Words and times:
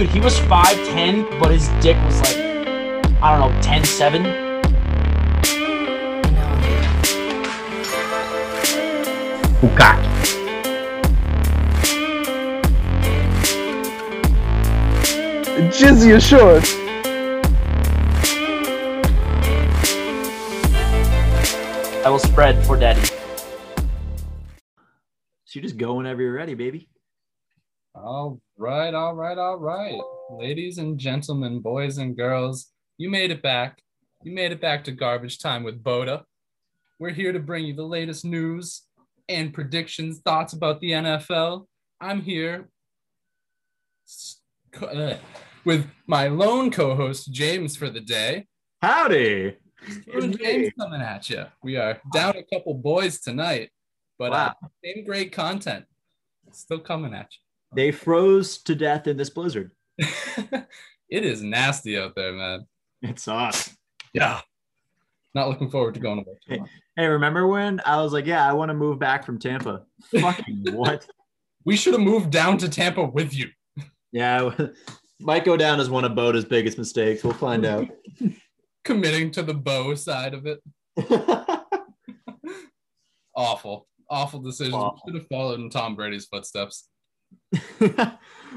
dude, 0.00 0.08
he 0.08 0.20
was 0.20 0.38
5'10, 0.40 1.38
but 1.38 1.50
his 1.50 1.68
dick 1.82 1.94
was 2.06 2.18
like, 2.20 2.36
I 3.22 3.36
don't 3.36 3.52
know, 3.52 3.60
10'7. 3.60 4.24
Bukaki. 9.60 10.08
Jizzy 15.70 16.18
short. 16.18 16.64
I 22.06 22.08
will 22.08 22.18
spread 22.18 22.64
for 22.64 22.78
daddy. 22.78 23.02
So 25.44 25.52
you 25.52 25.60
just 25.60 25.76
go 25.76 25.94
whenever 25.94 26.22
you're 26.22 26.32
ready, 26.32 26.54
baby. 26.54 26.89
All 28.02 28.40
right, 28.56 28.94
all 28.94 29.14
right, 29.14 29.36
all 29.38 29.56
right. 29.58 30.00
Ladies 30.30 30.78
and 30.78 30.98
gentlemen, 30.98 31.60
boys 31.60 31.98
and 31.98 32.16
girls, 32.16 32.72
you 32.98 33.10
made 33.10 33.30
it 33.30 33.42
back. 33.42 33.82
You 34.22 34.32
made 34.32 34.52
it 34.52 34.60
back 34.60 34.84
to 34.84 34.92
garbage 34.92 35.38
time 35.38 35.62
with 35.62 35.82
Boda. 35.82 36.24
We're 36.98 37.10
here 37.10 37.32
to 37.32 37.38
bring 37.40 37.64
you 37.64 37.74
the 37.74 37.84
latest 37.84 38.24
news 38.24 38.82
and 39.28 39.52
predictions, 39.52 40.20
thoughts 40.20 40.52
about 40.52 40.80
the 40.80 40.92
NFL. 40.92 41.66
I'm 42.00 42.20
here 42.22 42.68
s- 44.06 44.40
co- 44.72 44.86
uh, 44.86 45.18
with 45.64 45.86
my 46.06 46.28
lone 46.28 46.70
co-host 46.70 47.32
James 47.32 47.76
for 47.76 47.90
the 47.90 48.00
day. 48.00 48.46
Howdy. 48.82 49.56
Drew 50.10 50.22
and 50.22 50.38
James 50.38 50.72
coming 50.78 51.00
at 51.00 51.28
you. 51.30 51.44
We 51.62 51.76
are 51.76 52.00
down 52.12 52.36
a 52.36 52.42
couple 52.42 52.74
boys 52.74 53.20
tonight, 53.20 53.70
but 54.18 54.32
uh, 54.32 54.66
same 54.84 55.04
great 55.04 55.32
content 55.32 55.84
still 56.52 56.80
coming 56.80 57.14
at 57.14 57.30
They 57.74 57.92
froze 57.92 58.58
to 58.64 58.74
death 58.74 59.06
in 59.06 59.16
this 59.16 59.30
blizzard. 59.30 59.70
it 59.98 60.66
is 61.08 61.42
nasty 61.42 61.98
out 61.98 62.14
there, 62.14 62.32
man. 62.32 62.66
It's 63.02 63.24
sucks. 63.24 63.76
Yeah. 64.12 64.40
Not 65.34 65.48
looking 65.48 65.70
forward 65.70 65.94
to 65.94 66.00
going 66.00 66.18
away. 66.18 66.38
tomorrow. 66.46 66.70
Hey, 66.96 67.06
remember 67.06 67.46
when 67.46 67.80
I 67.86 68.02
was 68.02 68.12
like, 68.12 68.26
yeah, 68.26 68.48
I 68.48 68.52
want 68.52 68.70
to 68.70 68.74
move 68.74 68.98
back 68.98 69.24
from 69.24 69.38
Tampa? 69.38 69.84
Fucking 70.20 70.64
what? 70.72 71.06
We 71.64 71.76
should 71.76 71.92
have 71.92 72.02
moved 72.02 72.30
down 72.30 72.58
to 72.58 72.68
Tampa 72.68 73.04
with 73.04 73.34
you. 73.34 73.48
Yeah, 74.12 74.50
might 75.20 75.44
go 75.44 75.56
down 75.56 75.78
as 75.78 75.88
one 75.88 76.04
of 76.04 76.12
Boda's 76.12 76.44
biggest 76.44 76.78
mistakes. 76.78 77.22
We'll 77.22 77.34
find 77.34 77.64
out. 77.64 77.86
Committing 78.84 79.30
to 79.32 79.42
the 79.42 79.54
bow 79.54 79.94
side 79.94 80.34
of 80.34 80.46
it. 80.46 80.60
Awful. 83.36 83.86
Awful 84.10 84.40
decisions. 84.40 84.74
Awful. 84.74 85.00
We 85.06 85.12
should 85.12 85.20
have 85.20 85.28
followed 85.28 85.60
in 85.60 85.70
Tom 85.70 85.94
Brady's 85.94 86.26
footsteps. 86.26 86.89
we 87.80 87.88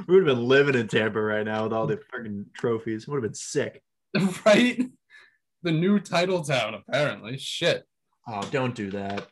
would 0.08 0.28
have 0.28 0.38
been 0.38 0.48
living 0.48 0.76
in 0.76 0.88
Tampa 0.88 1.22
right 1.22 1.46
now 1.46 1.64
with 1.64 1.74
all 1.74 1.88
the 1.88 2.00
freaking 2.14 2.46
trophies. 2.54 3.08
Would 3.08 3.18
have 3.18 3.24
been 3.24 3.34
sick. 3.34 3.82
right? 4.46 4.82
The 5.64 5.72
new 5.72 6.00
title 6.00 6.44
town, 6.44 6.76
apparently. 6.76 7.38
Shit. 7.38 7.84
Oh, 8.28 8.42
don't 8.52 8.76
do 8.76 8.92
that. 8.92 9.28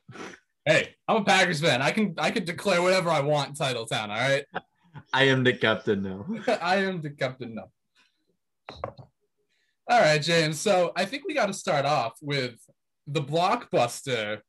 Hey, 0.66 0.96
I'm 1.08 1.18
a 1.18 1.24
Packers 1.24 1.62
fan. 1.62 1.82
I 1.82 1.92
can 1.92 2.14
I 2.18 2.32
can 2.32 2.46
declare 2.46 2.82
whatever 2.82 3.10
I 3.10 3.22
want 3.22 3.58
title 3.58 3.86
town, 3.86 4.12
all 4.12 4.18
right? 4.18 4.46
I 5.14 5.24
am 5.24 5.44
the 5.44 5.54
captain 5.54 6.04
now. 6.04 6.26
I 6.62 6.78
am 6.78 7.02
the 7.02 7.12
captain 7.12 7.56
now. 7.56 7.70
All 9.90 10.00
right, 10.00 10.22
James. 10.22 10.60
So 10.60 10.92
I 10.96 11.06
think 11.06 11.24
we 11.28 11.34
got 11.34 11.48
to 11.48 11.54
start 11.54 11.86
off 11.86 12.14
with 12.22 12.56
the 13.08 13.22
blockbuster 13.22 14.42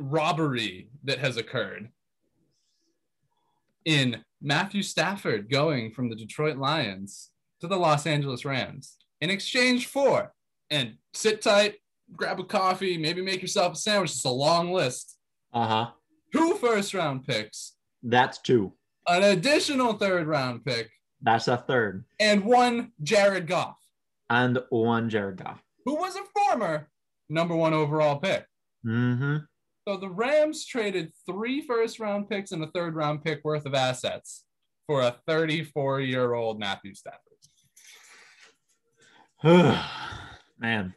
robbery 0.00 0.90
that 1.04 1.18
has 1.18 1.36
occurred 1.36 1.90
in 3.88 4.22
Matthew 4.42 4.82
Stafford 4.82 5.50
going 5.50 5.90
from 5.92 6.10
the 6.10 6.14
Detroit 6.14 6.58
Lions 6.58 7.30
to 7.62 7.66
the 7.66 7.76
Los 7.78 8.06
Angeles 8.06 8.44
Rams 8.44 8.98
in 9.22 9.30
exchange 9.30 9.86
for, 9.86 10.30
and 10.68 10.94
sit 11.14 11.40
tight, 11.40 11.76
grab 12.14 12.38
a 12.38 12.44
coffee, 12.44 12.98
maybe 12.98 13.22
make 13.22 13.40
yourself 13.40 13.72
a 13.72 13.76
sandwich. 13.76 14.10
It's 14.10 14.24
a 14.24 14.30
long 14.30 14.72
list. 14.72 15.16
Uh 15.54 15.66
huh. 15.66 15.90
Two 16.34 16.54
first 16.56 16.92
round 16.92 17.26
picks, 17.26 17.76
That's 18.02 18.38
two. 18.42 18.74
an 19.06 19.22
additional 19.22 19.94
third 19.94 20.26
round 20.26 20.66
pick, 20.66 20.90
That's 21.22 21.48
a 21.48 21.56
third. 21.56 22.04
and 22.20 22.44
one 22.44 22.92
Jared 23.02 23.46
Goff. 23.46 23.78
And 24.28 24.58
one 24.68 25.08
Jared 25.08 25.38
Goff. 25.42 25.62
who 25.86 25.94
was 25.96 26.14
a 26.14 26.20
former 26.38 26.90
number 27.30 27.56
one 27.56 27.72
overall 27.72 28.18
pick. 28.18 28.44
Mm-hmm. 28.86 29.36
So 29.88 29.96
the 29.96 30.10
Rams 30.10 30.66
traded 30.66 31.12
three 31.24 31.62
first 31.62 31.98
round 31.98 32.28
picks 32.28 32.52
and 32.52 32.62
a 32.62 32.66
third 32.66 32.94
round 32.94 33.24
pick 33.24 33.42
worth 33.42 33.64
of 33.64 33.72
assets 33.72 34.44
for 34.86 35.00
a 35.00 35.16
34 35.26 36.02
year 36.02 36.34
old 36.34 36.60
Matthew 36.60 36.92
Stafford. 36.92 37.22
Man. 40.58 40.94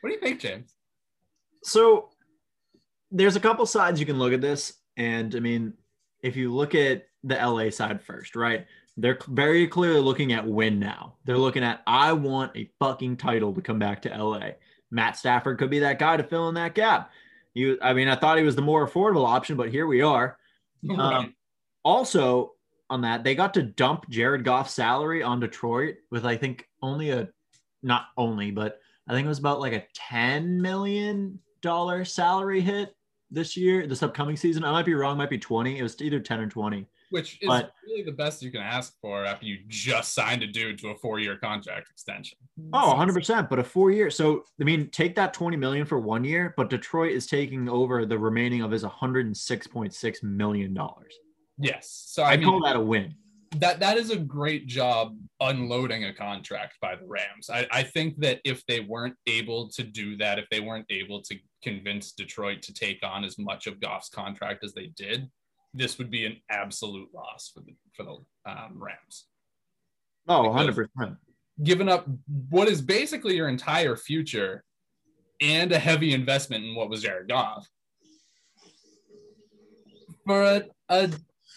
What 0.00 0.10
do 0.10 0.14
you 0.16 0.20
think, 0.20 0.40
James? 0.40 0.74
So 1.62 2.08
there's 3.12 3.36
a 3.36 3.40
couple 3.40 3.64
sides 3.64 4.00
you 4.00 4.06
can 4.06 4.18
look 4.18 4.32
at 4.32 4.40
this. 4.40 4.72
And 4.96 5.36
I 5.36 5.38
mean, 5.38 5.74
if 6.24 6.34
you 6.34 6.52
look 6.52 6.74
at 6.74 7.06
the 7.22 7.36
LA 7.36 7.70
side 7.70 8.02
first, 8.02 8.34
right? 8.34 8.66
They're 8.96 9.20
very 9.28 9.68
clearly 9.68 10.00
looking 10.00 10.32
at 10.32 10.44
win 10.44 10.80
now. 10.80 11.14
They're 11.26 11.38
looking 11.38 11.62
at, 11.62 11.80
I 11.86 12.12
want 12.12 12.56
a 12.56 12.68
fucking 12.80 13.18
title 13.18 13.54
to 13.54 13.62
come 13.62 13.78
back 13.78 14.02
to 14.02 14.08
LA. 14.08 14.54
Matt 14.90 15.16
Stafford 15.16 15.58
could 15.58 15.70
be 15.70 15.78
that 15.78 16.00
guy 16.00 16.16
to 16.16 16.24
fill 16.24 16.48
in 16.48 16.56
that 16.56 16.74
gap. 16.74 17.12
You, 17.54 17.78
I 17.82 17.92
mean, 17.92 18.08
I 18.08 18.16
thought 18.16 18.38
he 18.38 18.44
was 18.44 18.56
the 18.56 18.62
more 18.62 18.86
affordable 18.86 19.26
option, 19.26 19.56
but 19.56 19.70
here 19.70 19.86
we 19.86 20.00
are. 20.00 20.38
Um, 20.98 21.34
also, 21.84 22.52
on 22.88 23.02
that, 23.02 23.24
they 23.24 23.34
got 23.34 23.54
to 23.54 23.62
dump 23.62 24.08
Jared 24.08 24.44
Goff's 24.44 24.74
salary 24.74 25.22
on 25.22 25.40
Detroit 25.40 25.96
with, 26.10 26.24
I 26.24 26.36
think, 26.36 26.68
only 26.80 27.10
a, 27.10 27.28
not 27.82 28.06
only, 28.16 28.50
but 28.50 28.80
I 29.08 29.12
think 29.12 29.26
it 29.26 29.28
was 29.28 29.38
about 29.38 29.60
like 29.60 29.72
a 29.72 29.86
$10 30.12 30.60
million 30.60 31.40
salary 32.04 32.60
hit 32.60 32.94
this 33.30 33.56
year, 33.56 33.86
this 33.86 34.02
upcoming 34.02 34.36
season. 34.36 34.64
I 34.64 34.72
might 34.72 34.86
be 34.86 34.94
wrong, 34.94 35.16
might 35.16 35.30
be 35.30 35.38
20. 35.38 35.78
It 35.78 35.82
was 35.82 36.00
either 36.00 36.20
10 36.20 36.40
or 36.40 36.48
20. 36.48 36.86
Which 37.12 37.38
is 37.40 37.48
but- 37.48 37.72
really 37.86 38.02
the 38.02 38.12
best 38.12 38.42
you 38.42 38.50
can 38.50 38.60
ask 38.60 38.94
for 39.00 39.24
after 39.24 39.46
you 39.46 39.58
just 39.68 40.14
signed 40.14 40.42
a 40.42 40.46
dude 40.46 40.78
to 40.80 40.88
a 40.88 40.96
four 40.96 41.20
year 41.20 41.36
contract 41.36 41.88
extension. 41.90 42.38
Oh, 42.72 42.92
100%. 42.96 43.48
But 43.48 43.58
a 43.58 43.64
four 43.64 43.90
year. 43.90 44.10
So, 44.10 44.44
I 44.60 44.64
mean, 44.64 44.88
take 44.90 45.14
that 45.16 45.32
20 45.32 45.56
million 45.56 45.86
for 45.86 45.98
one 45.98 46.24
year, 46.24 46.54
but 46.56 46.70
Detroit 46.70 47.12
is 47.12 47.26
taking 47.26 47.68
over 47.68 48.04
the 48.04 48.18
remaining 48.18 48.62
of 48.62 48.70
his 48.70 48.82
$106.6 48.82 50.22
million. 50.22 50.78
Yes. 51.58 52.04
So 52.08 52.22
I 52.22 52.32
I 52.32 52.36
mean, 52.36 52.48
call 52.48 52.62
that 52.64 52.76
a 52.76 52.80
win. 52.80 53.14
that 53.58 53.80
that 53.80 53.98
is 53.98 54.10
a 54.10 54.16
great 54.16 54.66
job 54.66 55.14
unloading 55.40 56.04
a 56.04 56.14
contract 56.14 56.74
by 56.80 56.96
the 56.96 57.06
Rams. 57.06 57.50
I, 57.50 57.66
I 57.70 57.82
think 57.82 58.18
that 58.20 58.40
if 58.44 58.64
they 58.66 58.80
weren't 58.80 59.16
able 59.26 59.68
to 59.70 59.82
do 59.82 60.16
that, 60.16 60.38
if 60.38 60.46
they 60.50 60.60
weren't 60.60 60.86
able 60.90 61.20
to 61.22 61.36
convince 61.62 62.12
Detroit 62.12 62.62
to 62.62 62.72
take 62.72 63.00
on 63.02 63.22
as 63.24 63.38
much 63.38 63.66
of 63.66 63.78
Goff's 63.80 64.08
contract 64.08 64.64
as 64.64 64.72
they 64.72 64.86
did, 64.96 65.28
this 65.74 65.98
would 65.98 66.10
be 66.10 66.26
an 66.26 66.36
absolute 66.50 67.08
loss 67.14 67.50
for 67.52 67.60
the 67.60 67.74
for 67.94 68.02
the 68.04 68.50
um, 68.50 68.74
Rams. 68.82 69.26
Oh, 70.28 70.42
100%. 70.42 71.16
Giving 71.62 71.88
up 71.88 72.06
what 72.50 72.68
is 72.68 72.80
basically 72.80 73.36
your 73.36 73.48
entire 73.48 73.96
future 73.96 74.64
and 75.40 75.72
a 75.72 75.78
heavy 75.78 76.14
investment 76.14 76.64
in 76.64 76.74
what 76.74 76.88
was 76.88 77.02
Jared 77.02 77.28
Goff 77.28 77.68
for 80.24 80.42
a, 80.42 80.62
a, 80.88 81.10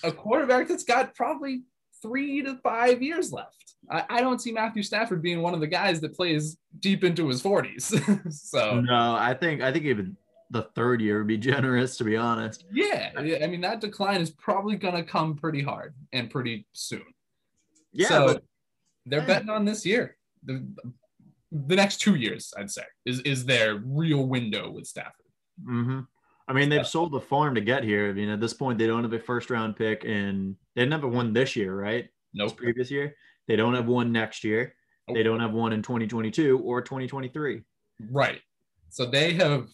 a 0.04 0.12
quarterback 0.12 0.68
that's 0.68 0.84
got 0.84 1.16
probably 1.16 1.62
three 2.02 2.42
to 2.42 2.58
five 2.64 3.02
years 3.02 3.32
left. 3.32 3.76
I, 3.90 4.04
I 4.10 4.22
don't 4.22 4.42
see 4.42 4.52
Matthew 4.52 4.84
Stafford 4.84 5.22
being 5.22 5.42
one 5.42 5.54
of 5.54 5.60
the 5.60 5.68
guys 5.68 6.02
that 6.02 6.16
plays 6.16 6.58
deep 6.80 7.04
into 7.04 7.28
his 7.28 7.42
40s. 7.42 8.32
so, 8.34 8.82
No, 8.82 9.16
I 9.16 9.36
think 9.40 9.62
I 9.62 9.72
think 9.72 9.86
even 9.86 10.18
the 10.52 10.64
third 10.76 11.02
year 11.02 11.20
would 11.20 11.28
be 11.28 11.38
generous, 11.52 11.98
to 11.98 12.04
be 12.04 12.18
honest. 12.18 12.66
yeah, 12.72 13.12
yeah, 13.22 13.44
I 13.44 13.48
mean, 13.48 13.62
that 13.62 13.82
decline 13.82 14.22
is 14.22 14.30
probably 14.30 14.76
going 14.76 14.96
to 14.96 15.04
come 15.04 15.36
pretty 15.36 15.62
hard 15.62 15.94
and 16.14 16.30
pretty 16.30 16.68
soon. 16.74 17.04
Yeah, 17.92 18.08
so 18.08 18.26
but 18.28 18.44
they're 19.06 19.26
betting 19.26 19.50
on 19.50 19.66
this 19.66 19.86
year. 19.86 20.18
The, 20.44 20.66
the 21.52 21.76
next 21.76 21.98
two 21.98 22.16
years, 22.16 22.54
I'd 22.58 22.70
say, 22.72 22.84
is, 23.06 23.22
is 23.22 23.46
their 23.46 23.78
real 23.86 24.28
window 24.28 24.70
with 24.70 24.86
Stafford. 24.88 25.26
hmm 25.64 26.02
I 26.48 26.54
mean, 26.54 26.70
they've 26.70 26.86
sold 26.86 27.12
the 27.12 27.20
farm 27.20 27.56
to 27.56 27.62
get 27.62 27.84
here. 27.84 28.08
I 28.10 28.14
mean, 28.14 28.30
at 28.30 28.40
this 28.40 28.54
point, 28.54 28.78
they 28.78 28.86
don't 28.86 29.02
have 29.02 29.14
a 29.14 29.20
first 29.20 29.50
round 29.50 29.76
pick, 29.76 30.04
and 30.06 30.56
they 30.76 30.84
didn't 30.84 31.02
have 31.02 31.12
one 31.12 31.34
this 31.34 31.56
year, 31.56 31.74
right? 31.76 32.08
No. 32.36 32.46
Nope. 32.46 32.58
previous 32.58 32.92
year. 32.92 33.16
They 33.48 33.56
don't 33.56 33.74
have 33.74 33.88
one 33.88 34.12
next 34.12 34.44
year. 34.44 34.76
They 35.12 35.24
don't 35.24 35.40
have 35.40 35.54
one 35.54 35.74
in 35.74 35.82
2022 35.82 36.60
or 36.60 36.82
2023. 36.82 37.62
Right. 38.12 38.42
So 38.90 39.06
they 39.06 39.34
have 39.34 39.68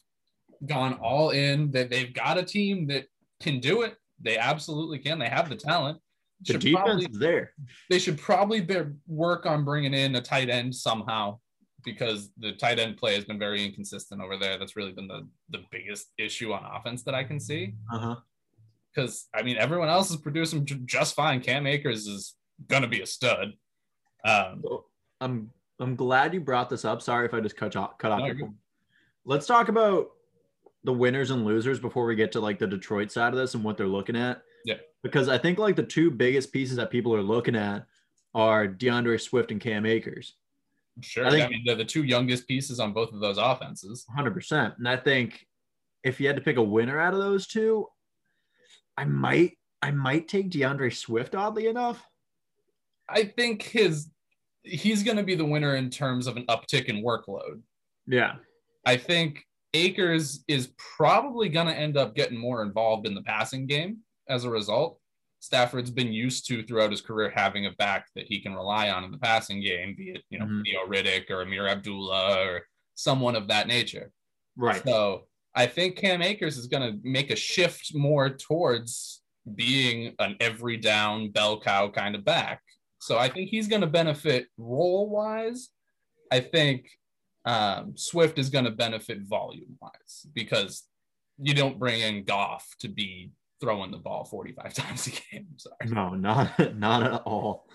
gone 0.66 0.94
all 0.96 1.32
in. 1.32 1.72
That 1.72 1.90
they've 1.90 2.14
got 2.14 2.38
a 2.38 2.44
team 2.44 2.88
that 2.88 3.06
can 3.42 3.60
do 3.60 3.82
it. 3.84 3.96
They 4.22 4.38
absolutely 4.38 5.00
can. 5.00 5.20
They 5.20 5.30
have 5.30 5.50
the 5.50 5.56
talent. 5.56 6.00
The 6.46 6.54
Should 6.54 6.62
defense 6.62 6.84
probably, 6.84 7.06
is 7.06 7.20
there. 7.20 7.54
they 7.90 8.00
should 8.00 8.18
probably 8.18 8.62
be, 8.62 8.82
work 9.08 9.46
on 9.46 9.64
bringing 9.64 9.94
in 9.94 10.16
a 10.16 10.22
tight 10.22 10.50
end 10.50 10.74
somehow 10.74 11.40
because 11.84 12.32
the 12.38 12.54
tight 12.54 12.80
end 12.80 12.98
play 12.98 13.16
has 13.16 13.26
been 13.26 13.40
very 13.40 13.64
inconsistent 13.64 14.22
over 14.22 14.38
there. 14.38 14.58
That's 14.58 14.76
really 14.76 14.92
been 14.92 15.08
the, 15.08 15.28
the 15.50 15.64
biggest 15.72 16.08
issue 16.18 16.52
on 16.54 16.64
offense 16.64 17.04
that 17.04 17.16
I 17.16 17.24
can 17.24 17.40
see. 17.40 17.74
Uh 17.94 18.00
huh. 18.00 18.16
Because, 18.94 19.28
I 19.34 19.42
mean, 19.42 19.58
everyone 19.58 19.88
else 19.90 20.10
is 20.10 20.18
producing 20.18 20.68
just 20.86 21.16
fine. 21.16 21.42
Cam 21.42 21.66
Akers 21.66 22.08
is 22.08 22.36
going 22.68 22.82
to 22.82 22.88
be 22.88 23.02
a 23.02 23.06
stud. 23.06 23.54
Um, 24.26 24.64
I'm 25.22 25.52
I'm 25.80 25.96
glad 25.96 26.34
you 26.34 26.42
brought 26.42 26.70
this 26.70 26.86
up. 26.86 27.02
Sorry 27.02 27.26
if 27.26 27.34
I 27.34 27.40
just 27.40 27.56
cut 27.56 27.76
off 27.76 27.98
cut 27.98 28.12
off 28.12 28.20
No, 28.20 28.26
your. 28.28 28.50
Let's 29.26 29.46
talk 29.46 29.70
about 29.70 30.10
the 30.84 30.94
winners 30.94 31.30
and 31.32 31.46
losers 31.46 31.80
before 31.80 32.06
we 32.06 32.16
get 32.16 32.32
to 32.32 32.40
like 32.40 32.58
the 32.60 32.68
Detroit 32.68 33.12
side 33.12 33.34
of 33.34 33.40
this 33.40 33.54
and 33.54 33.64
what 33.64 33.78
they're 33.78 33.88
looking 33.88 34.16
at. 34.16 34.42
Yeah. 34.66 34.76
Because 35.04 35.30
I 35.30 35.38
think 35.38 35.60
like 35.60 35.76
the 35.76 35.84
two 35.84 36.10
biggest 36.12 36.52
pieces 36.52 36.76
that 36.78 36.90
people 36.92 37.14
are 37.16 37.22
looking 37.22 37.56
at 37.56 37.86
are 38.34 38.68
DeAndre 38.68 39.20
Swift 39.22 39.52
and 39.52 39.60
Cam 39.62 39.86
Akers. 39.86 40.36
sure. 41.02 41.26
I 41.26 41.28
I, 41.28 41.32
think- 41.32 41.52
mean, 41.52 41.64
they're 41.66 41.76
the 41.76 41.86
two 41.86 42.04
youngest 42.04 42.48
pieces 42.48 42.80
on 42.80 42.94
both 42.94 43.12
of 43.14 43.20
those 43.20 43.38
offenses. 43.38 44.06
100%. 44.18 44.78
And 44.78 44.88
I 44.88 44.98
think 44.98 45.46
if 46.04 46.20
you 46.20 46.28
had 46.28 46.36
to 46.36 46.42
pick 46.42 46.58
a 46.58 46.64
winner 46.64 47.00
out 47.00 47.14
of 47.14 47.20
those 47.20 47.48
two, 47.48 47.88
I 48.98 49.06
might 49.06 49.58
I 49.84 49.92
might 49.92 50.28
take 50.28 50.50
DeAndre 50.52 50.96
Swift 50.96 51.34
oddly 51.36 51.68
enough. 51.68 52.04
I 53.10 53.24
think 53.26 53.64
his 53.64 54.10
he's 54.64 55.02
going 55.04 55.18
to 55.18 55.24
be 55.24 55.34
the 55.36 55.46
winner 55.46 55.76
in 55.76 55.90
terms 55.90 56.28
of 56.28 56.38
an 56.38 56.46
uptick 56.46 56.86
in 56.86 57.04
workload. 57.04 57.62
Yeah. 58.08 58.36
I 58.86 58.96
think 58.98 59.44
Akers 59.74 60.44
is 60.48 60.74
probably 60.98 61.50
going 61.50 61.68
to 61.68 61.74
end 61.78 61.98
up 61.98 62.16
getting 62.16 62.38
more 62.38 62.62
involved 62.62 63.08
in 63.08 63.16
the 63.16 63.22
passing 63.22 63.68
game 63.68 64.00
as 64.28 64.44
a 64.44 64.50
result. 64.50 65.00
Stafford's 65.40 65.90
been 65.90 66.14
used 66.14 66.46
to 66.48 66.64
throughout 66.64 66.92
his 66.92 67.02
career 67.02 67.32
having 67.34 67.66
a 67.66 67.72
back 67.72 68.06
that 68.16 68.26
he 68.28 68.40
can 68.42 68.54
rely 68.54 68.90
on 68.90 69.04
in 69.04 69.12
the 69.12 69.18
passing 69.18 69.62
game, 69.62 69.96
be 69.98 70.12
it 70.12 70.24
you 70.30 70.38
know 70.38 70.46
Mhm. 70.46 70.64
Theo 70.64 70.86
Riddick 70.88 71.30
or 71.32 71.42
Ameer 71.44 71.68
Abdullah 71.68 72.46
or 72.46 72.68
someone 72.96 73.36
of 73.36 73.48
that 73.48 73.68
nature. 73.68 74.12
Right. 74.56 74.84
So 74.84 75.28
I 75.56 75.66
think 75.66 75.96
Cam 75.98 76.22
Akers 76.22 76.58
is 76.58 76.68
going 76.68 76.84
to 76.94 77.00
make 77.04 77.32
a 77.32 77.36
shift 77.36 77.96
more 77.96 78.30
towards 78.30 79.24
being 79.56 80.14
an 80.20 80.38
every 80.40 80.78
down 80.78 81.30
bell 81.32 81.60
cow 81.60 81.90
kind 81.90 82.14
of 82.16 82.24
back. 82.24 82.62
So 83.00 83.18
I 83.18 83.28
think 83.28 83.50
he's 83.50 83.68
going 83.68 83.82
to 83.82 83.88
benefit 83.88 84.48
role 84.58 85.10
wise. 85.10 85.70
I 86.32 86.40
think 86.42 86.88
um, 87.46 87.94
Swift 87.96 88.38
is 88.38 88.50
going 88.50 88.66
to 88.66 88.72
benefit 88.72 89.22
volume 89.22 89.78
wise 89.82 90.26
because 90.34 90.84
you 91.38 91.54
don't 91.54 91.80
bring 91.80 92.02
in 92.02 92.24
Goff 92.24 92.68
to 92.80 92.88
be 92.88 93.32
throwing 93.60 93.92
the 93.92 93.98
ball 93.98 94.26
45 94.26 94.74
times 94.74 95.08
a 95.08 95.12
game. 95.12 95.48
Sorry. 95.58 95.76
No, 95.86 96.10
not 96.10 96.76
not 96.76 97.04
at 97.04 97.22
all. 97.26 97.68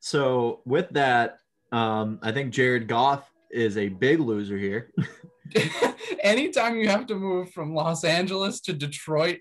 So 0.00 0.60
with 0.64 0.88
that, 0.90 1.38
um, 1.72 2.18
I 2.22 2.32
think 2.32 2.52
Jared 2.52 2.86
Goff 2.86 3.30
is 3.50 3.76
a 3.76 3.88
big 3.88 4.20
loser 4.20 4.56
here. 4.56 4.92
Anytime 6.22 6.76
you 6.76 6.88
have 6.88 7.06
to 7.06 7.14
move 7.14 7.50
from 7.50 7.74
Los 7.74 8.04
Angeles 8.04 8.60
to 8.62 8.72
Detroit, 8.72 9.40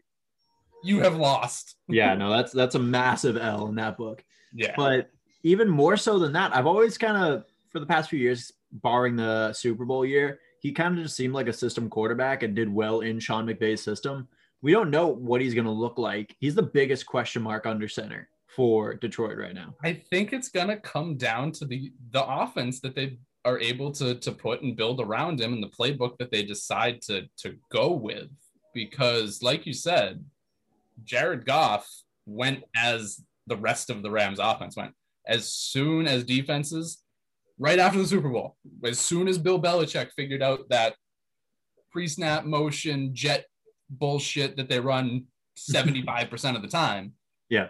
you 0.84 1.02
have 1.02 1.16
lost. 1.16 1.75
yeah, 1.88 2.16
no, 2.16 2.30
that's 2.30 2.52
that's 2.52 2.75
a 2.75 2.80
massive 2.80 3.38
L 3.38 3.68
in 3.68 3.75
that 3.75 3.98
book. 3.98 4.24
Yeah. 4.54 4.74
But 4.75 5.10
even 5.44 5.69
more 5.69 5.98
so 5.98 6.19
than 6.19 6.34
that, 6.34 6.56
I've 6.56 6.68
always 6.68 6.98
kind 6.98 7.18
of 7.18 7.44
for 7.72 7.80
the 7.80 7.86
past 7.86 8.10
few 8.10 8.19
years, 8.19 8.52
barring 8.81 9.16
the 9.16 9.54
Super 9.54 9.86
Bowl 9.86 10.06
year, 10.06 10.39
he 10.60 10.72
kind 10.72 10.98
of 10.98 11.04
just 11.04 11.16
seemed 11.16 11.33
like 11.33 11.48
a 11.48 11.54
system 11.54 11.89
quarterback 11.89 12.44
and 12.44 12.56
did 12.56 12.74
well 12.74 13.01
in 13.01 13.19
Sean 13.19 13.45
McVay's 13.45 13.83
system. 13.83 14.27
We 14.62 14.72
don't 14.72 14.89
know 14.89 15.07
what 15.07 15.42
he's 15.42 15.54
going 15.54 15.66
to 15.66 15.72
look 15.72 15.98
like. 15.98 16.36
He's 16.39 16.56
the 16.56 16.63
biggest 16.63 17.06
question 17.06 17.42
mark 17.42 17.66
under 17.66 17.88
center 17.88 18.30
for 18.56 18.94
Detroit 18.94 19.38
right 19.38 19.54
now. 19.54 19.75
I 19.83 19.94
think 19.94 20.31
it's 20.31 20.50
gonna 20.50 20.77
come 20.77 21.18
down 21.18 21.51
to 21.54 21.66
the 21.66 21.92
the 22.12 22.25
offense 22.25 22.80
that 22.81 22.95
they 22.95 23.18
are 23.44 23.60
able 23.60 23.92
to 23.92 24.16
to 24.16 24.31
put 24.31 24.62
and 24.62 24.75
build 24.75 25.01
around 25.01 25.42
him 25.42 25.54
and 25.54 25.62
the 25.62 25.68
playbook 25.68 26.18
that 26.18 26.31
they 26.31 26.44
decide 26.44 27.01
to 27.04 27.28
to 27.38 27.56
go 27.69 27.92
with. 27.92 28.30
Because, 28.74 29.42
like 29.42 29.66
you 29.66 29.74
said, 29.74 30.24
Jared 31.04 31.45
Goff 31.45 31.88
went 32.25 32.63
as 32.75 33.21
the 33.48 33.57
rest 33.57 33.89
of 33.89 34.01
the 34.01 34.12
Rams 34.12 34.39
offense 34.39 34.75
went. 34.75 34.94
As 35.28 35.48
soon 35.48 36.07
as 36.07 36.24
defenses, 36.24 37.04
right 37.57 37.80
after 37.80 37.98
the 38.00 38.07
Super 38.07 38.30
Bowl, 38.30 38.57
as 38.84 39.00
soon 39.00 39.28
as 39.28 39.38
Bill 39.38 39.62
Belichick 39.62 40.12
figured 40.12 40.42
out 40.44 40.68
that 40.69 40.96
pre-snap 41.92 42.46
motion 42.46 43.12
jet 43.13 43.46
bullshit 43.90 44.57
that 44.57 44.69
they 44.69 44.80
run 44.80 45.25
75% 45.57 46.56
of 46.56 46.62
the 46.62 46.68
time, 46.68 47.13
Yeah. 47.50 47.69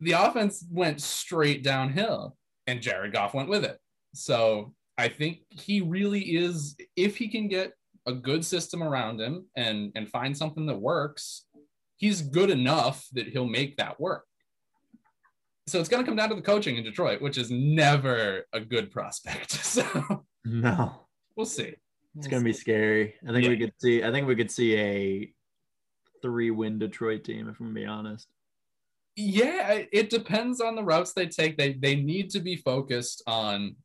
the 0.00 0.12
offense 0.12 0.64
went 0.70 1.00
straight 1.00 1.62
downhill 1.62 2.36
and 2.66 2.80
Jared 2.80 3.12
Goff 3.12 3.34
went 3.34 3.48
with 3.50 3.64
it. 3.64 3.78
So 4.14 4.74
I 4.96 5.08
think 5.08 5.40
he 5.50 5.80
really 5.82 6.20
is, 6.36 6.76
if 6.96 7.16
he 7.16 7.28
can 7.28 7.48
get 7.48 7.72
a 8.06 8.12
good 8.12 8.44
system 8.44 8.82
around 8.82 9.20
him 9.20 9.46
and, 9.56 9.92
and 9.94 10.08
find 10.08 10.34
something 10.36 10.64
that 10.66 10.80
works, 10.80 11.44
he's 11.98 12.22
good 12.22 12.48
enough 12.50 13.06
that 13.12 13.28
he'll 13.28 13.46
make 13.46 13.76
that 13.76 14.00
work. 14.00 14.24
So 15.68 15.78
it's 15.80 15.88
going 15.88 16.02
to 16.02 16.08
come 16.08 16.16
down 16.16 16.30
to 16.30 16.34
the 16.34 16.42
coaching 16.42 16.76
in 16.76 16.84
Detroit, 16.84 17.20
which 17.20 17.36
is 17.38 17.50
never 17.50 18.46
a 18.52 18.60
good 18.60 18.90
prospect. 18.90 19.52
So 19.64 20.24
No. 20.44 21.02
we'll 21.36 21.46
see. 21.46 21.74
It's 22.16 22.26
gonna 22.26 22.42
be 22.42 22.52
scary. 22.54 23.14
I 23.28 23.32
think 23.32 23.44
Yeah. 23.44 23.50
we 23.50 23.58
could 23.58 23.72
see. 23.78 24.02
I 24.02 24.10
think 24.10 24.26
we 24.26 24.34
could 24.34 24.50
see 24.50 24.76
a 24.76 25.32
three-win 26.22 26.78
Detroit 26.78 27.22
team. 27.22 27.48
If 27.48 27.60
I'm 27.60 27.66
gonna 27.66 27.74
be 27.80 27.86
honest. 27.86 28.28
Yeah, 29.14 29.72
it- 29.72 29.88
it 29.92 30.10
depends 30.10 30.60
on 30.60 30.74
the 30.74 30.82
routes 30.82 31.12
they 31.12 31.26
take. 31.26 31.56
They 31.56 31.74
they 31.74 31.96
need 31.96 32.30
to 32.30 32.40
be 32.40 32.56
focused 32.56 33.22
on 33.26 33.76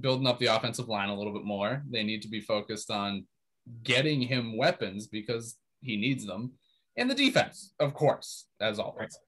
building 0.00 0.26
up 0.26 0.38
the 0.38 0.46
offensive 0.46 0.88
line 0.88 1.08
a 1.08 1.16
little 1.16 1.32
bit 1.32 1.44
more. 1.44 1.82
They 1.90 2.02
need 2.04 2.22
to 2.22 2.28
be 2.28 2.40
focused 2.40 2.90
on 2.90 3.26
getting 3.82 4.22
him 4.22 4.56
weapons 4.56 5.06
because 5.06 5.58
he 5.80 5.96
needs 5.96 6.24
them. 6.26 6.52
And 6.96 7.10
the 7.10 7.14
defense, 7.14 7.74
of 7.80 7.92
course, 7.92 8.46
as 8.60 8.78
always. 8.78 9.16
But 9.16 9.23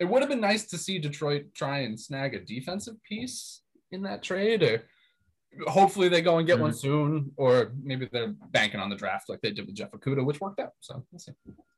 it 0.00 0.04
would 0.04 0.22
have 0.22 0.28
been 0.28 0.40
nice 0.40 0.64
to 0.66 0.78
see 0.78 0.98
Detroit 0.98 1.46
try 1.54 1.80
and 1.80 1.98
snag 1.98 2.34
a 2.34 2.40
defensive 2.40 2.96
piece 3.04 3.62
in 3.92 4.02
that 4.02 4.22
trade 4.22 4.62
or 4.62 4.82
hopefully 5.68 6.08
they 6.08 6.20
go 6.20 6.38
and 6.38 6.46
get 6.46 6.58
one 6.58 6.72
soon 6.74 7.30
or 7.36 7.72
maybe 7.82 8.08
they're 8.12 8.34
banking 8.50 8.80
on 8.80 8.90
the 8.90 8.96
draft 8.96 9.28
like 9.28 9.40
they 9.40 9.52
did 9.52 9.66
with 9.66 9.76
Jeff 9.76 9.92
Okudah, 9.92 10.24
which 10.24 10.40
worked 10.40 10.58
out. 10.60 10.72
So 10.80 11.04
we'll 11.12 11.18
see. 11.20 11.32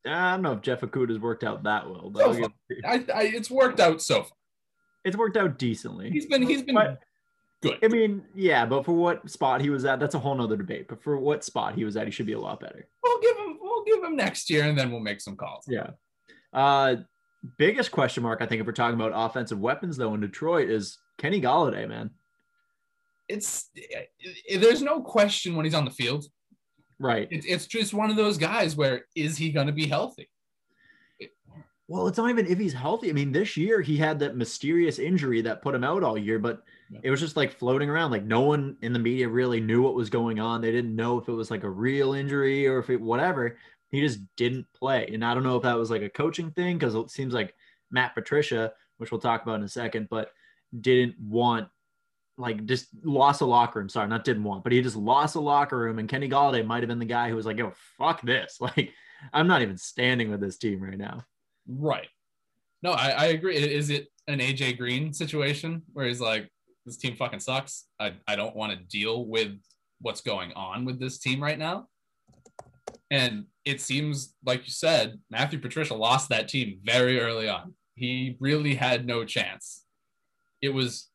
I 0.07 0.33
don't 0.33 0.43
know 0.43 0.53
if 0.53 0.63
Jeff 0.63 0.81
Okudah's 0.81 1.19
worked 1.19 1.45
out 1.45 1.63
that 1.65 1.89
well, 1.89 2.09
but 2.11 2.35
So 2.35 2.49
I, 2.87 3.05
I 3.15 3.23
it's 3.25 3.51
worked 3.51 3.81
out 3.81 4.01
so 4.01 4.23
far. 4.23 4.37
it's 5.05 5.17
worked 5.17 5.37
out 5.37 5.59
decently. 5.59 6.11
He's 6.11 6.27
been 6.27 6.43
he's 6.43 6.63
been 6.63 6.77
But- 6.77 7.01
good. 7.63 7.79
I 7.83 7.89
mean, 7.89 8.23
yeah, 8.35 8.65
but 8.67 8.85
for 8.85 8.93
what 8.93 9.29
spot 9.31 9.61
he 9.61 9.69
was 9.71 9.85
at, 9.85 9.99
that's 10.01 10.15
a 10.15 10.19
whole 10.19 10.35
nother 10.37 10.57
debate. 10.57 10.89
But 10.89 11.03
for 11.03 11.19
what 11.19 11.43
spot 11.45 11.75
he 11.75 11.85
was 11.85 11.97
at, 11.97 12.07
he 12.07 12.11
should 12.13 12.27
be 12.27 12.35
a 12.35 12.41
lot 12.41 12.61
better. 12.61 12.87
We'll 13.03 13.21
give 13.21 13.37
him 13.37 13.59
we'll 13.61 13.85
give 13.85 14.03
him 14.03 14.17
next 14.17 14.49
year 14.49 14.65
and 14.65 14.79
then 14.79 14.91
we'll 14.91 15.01
make 15.01 15.21
some 15.21 15.37
calls. 15.37 15.65
Yeah. 15.69 15.91
Uh, 16.53 16.97
biggest 17.59 17.91
question 17.91 18.23
mark, 18.23 18.41
I 18.43 18.47
think, 18.47 18.61
if 18.61 18.67
we're 18.67 18.73
talking 18.73 18.99
about 18.99 19.13
offensive 19.15 19.59
weapons, 19.61 19.97
though, 19.97 20.15
in 20.15 20.21
Detroit 20.21 20.69
is 20.71 20.99
Kenny 21.19 21.41
Golladay, 21.41 21.89
man. 21.89 22.11
It's 23.29 23.71
it, 23.75 24.61
there's 24.61 24.83
no 24.83 25.01
question 25.01 25.57
when 25.57 25.65
he's 25.65 25.75
on 25.75 25.85
the 25.85 25.91
field. 25.91 26.27
Right. 26.99 27.29
It, 27.31 27.45
it's 27.47 27.67
just 27.67 27.93
one 27.93 28.09
of 28.11 28.17
those 28.17 28.39
guys 28.39 28.77
where 28.77 29.07
is 29.17 29.37
he 29.37 29.51
going 29.51 29.67
to 29.67 29.73
be 29.73 29.87
healthy? 29.87 30.29
Well, 31.89 32.09
it's 32.09 32.19
not 32.19 32.31
even 32.31 32.47
if 32.47 32.59
he's 32.59 32.73
healthy. 32.73 33.11
I 33.11 33.13
mean, 33.13 33.31
this 33.31 33.57
year 33.57 33.81
he 33.81 33.97
had 33.97 34.19
that 34.19 34.37
mysterious 34.37 34.99
injury 34.99 35.41
that 35.43 35.63
put 35.63 35.75
him 35.75 35.85
out 35.85 36.03
all 36.03 36.19
year, 36.19 36.39
but 36.41 36.63
Yeah. 36.91 36.99
it 37.05 37.11
was 37.11 37.21
just 37.21 37.37
like 37.37 37.53
floating 37.53 37.89
around. 37.89 38.11
Like 38.11 38.25
no 38.25 38.41
one 38.41 38.77
in 38.83 38.93
the 38.93 38.99
media 38.99 39.29
really 39.29 39.61
knew 39.61 39.83
what 39.83 39.95
was 39.95 40.11
going 40.11 40.41
on. 40.41 40.61
They 40.61 40.73
didn't 40.73 40.97
know 40.97 41.19
if 41.21 41.29
it 41.29 41.33
was 41.33 41.49
like 41.51 41.63
a 41.63 41.71
real 41.71 42.13
injury 42.15 42.67
or 42.67 42.79
if 42.81 42.91
it 42.91 43.01
whatever. 43.01 43.57
He 43.91 44.01
just 44.01 44.21
didn't 44.37 44.67
play. 44.75 45.09
And 45.13 45.25
I 45.25 45.35
don't 45.35 45.45
know 45.45 45.57
if 45.57 45.63
that 45.63 45.79
was 45.79 45.91
like 45.91 46.03
a 46.03 46.09
coaching 46.09 46.51
thing 46.51 46.79
because 46.79 46.95
it 46.95 47.11
seems 47.11 47.33
like 47.33 47.55
Matt 47.91 48.15
Patricia, 48.15 48.73
which 48.99 49.11
we'll 49.11 49.21
talk 49.21 49.43
about 49.43 49.57
in 49.57 49.65
a 49.65 49.69
second, 49.69 50.09
but 50.11 50.33
didn't 50.81 51.19
want 51.21 51.69
like 52.39 52.67
just 52.67 52.89
lost 53.03 53.41
a 53.41 53.47
locker 53.47 53.79
room. 53.79 53.89
Sorry, 53.89 54.09
not 54.09 54.25
didn't 54.25 54.45
want, 54.45 54.63
but 54.63 54.73
he 54.73 54.83
just 54.83 54.97
lost 54.97 55.37
a 55.37 55.41
locker 55.41 55.79
room. 55.79 55.99
And 55.99 56.09
Kenny 56.09 56.29
Golladay 56.29 56.67
might 56.67 56.83
have 56.83 56.89
been 56.89 56.99
the 56.99 57.05
guy 57.05 57.29
who 57.29 57.37
was 57.37 57.47
like, 57.47 57.59
yo, 57.59 57.73
fuck 57.99 58.23
this. 58.23 58.59
Like, 58.67 58.93
I'm 59.33 59.47
not 59.47 59.63
even 59.63 59.79
standing 59.79 60.31
with 60.31 60.41
this 60.41 60.59
team 60.59 60.83
right 60.83 60.99
now. 60.99 61.25
Right. 61.67 62.09
No, 62.83 62.93
I, 62.93 63.09
I 63.11 63.25
agree. 63.27 63.57
Is 63.57 63.89
it 63.89 64.09
an 64.29 64.41
AJ 64.41 64.77
Green 64.77 65.13
situation 65.15 65.83
where 65.95 66.07
he's 66.07 66.21
like, 66.21 66.51
this 66.85 66.97
team 66.97 67.17
fucking 67.17 67.41
sucks. 67.41 67.87
I, 67.99 68.15
I 68.29 68.37
don't 68.37 68.55
want 68.55 68.73
to 68.73 68.79
deal 68.79 69.27
with 69.27 69.59
what's 70.01 70.21
going 70.21 70.53
on 70.53 70.85
with 70.85 71.01
this 71.01 71.19
team 71.19 71.43
right 71.43 71.59
now. 71.59 71.89
And 73.11 73.47
it 73.67 73.81
seems 73.81 74.35
like 74.45 74.65
you 74.65 74.73
said, 74.73 75.19
Matthew 75.29 75.59
Patricia 75.59 75.95
lost 75.95 76.31
that 76.31 76.49
team 76.49 76.79
very 76.85 77.21
early 77.21 77.49
on. 77.49 77.75
He 77.97 78.37
really 78.41 78.75
had 78.75 79.07
no 79.07 79.25
chance. 79.25 79.85
It 80.63 80.71
was, 80.71 81.11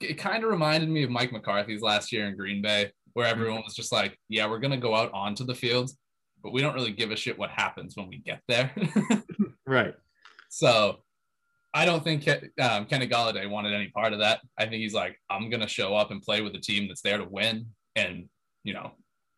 it 0.00 0.14
kind 0.14 0.44
of 0.44 0.50
reminded 0.50 0.88
me 0.88 1.02
of 1.02 1.10
Mike 1.10 1.32
McCarthy's 1.32 1.82
last 1.82 2.12
year 2.12 2.26
in 2.28 2.36
Green 2.36 2.62
Bay, 2.62 2.92
where 3.14 3.26
everyone 3.26 3.62
was 3.64 3.74
just 3.74 3.92
like, 3.92 4.16
yeah, 4.28 4.48
we're 4.48 4.60
going 4.60 4.70
to 4.70 4.76
go 4.76 4.94
out 4.94 5.12
onto 5.12 5.44
the 5.44 5.54
field, 5.54 5.90
but 6.42 6.52
we 6.52 6.62
don't 6.62 6.74
really 6.74 6.92
give 6.92 7.10
a 7.10 7.16
shit 7.16 7.38
what 7.38 7.50
happens 7.50 7.96
when 7.96 8.08
we 8.08 8.18
get 8.18 8.40
there. 8.48 8.72
Right. 9.66 9.94
So 10.48 10.98
I 11.72 11.84
don't 11.84 12.02
think 12.02 12.28
um, 12.60 12.86
Kenny 12.86 13.06
Golladay 13.06 13.48
wanted 13.48 13.72
any 13.72 13.86
part 13.86 14.12
of 14.12 14.18
that. 14.18 14.40
I 14.58 14.64
think 14.64 14.80
he's 14.80 14.94
like, 14.94 15.16
I'm 15.30 15.48
going 15.48 15.60
to 15.60 15.68
show 15.68 15.94
up 15.94 16.10
and 16.10 16.20
play 16.20 16.40
with 16.40 16.56
a 16.56 16.60
team 16.60 16.88
that's 16.88 17.02
there 17.02 17.18
to 17.18 17.24
win 17.24 17.66
and, 17.94 18.28
you 18.64 18.74
know, 18.74 18.90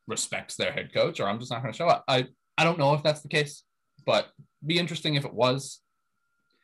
respects 0.07 0.57
their 0.57 0.73
head 0.73 0.95
coach, 0.95 1.21
or 1.21 1.29
I'm 1.29 1.39
just 1.39 1.51
not 1.51 1.61
going 1.61 1.73
to 1.73 1.77
show 1.77 1.87
up. 1.87 2.03
I, 2.09 2.29
I 2.59 2.65
don't 2.65 2.79
know 2.79 2.95
if 2.95 3.03
that's 3.03 3.21
the 3.21 3.29
case, 3.29 3.63
but 4.07 4.29
be 4.65 4.79
interesting 4.79 5.15
if 5.15 5.25
it 5.25 5.33
was. 5.35 5.81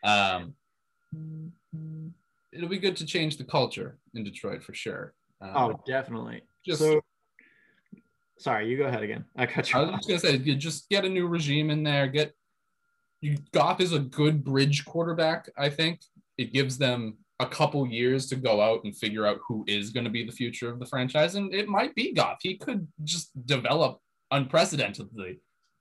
Um, 0.04 0.54
it'll 2.52 2.68
be 2.68 2.78
good 2.78 2.96
to 2.96 3.06
change 3.06 3.36
the 3.36 3.44
culture 3.44 3.98
in 4.14 4.24
Detroit 4.24 4.62
for 4.62 4.74
sure. 4.74 5.14
Um, 5.40 5.50
Oh, 5.54 5.80
definitely. 5.86 6.42
Just- 6.64 6.80
so, 6.80 7.00
sorry, 8.38 8.68
you 8.68 8.76
go 8.76 8.84
ahead 8.84 9.02
again. 9.02 9.24
I 9.36 9.46
cut 9.46 9.72
you 9.72 9.78
I 9.78 9.82
was 9.82 9.90
off. 9.90 9.96
just 9.96 10.08
gonna 10.08 10.20
say, 10.20 10.36
you 10.36 10.54
just 10.56 10.88
get 10.88 11.04
a 11.04 11.08
new 11.08 11.26
regime 11.26 11.70
in 11.70 11.82
there. 11.82 12.06
Get 12.06 12.34
you. 13.20 13.38
Goff 13.52 13.80
is 13.80 13.92
a 13.92 13.98
good 13.98 14.44
bridge 14.44 14.84
quarterback. 14.84 15.48
I 15.56 15.70
think 15.70 16.00
it 16.36 16.52
gives 16.52 16.78
them 16.78 17.18
a 17.40 17.46
couple 17.46 17.86
years 17.86 18.26
to 18.28 18.36
go 18.36 18.60
out 18.60 18.82
and 18.84 18.96
figure 18.96 19.24
out 19.26 19.38
who 19.46 19.64
is 19.68 19.90
going 19.90 20.04
to 20.04 20.10
be 20.10 20.24
the 20.24 20.32
future 20.32 20.70
of 20.70 20.78
the 20.80 20.86
franchise, 20.86 21.34
and 21.36 21.52
it 21.54 21.68
might 21.68 21.94
be 21.94 22.12
Goff. 22.12 22.38
He 22.42 22.56
could 22.56 22.86
just 23.04 23.30
develop 23.46 24.00
unprecedentedly 24.30 25.38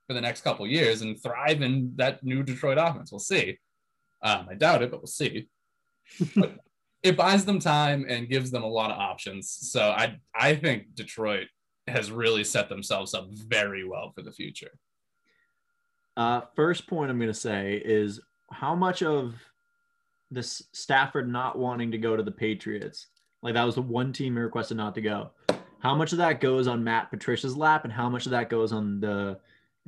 for 0.08 0.14
the 0.14 0.20
next 0.20 0.40
couple 0.40 0.66
years 0.66 1.02
and 1.02 1.22
thrive 1.22 1.62
in 1.62 1.92
that 1.96 2.24
new 2.24 2.42
Detroit 2.42 2.78
offense. 2.80 3.12
We'll 3.12 3.18
see. 3.20 3.58
Um, 4.22 4.48
I 4.50 4.54
doubt 4.54 4.82
it, 4.82 4.90
but 4.90 5.00
we'll 5.00 5.06
see. 5.06 5.48
but 6.34 6.56
it 7.02 7.16
buys 7.16 7.44
them 7.44 7.60
time 7.60 8.06
and 8.08 8.28
gives 8.28 8.50
them 8.50 8.64
a 8.64 8.68
lot 8.68 8.90
of 8.90 8.98
options. 8.98 9.50
So 9.50 9.90
I 9.90 10.18
I 10.34 10.56
think 10.56 10.94
Detroit 10.94 11.46
has 11.86 12.10
really 12.10 12.42
set 12.42 12.68
themselves 12.68 13.14
up 13.14 13.28
very 13.30 13.86
well 13.86 14.12
for 14.14 14.22
the 14.22 14.32
future. 14.32 14.70
Uh, 16.16 16.40
first 16.56 16.88
point 16.88 17.10
I'm 17.10 17.18
going 17.18 17.28
to 17.28 17.34
say 17.34 17.80
is 17.84 18.20
how 18.50 18.74
much 18.74 19.02
of 19.02 19.34
this 20.30 20.62
Stafford 20.72 21.30
not 21.30 21.58
wanting 21.58 21.92
to 21.92 21.98
go 21.98 22.16
to 22.16 22.22
the 22.22 22.32
Patriots, 22.32 23.06
like 23.42 23.54
that 23.54 23.64
was 23.64 23.76
the 23.76 23.82
one 23.82 24.12
team 24.12 24.34
he 24.34 24.40
requested 24.40 24.78
not 24.78 24.94
to 24.96 25.00
go. 25.00 25.30
How 25.80 25.94
much 25.94 26.12
of 26.12 26.18
that 26.18 26.40
goes 26.40 26.66
on 26.66 26.82
Matt 26.82 27.10
Patricia's 27.10 27.56
lap, 27.56 27.84
and 27.84 27.92
how 27.92 28.08
much 28.08 28.26
of 28.26 28.32
that 28.32 28.50
goes 28.50 28.72
on 28.72 29.00
the 29.00 29.38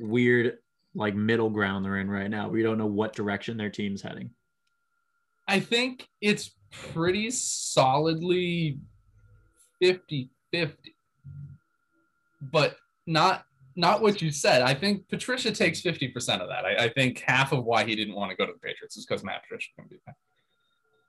weird 0.01 0.59
like 0.95 1.15
middle 1.15 1.51
ground 1.51 1.85
they're 1.85 1.99
in 1.99 2.11
right 2.11 2.31
now? 2.31 2.49
We 2.49 2.63
don't 2.63 2.79
know 2.79 2.87
what 2.87 3.15
direction 3.15 3.57
their 3.57 3.71
team's 3.71 4.03
heading. 4.03 4.31
I 5.49 5.61
think 5.61 6.09
it's 6.21 6.55
pretty 6.71 7.31
solidly 7.31 8.79
50 9.81 10.31
50, 10.53 10.95
but 12.53 12.77
not. 13.07 13.45
Not 13.77 14.03
what 14.03 14.21
you 14.21 14.33
said. 14.33 14.63
I 14.63 14.75
think 14.75 15.09
Patricia 15.09 15.53
takes 15.53 15.81
50% 15.81 16.41
of 16.41 16.49
that. 16.49 16.67
I, 16.67 16.85
I 16.85 16.89
think 16.89 17.21
half 17.21 17.53
of 17.53 17.65
why 17.65 17.85
he 17.85 17.95
didn't 17.95 18.17
want 18.17 18.31
to 18.31 18.37
go 18.37 18.45
to 18.45 18.53
the 18.53 18.59
Patriots 18.59 18.97
is 18.97 19.07
because 19.07 19.23
Matt 19.23 19.43
Patricia 19.43 19.69
can 19.79 19.87
be 19.89 19.97
back. 20.05 20.17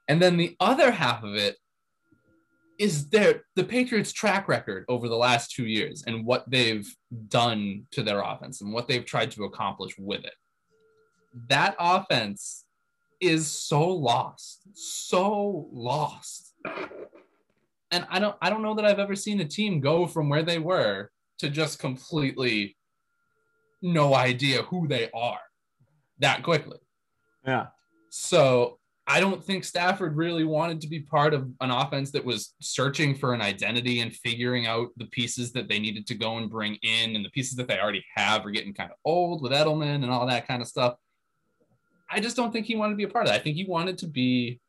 And 0.07 0.21
then 0.21 0.38
the 0.38 0.55
other 0.60 0.91
half 0.91 1.24
of 1.24 1.36
it 1.36 1.57
is 2.81 3.09
their 3.09 3.43
the 3.55 3.63
Patriots 3.63 4.11
track 4.11 4.47
record 4.47 4.85
over 4.89 5.07
the 5.07 5.15
last 5.15 5.51
two 5.51 5.67
years 5.67 6.03
and 6.07 6.25
what 6.25 6.50
they've 6.50 6.91
done 7.27 7.83
to 7.91 8.01
their 8.01 8.21
offense 8.21 8.61
and 8.61 8.73
what 8.73 8.88
they've 8.88 9.05
tried 9.05 9.29
to 9.29 9.43
accomplish 9.43 9.93
with 10.00 10.25
it. 10.25 10.33
That 11.47 11.75
offense 11.77 12.65
is 13.21 13.51
so 13.51 13.88
lost, 13.88 14.61
so 14.73 15.69
lost. 15.71 16.55
And 17.91 18.07
I 18.09 18.17
don't 18.17 18.35
I 18.41 18.50
don't 18.50 18.63
know 18.63 18.73
that 18.73 18.85
I've 18.85 18.97
ever 18.97 19.15
seen 19.15 19.39
a 19.41 19.45
team 19.45 19.79
go 19.79 20.07
from 20.07 20.27
where 20.27 20.43
they 20.43 20.57
were 20.57 21.11
to 21.38 21.51
just 21.51 21.77
completely 21.77 22.75
no 23.83 24.15
idea 24.15 24.63
who 24.63 24.88
they 24.88 25.11
are 25.13 25.41
that 26.17 26.41
quickly. 26.41 26.79
Yeah. 27.45 27.67
So 28.09 28.79
I 29.12 29.20
don't 29.20 29.44
think 29.44 29.65
Stafford 29.65 30.15
really 30.15 30.46
wanted 30.46 30.80
to 30.80 30.88
be 30.88 31.01
part 31.01 31.34
of 31.34 31.50
an 31.60 31.70
offense 31.70 32.12
that 32.12 32.24
was 32.24 32.56
searching 32.62 33.13
for 33.13 33.34
an 33.34 33.41
identity 33.41 34.00
and 34.00 34.15
figuring 34.15 34.68
out 34.68 34.88
the 34.96 35.08
pieces 35.08 35.51
that 35.51 35.68
they 35.68 35.80
needed 35.80 36.08
to 36.08 36.15
go 36.15 36.38
and 36.38 36.50
bring 36.50 36.77
in, 36.82 37.18
and 37.18 37.25
the 37.25 37.30
pieces 37.32 37.58
that 37.58 37.68
they 37.68 37.77
already 37.77 38.06
have 38.15 38.46
are 38.46 38.51
getting 38.51 38.74
kind 38.74 38.89
of 38.89 38.96
old 39.03 39.41
with 39.41 39.51
Edelman 39.51 39.96
and 39.96 40.10
all 40.10 40.25
that 40.27 40.48
kind 40.48 40.62
of 40.62 40.68
stuff. 40.70 40.96
I 42.10 42.22
just 42.22 42.38
don't 42.38 42.53
think 42.53 42.65
he 42.65 42.77
wanted 42.77 42.94
to 42.94 42.96
be 42.96 43.03
a 43.03 43.10
part 43.10 43.25
of 43.25 43.34
that. 43.34 43.41
I 43.41 43.44
think 43.44 43.58
he 43.58 43.65
wanted 43.65 43.98
to 43.98 44.08
be 44.08 44.62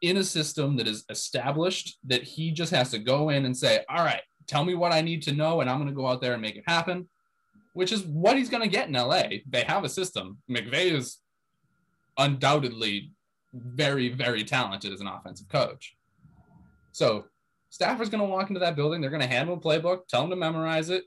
in 0.00 0.16
a 0.16 0.22
system 0.22 0.76
that 0.76 0.86
is 0.86 1.04
established 1.10 1.98
that 2.04 2.22
he 2.22 2.52
just 2.52 2.72
has 2.72 2.92
to 2.92 3.00
go 3.00 3.30
in 3.30 3.46
and 3.46 3.56
say, 3.56 3.84
All 3.88 4.04
right, 4.04 4.22
tell 4.46 4.64
me 4.64 4.76
what 4.76 4.92
I 4.92 5.00
need 5.00 5.22
to 5.22 5.32
know, 5.32 5.60
and 5.60 5.68
I'm 5.68 5.78
going 5.78 5.88
to 5.88 5.94
go 5.94 6.06
out 6.06 6.20
there 6.20 6.34
and 6.34 6.42
make 6.42 6.54
it 6.54 6.64
happen, 6.68 7.08
which 7.74 7.90
is 7.90 8.04
what 8.04 8.36
he's 8.36 8.48
going 8.48 8.62
to 8.62 8.68
get 8.68 8.86
in 8.86 8.94
LA. 8.94 9.24
They 9.48 9.64
have 9.64 9.82
a 9.82 9.88
system. 9.88 10.38
McVay 10.48 10.92
is 10.92 11.18
undoubtedly 12.16 13.10
very, 13.52 14.08
very 14.08 14.44
talented 14.44 14.92
as 14.92 15.00
an 15.00 15.06
offensive 15.06 15.48
coach. 15.48 15.96
So 16.92 17.26
Stafford's 17.70 18.10
going 18.10 18.22
to 18.22 18.28
walk 18.28 18.48
into 18.50 18.60
that 18.60 18.76
building. 18.76 19.00
They're 19.00 19.10
going 19.10 19.22
to 19.22 19.26
hand 19.26 19.48
him 19.48 19.56
a 19.56 19.60
playbook, 19.60 20.06
tell 20.08 20.24
him 20.24 20.30
to 20.30 20.36
memorize 20.36 20.90
it, 20.90 21.04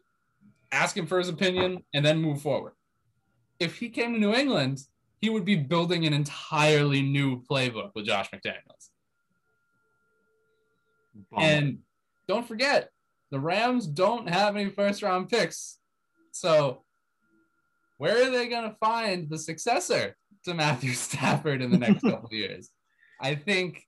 ask 0.71 0.97
him 0.97 1.05
for 1.05 1.17
his 1.17 1.29
opinion, 1.29 1.83
and 1.93 2.05
then 2.05 2.21
move 2.21 2.41
forward. 2.41 2.73
If 3.59 3.77
he 3.77 3.89
came 3.89 4.13
to 4.13 4.19
New 4.19 4.33
England, 4.33 4.79
he 5.21 5.29
would 5.29 5.45
be 5.45 5.55
building 5.55 6.05
an 6.05 6.13
entirely 6.13 7.01
new 7.01 7.41
playbook 7.43 7.91
with 7.95 8.05
Josh 8.05 8.29
McDaniels. 8.31 8.89
And 11.37 11.79
don't 12.27 12.47
forget, 12.47 12.89
the 13.31 13.39
Rams 13.39 13.87
don't 13.87 14.27
have 14.29 14.55
any 14.55 14.69
first 14.69 15.01
round 15.01 15.29
picks. 15.29 15.79
So 16.31 16.83
where 17.97 18.27
are 18.27 18.29
they 18.29 18.47
going 18.49 18.69
to 18.69 18.75
find 18.77 19.29
the 19.29 19.37
successor 19.37 20.17
to 20.45 20.53
Matthew 20.53 20.93
Stafford 20.93 21.61
in 21.61 21.71
the 21.71 21.77
next 21.77 22.01
couple 22.01 22.25
of 22.27 22.33
years? 22.33 22.69
I 23.21 23.35
think 23.35 23.83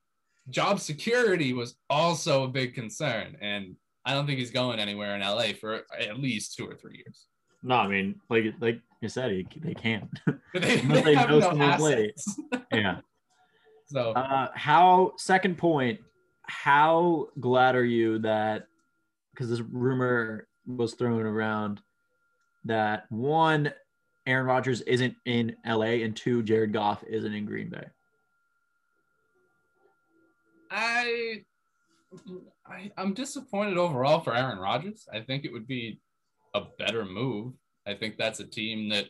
job 0.49 0.79
security 0.79 1.53
was 1.53 1.75
also 1.89 2.43
a 2.43 2.47
big 2.47 2.73
concern. 2.73 3.37
And 3.41 3.75
I 4.05 4.13
don't 4.13 4.25
think 4.25 4.39
he's 4.39 4.51
going 4.51 4.79
anywhere 4.79 5.15
in 5.15 5.21
LA 5.21 5.47
for 5.59 5.81
at 5.99 6.19
least 6.19 6.55
two 6.55 6.65
or 6.67 6.75
three 6.75 6.97
years. 6.97 7.25
no, 7.63 7.75
I 7.75 7.87
mean, 7.87 8.15
like 8.29 8.45
like 8.59 8.79
you 9.01 9.09
said, 9.09 9.31
he, 9.31 9.47
they 9.59 9.73
can't. 9.73 10.09
But 10.25 10.39
they, 10.61 10.77
they 10.77 11.01
they 11.01 11.15
have 11.15 11.29
no 11.29 11.41
assets. 11.61 12.39
yeah. 12.71 12.99
So 13.87 14.11
Uh, 14.11 14.49
how 14.53 15.13
second 15.17 15.57
point? 15.57 15.99
How 16.43 17.27
glad 17.39 17.75
are 17.75 17.85
you 17.85 18.19
that 18.19 18.67
because 19.33 19.49
this 19.49 19.59
rumor 19.59 20.47
was 20.65 20.93
thrown 20.93 21.25
around 21.25 21.81
that 22.65 23.05
one, 23.09 23.73
Aaron 24.27 24.45
Rodgers 24.45 24.81
isn't 24.81 25.15
in 25.25 25.55
LA, 25.65 26.03
and 26.03 26.15
two, 26.15 26.43
Jared 26.43 26.73
Goff 26.73 27.01
isn't 27.07 27.33
in 27.33 27.45
Green 27.45 27.69
Bay. 27.69 27.85
I, 30.69 31.43
I 32.67 32.91
I'm 32.97 33.13
disappointed 33.13 33.77
overall 33.77 34.19
for 34.19 34.35
Aaron 34.35 34.59
Rodgers. 34.59 35.07
I 35.11 35.21
think 35.21 35.45
it 35.45 35.53
would 35.53 35.65
be 35.65 36.01
a 36.53 36.63
better 36.77 37.05
move. 37.05 37.53
I 37.87 37.93
think 37.93 38.17
that's 38.17 38.41
a 38.41 38.45
team 38.45 38.89
that 38.89 39.05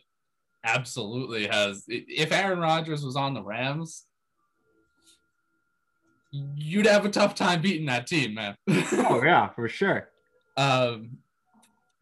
absolutely 0.64 1.48
has. 1.48 1.84
If 1.88 2.30
Aaron 2.30 2.60
Rodgers 2.60 3.04
was 3.04 3.16
on 3.16 3.34
the 3.34 3.42
Rams, 3.42 4.06
you'd 6.30 6.86
have 6.86 7.04
a 7.04 7.10
tough 7.10 7.34
time 7.34 7.60
beating 7.60 7.86
that 7.86 8.06
team, 8.06 8.34
man. 8.34 8.54
Oh 8.68 9.20
yeah, 9.24 9.48
for 9.48 9.68
sure. 9.68 10.10
um, 10.56 11.18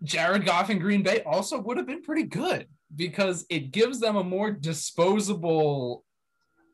Jared 0.03 0.45
Goff 0.45 0.69
in 0.69 0.79
Green 0.79 1.03
Bay 1.03 1.23
also 1.23 1.59
would 1.59 1.79
have 1.79 1.87
been 1.87 2.03
pretty 2.03 2.25
good 2.25 2.67
because 2.95 3.45
it 3.51 3.73
gives 3.73 4.01
them 4.01 4.17
a 4.17 4.25
more 4.25 4.51
disposable, 4.51 6.05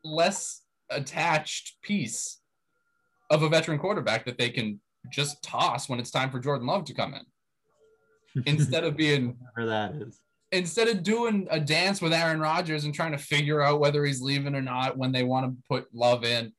less 0.03 0.61
attached 0.89 1.81
piece 1.81 2.39
of 3.31 3.41
a 3.41 3.49
veteran 3.49 3.79
quarterback 3.79 4.25
that 4.25 4.37
they 4.37 4.49
can 4.49 4.79
just 5.11 5.41
toss 5.43 5.89
when 5.89 5.99
it's 5.99 6.11
time 6.11 6.29
for 6.29 6.39
Jordan 6.39 6.67
Love 6.67 6.85
to 6.85 6.93
come 6.93 7.13
in 7.13 8.43
instead 8.45 8.83
of 8.83 8.95
being 8.95 9.35
Whatever 9.55 9.69
that 9.69 9.95
is. 10.07 10.19
instead 10.51 10.87
of 10.87 11.03
doing 11.03 11.47
a 11.49 11.59
dance 11.59 12.01
with 12.01 12.13
Aaron 12.13 12.39
Rodgers 12.39 12.85
and 12.85 12.93
trying 12.93 13.11
to 13.11 13.17
figure 13.17 13.61
out 13.61 13.79
whether 13.79 14.05
he's 14.05 14.21
leaving 14.21 14.55
or 14.55 14.61
not 14.61 14.97
when 14.97 15.11
they 15.11 15.23
want 15.23 15.45
to 15.45 15.57
put 15.67 15.87
Love 15.93 16.23
in, 16.23 16.53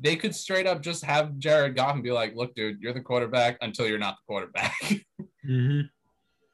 they 0.00 0.16
could 0.16 0.34
straight 0.34 0.66
up 0.66 0.82
just 0.82 1.04
have 1.04 1.38
Jared 1.38 1.74
Goff 1.74 1.94
and 1.94 2.02
be 2.02 2.12
like, 2.12 2.34
"Look, 2.36 2.54
dude, 2.54 2.80
you're 2.82 2.92
the 2.92 3.00
quarterback 3.00 3.56
until 3.62 3.86
you're 3.86 3.98
not 3.98 4.16
the 4.16 4.26
quarterback." 4.32 4.74
Mm-hmm. 5.48 5.82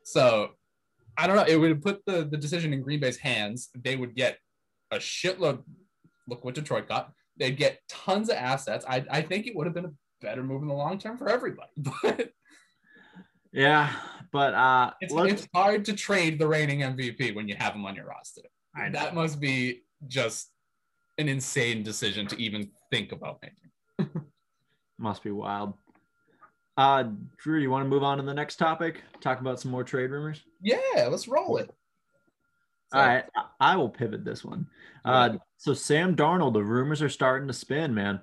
So 0.04 0.50
I 1.16 1.26
don't 1.26 1.36
know. 1.36 1.44
It 1.46 1.56
would 1.56 1.82
put 1.82 2.04
the, 2.06 2.24
the 2.24 2.36
decision 2.36 2.72
in 2.72 2.82
Green 2.82 3.00
Bay's 3.00 3.16
hands. 3.16 3.70
They 3.74 3.96
would 3.96 4.14
get 4.14 4.38
a 4.90 4.96
shitload. 4.96 5.62
Look 6.28 6.44
what 6.44 6.54
Detroit 6.54 6.88
got. 6.88 7.12
They'd 7.36 7.56
get 7.56 7.80
tons 7.88 8.28
of 8.28 8.36
assets. 8.36 8.84
I, 8.88 9.04
I 9.10 9.22
think 9.22 9.46
it 9.46 9.56
would 9.56 9.66
have 9.66 9.74
been 9.74 9.86
a 9.86 9.92
better 10.20 10.42
move 10.42 10.62
in 10.62 10.68
the 10.68 10.74
long 10.74 10.98
term 10.98 11.18
for 11.18 11.28
everybody. 11.28 11.70
But 12.02 12.30
Yeah, 13.52 13.92
but 14.32 14.54
uh, 14.54 14.92
it's, 15.00 15.12
it's 15.14 15.48
hard 15.54 15.84
to 15.84 15.92
trade 15.92 16.38
the 16.38 16.48
reigning 16.48 16.80
MVP 16.80 17.34
when 17.34 17.48
you 17.48 17.56
have 17.58 17.74
him 17.74 17.84
on 17.84 17.94
your 17.94 18.06
roster. 18.06 18.42
That 18.92 19.14
must 19.14 19.38
be 19.40 19.82
just 20.08 20.50
an 21.18 21.28
insane 21.28 21.82
decision 21.82 22.26
to 22.28 22.40
even 22.40 22.70
think 22.90 23.12
about 23.12 23.42
making. 23.42 24.10
must 24.98 25.22
be 25.22 25.30
wild. 25.30 25.74
Uh, 26.76 27.04
Drew, 27.38 27.60
you 27.60 27.70
want 27.70 27.84
to 27.84 27.88
move 27.88 28.02
on 28.02 28.18
to 28.18 28.24
the 28.24 28.32
next 28.34 28.56
topic? 28.56 29.02
Talk 29.20 29.40
about 29.40 29.60
some 29.60 29.70
more 29.70 29.84
trade 29.84 30.10
rumors. 30.10 30.42
Yeah, 30.60 31.08
let's 31.10 31.28
roll 31.28 31.58
it. 31.58 31.70
So, 32.92 32.98
All 32.98 33.06
right, 33.06 33.24
I- 33.60 33.76
will 33.76 33.88
pivot 33.88 34.24
this 34.24 34.44
one. 34.44 34.66
Uh, 35.04 35.36
so 35.56 35.72
Sam 35.74 36.14
Darnold, 36.14 36.52
the 36.52 36.62
rumors 36.62 37.02
are 37.02 37.08
starting 37.08 37.48
to 37.48 37.54
spin, 37.54 37.94
man. 37.94 38.20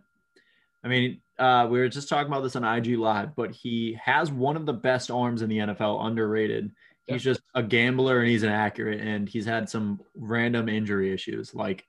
I 0.84 0.88
mean, 0.88 1.22
uh, 1.38 1.68
we 1.70 1.80
were 1.80 1.90
just 1.90 2.08
talking 2.08 2.32
about 2.32 2.42
this 2.44 2.56
on 2.56 2.64
IG 2.64 2.98
Live, 2.98 3.36
but 3.36 3.52
he 3.52 3.98
has 4.04 4.32
one 4.32 4.56
of 4.56 4.66
the 4.66 4.74
best 4.74 5.10
arms 5.12 5.42
in 5.42 5.50
the 5.50 5.58
NFL, 5.58 6.06
underrated. 6.06 6.72
He's 7.08 7.24
just 7.24 7.42
a 7.56 7.64
gambler 7.64 8.20
and 8.20 8.30
he's 8.30 8.44
inaccurate, 8.44 9.02
and 9.02 9.28
he's 9.28 9.46
had 9.46 9.68
some 9.68 10.00
random 10.16 10.70
injury 10.70 11.12
issues. 11.12 11.56
Like 11.56 11.84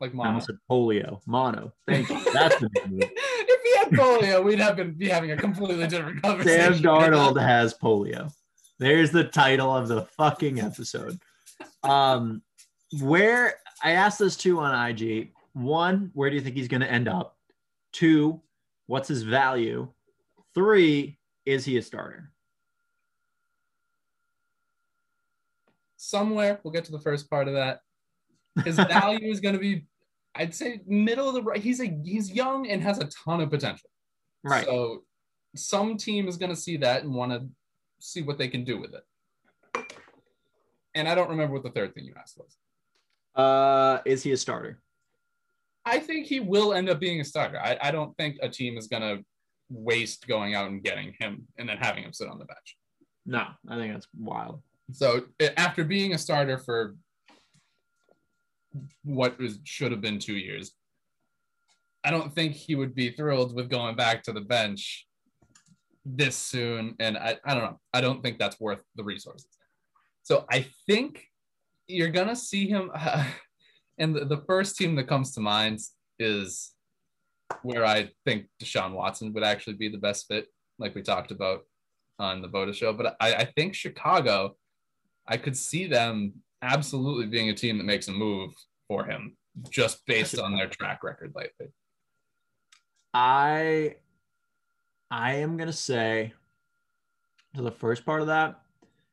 like 0.00 0.10
I 0.10 0.14
mono. 0.14 0.28
almost 0.30 0.46
said 0.46 0.56
polio, 0.68 1.20
mono. 1.24 1.72
Thank 1.86 2.10
you. 2.10 2.32
That's 2.32 2.58
the 2.58 2.68
name 2.74 2.94
of 2.94 3.00
it. 3.02 3.12
if 3.14 3.18
he 3.35 3.35
had 3.76 3.90
polio, 3.90 4.44
we'd 4.44 4.58
have 4.58 4.76
been 4.76 4.92
be 4.92 5.08
having 5.08 5.30
a 5.30 5.36
completely 5.36 5.86
different 5.86 6.22
conversation. 6.22 6.74
Sam. 6.74 6.82
Darnold 6.82 7.40
has 7.40 7.74
polio. 7.74 8.32
There's 8.78 9.10
the 9.10 9.24
title 9.24 9.74
of 9.74 9.88
the 9.88 10.02
fucking 10.02 10.60
episode. 10.60 11.18
Um, 11.82 12.42
where 13.00 13.54
I 13.82 13.92
asked 13.92 14.18
this 14.18 14.36
two 14.36 14.58
on 14.58 14.90
IG. 14.90 15.32
One, 15.52 16.10
where 16.12 16.28
do 16.28 16.36
you 16.36 16.42
think 16.42 16.56
he's 16.56 16.68
going 16.68 16.82
to 16.82 16.90
end 16.90 17.08
up? 17.08 17.36
Two, 17.92 18.42
what's 18.86 19.08
his 19.08 19.22
value? 19.22 19.88
Three, 20.54 21.18
is 21.46 21.64
he 21.64 21.78
a 21.78 21.82
starter? 21.82 22.30
Somewhere 25.96 26.60
we'll 26.62 26.72
get 26.72 26.84
to 26.84 26.92
the 26.92 27.00
first 27.00 27.30
part 27.30 27.48
of 27.48 27.54
that. 27.54 27.80
His 28.64 28.76
value 28.76 29.30
is 29.30 29.40
going 29.40 29.54
to 29.54 29.60
be, 29.60 29.86
I'd 30.36 30.54
say, 30.54 30.80
middle 30.86 31.28
of 31.28 31.34
the 31.34 31.42
right. 31.42 31.60
He's 31.60 31.80
a 31.80 31.98
he's 32.04 32.30
young 32.30 32.68
and 32.68 32.82
has 32.82 32.98
a 32.98 33.08
ton 33.24 33.40
of 33.40 33.50
potential. 33.50 33.90
Right. 34.44 34.64
So 34.64 35.04
some 35.54 35.96
team 35.96 36.28
is 36.28 36.36
going 36.36 36.50
to 36.50 36.56
see 36.56 36.76
that 36.78 37.02
and 37.02 37.14
want 37.14 37.32
to 37.32 37.46
see 38.00 38.22
what 38.22 38.38
they 38.38 38.48
can 38.48 38.64
do 38.64 38.78
with 38.78 38.94
it. 38.94 39.04
And 40.94 41.08
I 41.08 41.14
don't 41.14 41.30
remember 41.30 41.54
what 41.54 41.62
the 41.62 41.70
third 41.70 41.94
thing 41.94 42.04
you 42.04 42.14
asked 42.18 42.38
was. 42.38 42.56
uh, 43.34 44.02
is 44.04 44.22
he 44.22 44.32
a 44.32 44.36
starter? 44.36 44.80
I 45.84 45.98
think 46.00 46.26
he 46.26 46.40
will 46.40 46.72
end 46.72 46.88
up 46.88 46.98
being 46.98 47.20
a 47.20 47.24
starter. 47.24 47.58
I, 47.60 47.78
I 47.80 47.90
don't 47.90 48.16
think 48.16 48.38
a 48.42 48.48
team 48.48 48.76
is 48.76 48.88
going 48.88 49.02
to 49.02 49.24
waste 49.68 50.26
going 50.26 50.54
out 50.54 50.68
and 50.68 50.82
getting 50.82 51.14
him 51.20 51.46
and 51.58 51.68
then 51.68 51.76
having 51.78 52.02
him 52.02 52.12
sit 52.12 52.28
on 52.28 52.38
the 52.38 52.44
bench. 52.44 52.76
No, 53.24 53.46
I 53.68 53.76
think 53.76 53.92
that's 53.92 54.08
wild. 54.18 54.62
So 54.92 55.24
eh, 55.40 55.50
after 55.56 55.84
being 55.84 56.14
a 56.14 56.18
starter 56.18 56.58
for 56.58 56.96
what 59.04 59.38
was, 59.38 59.58
should 59.64 59.92
have 59.92 60.00
been 60.00 60.18
two 60.18 60.36
years, 60.36 60.72
I 62.04 62.10
don't 62.10 62.32
think 62.32 62.54
he 62.54 62.74
would 62.74 62.94
be 62.94 63.10
thrilled 63.10 63.54
with 63.54 63.68
going 63.68 63.96
back 63.96 64.22
to 64.24 64.32
the 64.32 64.40
bench 64.40 65.06
this 66.04 66.36
soon. 66.36 66.94
And 67.00 67.16
I, 67.18 67.36
I 67.44 67.54
don't 67.54 67.64
know. 67.64 67.80
I 67.92 68.00
don't 68.00 68.22
think 68.22 68.38
that's 68.38 68.60
worth 68.60 68.80
the 68.94 69.02
resources. 69.02 69.48
So 70.22 70.44
I 70.50 70.66
think 70.86 71.24
you're 71.88 72.10
going 72.10 72.28
to 72.28 72.36
see 72.36 72.68
him. 72.68 72.90
and 73.98 74.14
the, 74.14 74.24
the 74.24 74.42
first 74.46 74.76
team 74.76 74.94
that 74.96 75.08
comes 75.08 75.32
to 75.32 75.40
mind 75.40 75.80
is 76.18 76.72
where 77.62 77.84
I 77.84 78.10
think 78.24 78.46
Deshaun 78.62 78.92
Watson 78.92 79.32
would 79.32 79.44
actually 79.44 79.74
be 79.74 79.88
the 79.88 79.98
best 79.98 80.26
fit, 80.28 80.46
like 80.78 80.94
we 80.94 81.02
talked 81.02 81.30
about 81.30 81.62
on 82.18 82.42
the 82.42 82.48
Boda 82.48 82.74
show. 82.74 82.92
But 82.92 83.16
I, 83.20 83.34
I 83.34 83.44
think 83.44 83.74
Chicago, 83.74 84.56
I 85.26 85.36
could 85.36 85.56
see 85.56 85.86
them 85.86 86.34
absolutely 86.62 87.26
being 87.26 87.50
a 87.50 87.54
team 87.54 87.78
that 87.78 87.84
makes 87.84 88.08
a 88.08 88.12
move 88.12 88.52
for 88.88 89.04
him 89.04 89.36
just 89.70 90.04
based 90.06 90.38
on 90.38 90.54
their 90.54 90.68
track 90.68 91.02
record 91.02 91.32
lately. 91.34 91.68
I 93.14 93.96
I 95.10 95.34
am 95.34 95.56
gonna 95.56 95.72
say 95.72 96.32
to 97.54 97.62
the 97.62 97.70
first 97.70 98.04
part 98.04 98.20
of 98.20 98.26
that, 98.26 98.60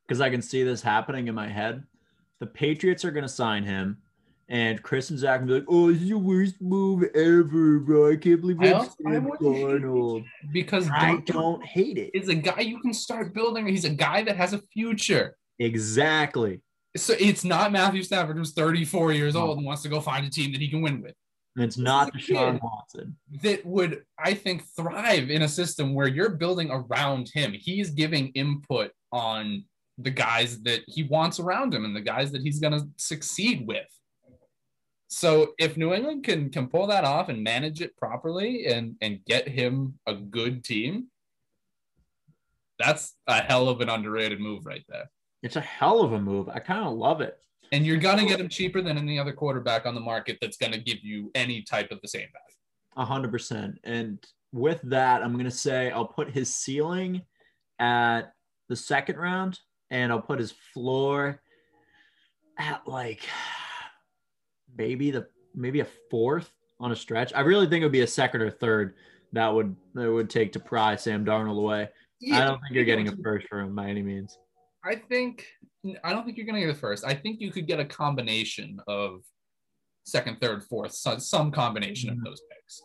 because 0.06 0.20
I 0.20 0.30
can 0.30 0.42
see 0.42 0.64
this 0.64 0.82
happening 0.82 1.28
in 1.28 1.36
my 1.36 1.48
head. 1.48 1.84
The 2.40 2.48
Patriots 2.48 3.06
are 3.06 3.12
gonna 3.12 3.30
sign 3.30 3.64
him, 3.64 4.00
and 4.50 4.82
Chris 4.84 5.12
and 5.12 5.20
Zach 5.20 5.40
will 5.42 5.48
be 5.48 5.54
like, 5.54 5.64
"Oh, 5.70 5.92
this 5.94 6.02
is 6.02 6.10
the 6.10 6.18
worst 6.18 6.62
move 6.62 7.04
ever, 7.16 7.80
bro! 7.80 8.12
I 8.12 8.18
can't 8.18 8.42
believe 8.42 8.60
I 8.60 8.66
it's 8.66 8.74
also- 8.74 8.96
I 9.08 9.14
Sam 9.14 9.24
wouldn't 9.26 9.42
Darnold." 9.84 10.26
Because 10.52 10.90
I 10.90 11.12
Don- 11.12 11.24
don't 11.26 11.64
hate 11.66 11.98
it. 11.98 12.12
is 12.14 12.28
a 12.28 12.36
guy 12.36 12.60
you 12.62 12.82
can 12.82 12.94
start 12.94 13.34
building. 13.34 13.66
He's 13.68 13.86
a 13.86 13.90
guy 13.90 14.24
that 14.24 14.36
has 14.36 14.52
a 14.52 14.62
future. 14.74 15.38
Exactly. 15.60 16.60
So 16.96 17.16
it's 17.20 17.44
not 17.44 17.72
Matthew 17.72 18.04
Stafford 18.04 18.38
who's 18.38 18.54
34 18.54 19.14
years 19.14 19.36
old 19.36 19.58
and 19.58 19.66
wants 19.66 19.82
to 19.84 19.90
go 19.90 20.00
find 20.00 20.26
a 20.26 20.30
team 20.30 20.52
that 20.52 20.62
he 20.62 20.70
can 20.70 20.82
win 20.82 21.02
with. 21.02 21.16
And 21.56 21.66
it's 21.66 21.78
not 21.78 22.10
a 22.10 22.12
Deshaun. 22.12 22.60
Watson. 22.62 23.16
That 23.42 23.66
would, 23.66 24.04
I 24.18 24.34
think, 24.34 24.64
thrive 24.76 25.30
in 25.30 25.44
a 25.44 25.48
system 25.48 25.94
where 25.94 26.08
you're 26.08 26.30
building 26.30 26.70
around 26.72 27.30
him. 27.34 27.54
He's 27.54 27.92
giving 27.92 28.30
input 28.30 28.92
on 29.12 29.66
the 29.98 30.10
guys 30.10 30.62
that 30.64 30.82
he 30.88 31.04
wants 31.04 31.40
around 31.40 31.74
him 31.74 31.86
and 31.86 31.96
the 31.96 32.02
guys 32.02 32.32
that 32.32 32.42
he's 32.42 32.60
going 32.60 32.74
to 32.74 32.88
succeed 32.98 33.68
with. 33.68 33.86
So 35.08 35.54
if 35.60 35.78
New 35.78 35.94
England 35.94 36.24
can 36.24 36.50
can 36.50 36.68
pull 36.68 36.88
that 36.88 37.04
off 37.04 37.30
and 37.30 37.44
manage 37.44 37.82
it 37.82 37.96
properly 37.98 38.66
and 38.66 38.96
and 39.00 39.24
get 39.26 39.48
him 39.48 40.00
a 40.08 40.16
good 40.16 40.64
team, 40.64 41.10
that's 42.80 43.16
a 43.28 43.36
hell 43.36 43.70
of 43.70 43.82
an 43.82 43.90
underrated 43.90 44.40
move 44.40 44.66
right 44.66 44.84
there. 44.90 45.12
It's 45.44 45.58
a 45.58 45.62
hell 45.62 46.02
of 46.02 46.14
a 46.14 46.20
move. 46.20 46.50
I 46.50 46.60
kind 46.60 46.88
of 46.88 46.94
love 46.94 47.22
it. 47.22 47.38
And 47.72 47.86
you're 47.86 47.98
gonna 47.98 48.26
get 48.26 48.40
him 48.40 48.50
cheaper 48.50 48.82
than 48.82 48.98
any 48.98 49.20
other 49.20 49.34
quarterback 49.34 49.86
on 49.86 49.94
the 49.94 50.02
market 50.02 50.38
that's 50.42 50.58
gonna 50.58 50.78
give 50.78 51.04
you 51.04 51.30
any 51.36 51.62
type 51.62 51.92
of 51.92 52.00
the 52.02 52.08
same 52.08 52.22
value. 52.22 52.58
A 52.98 53.06
hundred 53.06 53.32
percent. 53.32 53.80
And 53.84 54.24
with 54.52 54.80
that, 54.84 55.22
I'm 55.22 55.36
gonna 55.36 55.52
say 55.52 55.92
I'll 55.92 56.08
put 56.08 56.32
his 56.32 56.54
ceiling 56.54 57.24
at 57.80 58.34
the 58.70 58.76
second 58.76 59.18
round, 59.18 59.60
and 59.90 60.12
I'll 60.12 60.22
put 60.22 60.40
his 60.40 60.54
floor 60.74 61.42
at 62.58 62.88
like 62.88 63.22
maybe 64.78 65.12
the 65.12 65.28
maybe 65.54 65.82
a 65.82 65.88
fourth 66.10 66.52
on 66.80 66.92
a 66.92 66.96
stretch. 66.96 67.34
I 67.34 67.42
really 67.42 67.68
think 67.68 67.82
it 67.82 67.86
would 67.86 67.92
be 67.92 68.02
a 68.02 68.08
second 68.08 68.42
or 68.42 68.50
third 68.50 68.96
that 69.34 69.48
would 69.54 69.76
that 69.96 70.12
would 70.12 70.30
take 70.30 70.54
to 70.54 70.60
pry 70.60 70.96
Sam 70.96 71.26
Darnold 71.26 71.58
away. 71.58 71.90
I 72.32 72.40
don't 72.46 72.62
think 72.62 72.76
you're 72.76 72.86
getting 72.86 73.10
a 73.10 73.16
first 73.18 73.48
for 73.50 73.60
him 73.60 73.76
by 73.76 73.90
any 73.90 74.02
means. 74.02 74.38
I 74.86 74.96
think 74.96 75.48
I 76.04 76.12
don't 76.14 76.26
think 76.26 76.38
you're 76.38 76.46
gonna 76.46 76.60
get 76.60 76.70
a 76.70 76.76
first. 76.76 77.06
I 77.06 77.14
think 77.14 77.40
you 77.42 77.52
could 77.52 77.68
get 77.68 77.80
a 77.80 77.86
combination 77.86 78.80
of 78.88 79.22
second, 80.06 80.40
third, 80.42 80.64
fourth, 80.64 80.94
so- 80.94 81.18
some 81.18 81.52
combination 81.52 82.10
of 82.10 82.18
Mhm. 82.18 82.24
those 82.26 82.42
picks. 82.52 82.82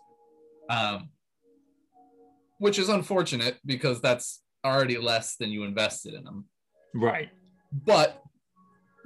Um, 0.71 1.11
which 2.59 2.79
is 2.79 2.89
unfortunate 2.89 3.59
because 3.65 4.01
that's 4.01 4.43
already 4.65 4.99
less 4.99 5.37
than 5.37 5.51
you 5.51 5.65
invested 5.65 6.15
in 6.15 6.25
them. 6.25 6.49
Right. 6.95 7.31
But 7.73 8.23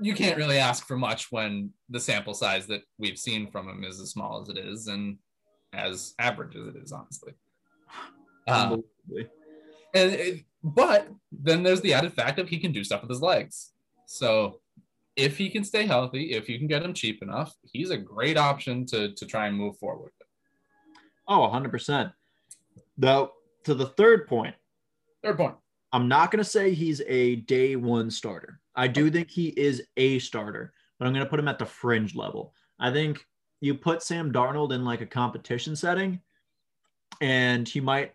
you 0.00 0.14
can't 0.14 0.36
really 0.38 0.58
ask 0.58 0.86
for 0.86 0.96
much 0.96 1.30
when 1.30 1.72
the 1.90 2.00
sample 2.00 2.34
size 2.34 2.66
that 2.68 2.82
we've 2.98 3.18
seen 3.18 3.50
from 3.50 3.68
him 3.68 3.84
is 3.84 4.00
as 4.00 4.10
small 4.10 4.40
as 4.40 4.48
it 4.48 4.58
is 4.58 4.88
and 4.88 5.18
as 5.72 6.14
average 6.18 6.56
as 6.56 6.66
it 6.68 6.76
is, 6.76 6.92
honestly. 6.92 7.34
Unbelievably. 8.48 9.28
and 9.94 10.12
it, 10.12 10.44
but 10.62 11.08
then 11.30 11.62
there's 11.62 11.80
the 11.80 11.94
added 11.94 12.12
fact 12.12 12.38
of 12.38 12.48
he 12.48 12.58
can 12.58 12.72
do 12.72 12.84
stuff 12.84 13.02
with 13.02 13.10
his 13.10 13.22
legs. 13.22 13.72
So 14.06 14.60
if 15.16 15.36
he 15.36 15.50
can 15.50 15.64
stay 15.64 15.86
healthy, 15.86 16.32
if 16.32 16.48
you 16.48 16.58
can 16.58 16.68
get 16.68 16.82
him 16.82 16.94
cheap 16.94 17.22
enough, 17.22 17.54
he's 17.62 17.90
a 17.90 17.96
great 17.96 18.36
option 18.36 18.86
to 18.86 19.12
to 19.12 19.26
try 19.26 19.46
and 19.46 19.56
move 19.56 19.76
forward. 19.78 20.12
Oh, 21.28 21.48
100%. 21.52 22.12
Though, 22.98 23.32
to 23.64 23.74
the 23.74 23.86
third 23.86 24.26
point. 24.26 24.54
point, 24.54 24.56
Third 25.22 25.36
point. 25.36 25.54
I'm 25.92 26.08
not 26.08 26.30
going 26.30 26.42
to 26.42 26.50
say 26.50 26.72
he's 26.72 27.00
a 27.06 27.36
day 27.36 27.76
one 27.76 28.10
starter. 28.10 28.60
I 28.74 28.88
do 28.88 29.10
think 29.10 29.30
he 29.30 29.48
is 29.48 29.82
a 29.96 30.18
starter, 30.18 30.72
but 30.98 31.06
I'm 31.06 31.12
going 31.12 31.24
to 31.24 31.30
put 31.30 31.38
him 31.38 31.48
at 31.48 31.58
the 31.58 31.66
fringe 31.66 32.14
level. 32.14 32.54
I 32.80 32.90
think 32.90 33.24
you 33.60 33.74
put 33.74 34.02
Sam 34.02 34.32
Darnold 34.32 34.72
in 34.72 34.84
like 34.84 35.00
a 35.00 35.06
competition 35.06 35.76
setting, 35.76 36.20
and 37.20 37.68
he 37.68 37.80
might. 37.80 38.14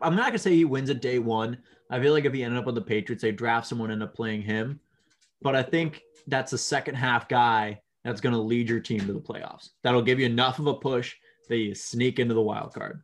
I'm 0.00 0.16
not 0.16 0.24
going 0.24 0.32
to 0.32 0.38
say 0.38 0.54
he 0.54 0.64
wins 0.64 0.90
at 0.90 1.00
day 1.02 1.18
one. 1.18 1.58
I 1.90 2.00
feel 2.00 2.12
like 2.12 2.24
if 2.24 2.32
he 2.32 2.42
ended 2.42 2.58
up 2.58 2.66
with 2.66 2.74
the 2.74 2.80
Patriots, 2.82 3.22
they 3.22 3.32
draft 3.32 3.66
someone, 3.66 3.90
end 3.90 4.02
up 4.02 4.14
playing 4.14 4.42
him. 4.42 4.80
But 5.42 5.54
I 5.54 5.62
think 5.62 6.02
that's 6.26 6.52
a 6.52 6.58
second 6.58 6.94
half 6.96 7.28
guy 7.28 7.80
that's 8.04 8.20
going 8.20 8.34
to 8.34 8.40
lead 8.40 8.68
your 8.68 8.80
team 8.80 9.00
to 9.00 9.12
the 9.12 9.20
playoffs. 9.20 9.70
That'll 9.82 10.02
give 10.02 10.18
you 10.18 10.26
enough 10.26 10.58
of 10.58 10.66
a 10.66 10.74
push 10.74 11.14
that 11.48 11.56
you 11.58 11.74
sneak 11.74 12.18
into 12.18 12.34
the 12.34 12.42
wild 12.42 12.72
card. 12.74 13.02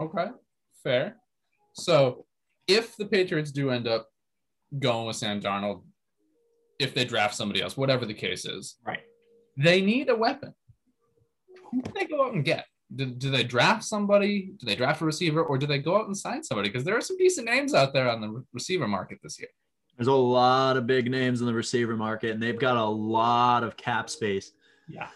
Okay, 0.00 0.26
fair. 0.84 1.16
So 1.72 2.26
if 2.68 2.96
the 2.96 3.06
Patriots 3.06 3.50
do 3.50 3.70
end 3.70 3.88
up 3.88 4.08
going 4.78 5.06
with 5.06 5.16
Sam 5.16 5.40
Darnold, 5.40 5.82
if 6.78 6.94
they 6.94 7.04
draft 7.04 7.34
somebody 7.34 7.62
else, 7.62 7.76
whatever 7.76 8.04
the 8.04 8.14
case 8.14 8.44
is, 8.44 8.76
Right. 8.84 9.00
they 9.56 9.80
need 9.80 10.08
a 10.10 10.16
weapon. 10.16 10.54
Who 11.70 11.82
do 11.82 11.90
they 11.94 12.04
go 12.04 12.26
out 12.26 12.34
and 12.34 12.44
get? 12.44 12.66
Do, 12.94 13.06
do 13.06 13.30
they 13.30 13.42
draft 13.42 13.82
somebody? 13.82 14.52
Do 14.58 14.66
they 14.66 14.76
draft 14.76 15.00
a 15.00 15.04
receiver, 15.04 15.42
or 15.42 15.58
do 15.58 15.66
they 15.66 15.78
go 15.78 15.96
out 15.96 16.06
and 16.06 16.16
sign 16.16 16.42
somebody? 16.44 16.68
Because 16.68 16.84
there 16.84 16.96
are 16.96 17.00
some 17.00 17.18
decent 17.18 17.46
names 17.46 17.74
out 17.74 17.92
there 17.92 18.08
on 18.08 18.20
the 18.20 18.44
receiver 18.52 18.86
market 18.86 19.18
this 19.22 19.38
year. 19.40 19.48
There's 19.96 20.06
a 20.08 20.12
lot 20.12 20.76
of 20.76 20.86
big 20.86 21.10
names 21.10 21.40
in 21.40 21.46
the 21.46 21.54
receiver 21.54 21.96
market, 21.96 22.30
and 22.32 22.42
they've 22.42 22.58
got 22.58 22.76
a 22.76 22.84
lot 22.84 23.64
of 23.64 23.76
cap 23.76 24.08
space. 24.08 24.52
Yeah. 24.88 25.08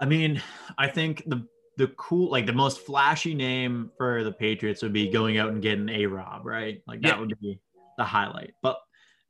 I 0.00 0.06
mean, 0.06 0.42
I 0.78 0.88
think 0.88 1.22
the 1.26 1.46
the 1.78 1.88
cool, 1.96 2.30
like 2.30 2.44
the 2.44 2.52
most 2.52 2.80
flashy 2.80 3.34
name 3.34 3.90
for 3.96 4.24
the 4.24 4.32
Patriots 4.32 4.82
would 4.82 4.92
be 4.92 5.08
going 5.08 5.38
out 5.38 5.50
and 5.52 5.62
getting 5.62 5.88
a 5.88 6.04
Rob, 6.06 6.44
right? 6.44 6.82
Like 6.86 7.00
that 7.02 7.14
Yeah. 7.16 7.20
would 7.20 7.38
be 7.40 7.58
the 7.96 8.04
highlight. 8.04 8.52
But 8.62 8.78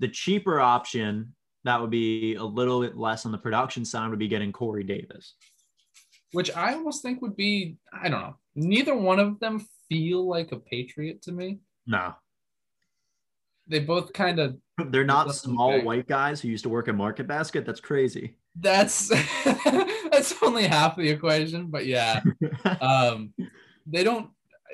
the 0.01 0.09
cheaper 0.09 0.59
option 0.61 1.35
that 1.65 1.81
would 1.81 1.91
be 1.91 2.35
a 2.35 2.43
little 2.45 2.81
bit 2.81 2.97
less 2.97 3.25
on 3.27 3.31
the 3.33 3.39
production 3.39 3.85
side 3.85 4.11
would 4.11 4.19
be 4.19 4.27
getting 4.27 4.51
Corey 4.51 4.83
Davis. 4.83 5.35
Which 6.33 6.55
I 6.55 6.75
almost 6.75 7.03
think 7.03 7.23
would 7.23 7.37
be, 7.37 7.77
I 7.92 8.09
don't 8.09 8.21
know. 8.21 8.37
Neither 8.55 8.95
one 8.95 9.18
of 9.18 9.38
them 9.40 9.66
feel 9.88 10.27
like 10.27 10.53
a 10.53 10.59
Patriot 10.59 11.23
to 11.23 11.33
me. 11.33 11.61
No, 11.87 12.14
They 13.66 13.81
both 13.81 14.12
kind 14.12 14.38
of 14.38 14.57
they're 14.90 15.05
not 15.05 15.35
small 15.35 15.73
okay. 15.73 15.85
white 15.85 16.09
guys 16.09 16.40
who 16.40 16.49
used 16.49 16.64
to 16.64 16.71
work 16.71 16.88
at 16.88 16.95
Market 16.95 17.27
Basket. 17.27 17.66
That's 17.66 17.81
crazy. 17.81 18.37
That's 18.59 19.09
that's 20.11 20.35
only 20.42 20.64
half 20.64 20.97
the 20.97 21.09
equation, 21.09 21.66
but 21.68 21.87
yeah. 21.87 22.23
Um, 22.81 23.35
they 23.87 24.05
don't 24.05 24.31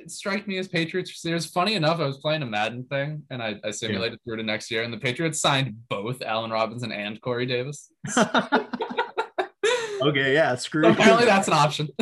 strike 0.07 0.47
me 0.47 0.59
as 0.59 0.69
Patriots 0.69 1.11
receivers. 1.11 1.47
Funny 1.47 1.75
enough, 1.75 2.01
I 2.01 2.07
was 2.07 2.19
playing 2.19 2.43
a 2.43 2.47
Madden 2.47 2.85
thing 2.85 3.23
and 3.31 3.43
I, 3.43 3.59
I 3.65 3.71
simulated 3.71 4.19
through 4.25 4.37
to 4.37 4.43
next 4.43 4.71
year, 4.71 4.83
and 4.83 4.93
the 4.93 4.99
Patriots 4.99 5.41
signed 5.41 5.77
both 5.89 6.23
Allen 6.23 6.51
Robinson 6.51 6.93
and 6.93 7.21
Corey 7.21 7.47
Davis. 7.47 7.91
Okay, 10.03 10.35
yeah, 10.35 10.55
screw. 10.55 10.85
So 10.85 10.91
apparently, 10.91 11.27
that's 11.27 11.49
an 11.49 11.55
option. 11.55 11.89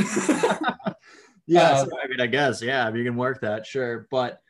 yeah, 1.47 1.63
uh, 1.63 1.85
so, 1.85 1.91
I 2.03 2.09
mean, 2.09 2.21
I 2.21 2.27
guess, 2.27 2.63
yeah, 2.63 2.89
if 2.89 2.95
you 2.95 3.05
can 3.05 3.17
work 3.17 3.41
that, 3.43 3.67
sure. 3.67 4.07
But 4.11 4.41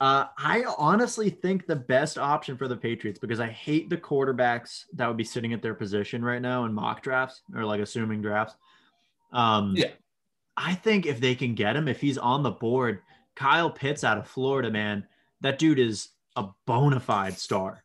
uh, 0.00 0.26
I 0.36 0.64
honestly 0.76 1.30
think 1.30 1.66
the 1.66 1.76
best 1.76 2.18
option 2.18 2.56
for 2.56 2.68
the 2.68 2.76
Patriots 2.76 3.18
because 3.18 3.40
I 3.40 3.48
hate 3.48 3.88
the 3.88 3.96
quarterbacks 3.96 4.84
that 4.94 5.06
would 5.06 5.16
be 5.16 5.24
sitting 5.24 5.52
at 5.52 5.62
their 5.62 5.74
position 5.74 6.24
right 6.24 6.42
now 6.42 6.64
in 6.64 6.74
mock 6.74 7.02
drafts 7.02 7.42
or 7.54 7.64
like 7.64 7.80
assuming 7.80 8.20
drafts. 8.20 8.54
Um, 9.32 9.74
Yeah. 9.76 9.90
I 10.56 10.74
think 10.74 11.06
if 11.06 11.20
they 11.20 11.34
can 11.34 11.54
get 11.54 11.74
him, 11.74 11.88
if 11.88 12.00
he's 12.00 12.18
on 12.18 12.42
the 12.42 12.50
board, 12.50 13.00
Kyle 13.34 13.70
Pitts 13.70 14.04
out 14.04 14.18
of 14.18 14.28
Florida, 14.28 14.70
man, 14.70 15.06
that 15.40 15.58
dude 15.58 15.80
is 15.80 16.10
a 16.36 16.46
bona 16.66 17.00
fide 17.00 17.38
star. 17.38 17.82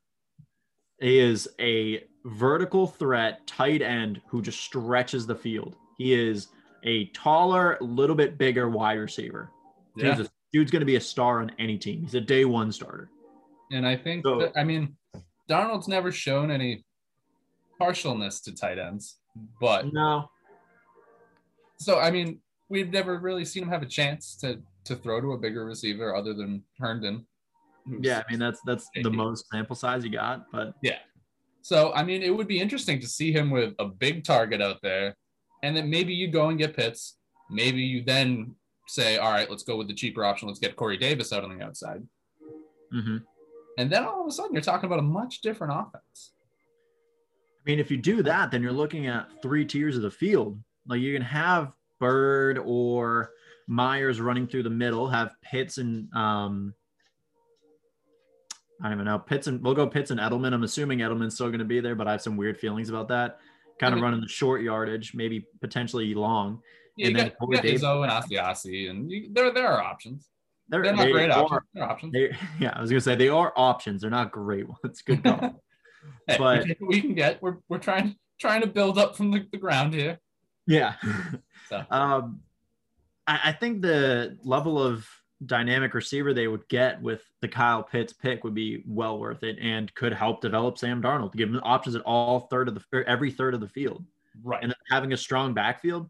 He 1.00 1.20
is 1.20 1.48
a 1.60 2.04
vertical 2.25 2.86
threat 2.88 3.45
tight 3.47 3.82
end 3.82 4.21
who 4.27 4.41
just 4.41 4.60
stretches 4.62 5.25
the 5.25 5.36
field. 5.36 5.75
He 5.97 6.13
is 6.13 6.47
a 6.84 7.05
taller, 7.08 7.77
little 7.82 8.15
bit 8.15 8.38
bigger 8.38 8.69
wide 8.69 8.99
receiver. 8.99 9.49
yeah. 9.95 10.15
Dude's, 10.15 10.27
a- 10.29 10.32
dude's 10.53 10.71
going 10.71 10.79
to 10.82 10.86
be 10.86 10.95
a 10.95 11.01
star 11.01 11.41
on 11.41 11.51
any 11.60 11.77
team. 11.77 12.01
He's 12.01 12.15
a 12.15 12.21
day 12.21 12.45
one 12.45 12.71
starter. 12.71 13.10
And 13.71 13.86
I 13.88 13.95
think, 13.95 14.25
So- 14.25 14.39
that, 14.39 14.53
I 14.58 14.63
mean, 14.63 14.95
Darnold's 15.49 15.88
never 15.88 16.12
shown 16.12 16.51
any 16.51 16.84
partialness 17.82 18.43
to 18.43 18.53
tight 18.55 18.77
ends, 18.77 19.17
but 19.60 19.91
No, 19.93 20.29
so 21.77 21.97
I 21.99 22.12
mean, 22.12 22.39
we've 22.67 22.91
never 22.91 23.17
really 23.19 23.45
seen 23.45 23.63
him 23.63 23.69
have 23.69 23.82
a 23.82 23.86
chance 23.88 24.36
to 24.41 24.62
to 24.86 24.95
throw 24.95 25.21
to 25.21 25.32
a 25.34 25.38
bigger 25.38 25.65
receiver 25.65 26.15
other 26.15 26.34
than 26.34 26.63
Herndon. 26.79 27.25
yeah, 28.01 28.21
I 28.27 28.32
mean 28.32 28.39
that's 28.39 28.60
that's 28.65 28.89
the 29.01 29.10
most 29.10 29.45
sample 29.51 29.75
size 29.75 30.03
you 30.03 30.10
got, 30.12 30.45
but 30.51 30.73
So 31.62 31.93
I 31.93 32.04
mean, 32.04 32.22
it 32.22 32.36
would 32.36 32.48
be 32.48 32.60
interesting 32.60 33.00
to 33.00 33.08
see 33.08 33.32
him 33.32 33.50
with 33.50 33.74
a 33.80 33.86
big 33.86 34.24
target 34.24 34.62
out 34.62 34.82
there, 34.82 35.15
and 35.63 35.76
then 35.76 35.89
maybe 35.89 36.13
you 36.13 36.28
go 36.28 36.50
and 36.50 36.58
get 36.58 36.76
Pitts. 36.76 37.17
Maybe 37.50 37.82
you 37.82 38.04
then 38.04 38.56
say, 38.88 39.17
all 39.17 39.32
right, 39.32 39.50
let's 39.50 39.63
go 39.63 39.76
with 39.76 39.88
the 39.88 39.93
cheaper 39.93 40.24
option. 40.24 40.48
Let's 40.48 40.60
get 40.60 40.76
Corey 40.76 40.98
Davis 40.98 41.34
out 41.34 41.43
on 41.43 41.58
the 41.58 41.63
outside, 41.63 42.02
mhm. 42.93 43.24
and 43.78 43.91
then 43.91 44.04
all 44.04 44.22
of 44.22 44.28
a 44.28 44.32
sudden 44.32 44.54
you're 44.54 44.62
talking 44.62 44.88
about 44.88 45.00
a 45.00 45.04
much 45.04 45.41
different 45.41 45.74
offense. 45.74 46.34
I 47.60 47.69
mean, 47.69 47.80
if 47.80 47.91
you 47.91 47.98
do 47.98 48.24
that, 48.24 48.52
then 48.52 48.63
you're 48.63 48.72
looking 48.72 49.08
at 49.08 49.28
three 49.41 49.65
tiers 49.65 49.95
of 49.95 50.02
the 50.02 50.12
field. 50.12 50.60
Like 50.88 51.02
you 51.02 51.13
can 51.13 51.22
have 51.22 51.74
Byrd 52.00 52.58
or 52.58 53.32
Meyers 53.67 54.19
running 54.19 54.48
through 54.48 54.63
the 54.63 54.69
middle, 54.69 55.08
have 55.08 55.36
Pitts 55.43 55.78
and 55.78 56.12
um, 56.15 56.74
I 58.82 58.86
don't 58.86 58.94
even 58.94 59.06
know 59.06 59.20
Pitts 59.20 59.48
and 59.48 59.62
we'll 59.62 59.74
go 59.76 59.86
Pitts 59.88 60.12
and 60.12 60.20
Edelman. 60.20 60.54
I'm 60.54 60.63
assuming 60.63 61.00
Edelman's 61.00 61.36
still 61.36 61.48
going 61.48 61.60
to 61.60 61.65
be 61.65 61.80
there, 61.82 61.96
but 61.96 62.08
I 62.08 62.12
have 62.13 62.22
some 62.22 62.38
weird 62.38 62.58
feelings 62.58 62.89
about 62.89 63.08
that. 63.10 63.39
Kind 63.80 63.94
of 63.94 63.98
Okay. 63.98 64.04
running 64.06 64.22
the 64.22 64.28
short 64.28 64.62
yardage, 64.62 65.13
maybe 65.13 65.46
potentially 65.62 66.13
long. 66.13 66.62
Yeah, 66.98 67.08
And 67.08 67.12
you 67.18 67.24
then 67.24 67.32
got, 67.39 67.63
you 67.65 67.80
got. 67.80 68.04
And 68.04 68.12
Asiasi, 68.12 68.89
and 68.89 69.12
you, 69.12 69.30
there 69.32 69.52
there 69.54 69.68
are 69.68 69.82
options. 69.82 70.28
They're, 70.68 70.84
They're 70.84 70.94
not 70.96 71.06
they 71.06 71.12
great 71.12 71.32
are- 71.32 71.44
options. 71.44 71.62
They're 71.74 71.89
options. 71.89 72.13
They, 72.13 72.38
yeah, 72.60 72.74
I 72.76 72.82
was 72.82 72.89
gonna 72.89 73.02
say 73.02 73.15
they 73.15 73.30
are 73.30 73.54
options. 73.56 74.02
They're 74.02 74.10
not 74.10 74.32
great 74.32 74.65
ones. 74.84 75.02
Good 75.02 75.24
call. 75.24 75.63
Hey, 76.28 76.38
but- 76.38 76.63
we, 76.65 76.76
can, 76.76 76.88
we 76.88 77.02
can 77.02 77.13
get. 77.15 77.42
We're, 77.42 77.58
we're 77.70 77.78
trying 77.80 78.15
trying 78.39 78.62
to 78.62 78.68
build 78.68 78.98
up 78.98 79.15
from 79.18 79.32
the, 79.32 79.46
the 79.52 79.58
ground 79.58 79.94
here. 79.94 80.20
yeah. 80.68 80.94
So 81.70 81.84
Um, 81.92 82.39
I, 83.28 83.39
I 83.46 83.52
think 83.52 83.82
the 83.82 84.38
level 84.44 84.82
of 84.82 85.06
dynamic 85.45 85.93
receiver 85.93 86.34
they 86.34 86.47
would 86.47 86.67
get 86.67 87.02
with 87.02 87.21
the 87.41 87.47
Kyle 87.47 87.82
Pitts 87.82 88.13
pick 88.13 88.43
would 88.43 88.54
be 88.54 88.84
well 88.86 89.19
worth 89.19 89.43
it 89.43 89.58
and 89.60 89.93
could 89.95 90.13
help 90.13 90.41
develop 90.41 90.78
Sam 90.78 91.02
Darnold, 91.02 91.32
to 91.32 91.38
give 91.38 91.49
him 91.49 91.62
options 91.63 91.95
at 91.95 92.02
all 92.02 92.41
third 92.41 92.67
of 92.67 92.75
the 92.75 93.04
every 93.08 93.32
third 93.32 93.54
of 93.54 93.62
the 93.62 93.67
field, 93.67 94.04
right. 94.43 94.62
and 94.62 94.75
having 94.89 95.13
a 95.13 95.17
strong 95.17 95.54
backfield. 95.54 96.10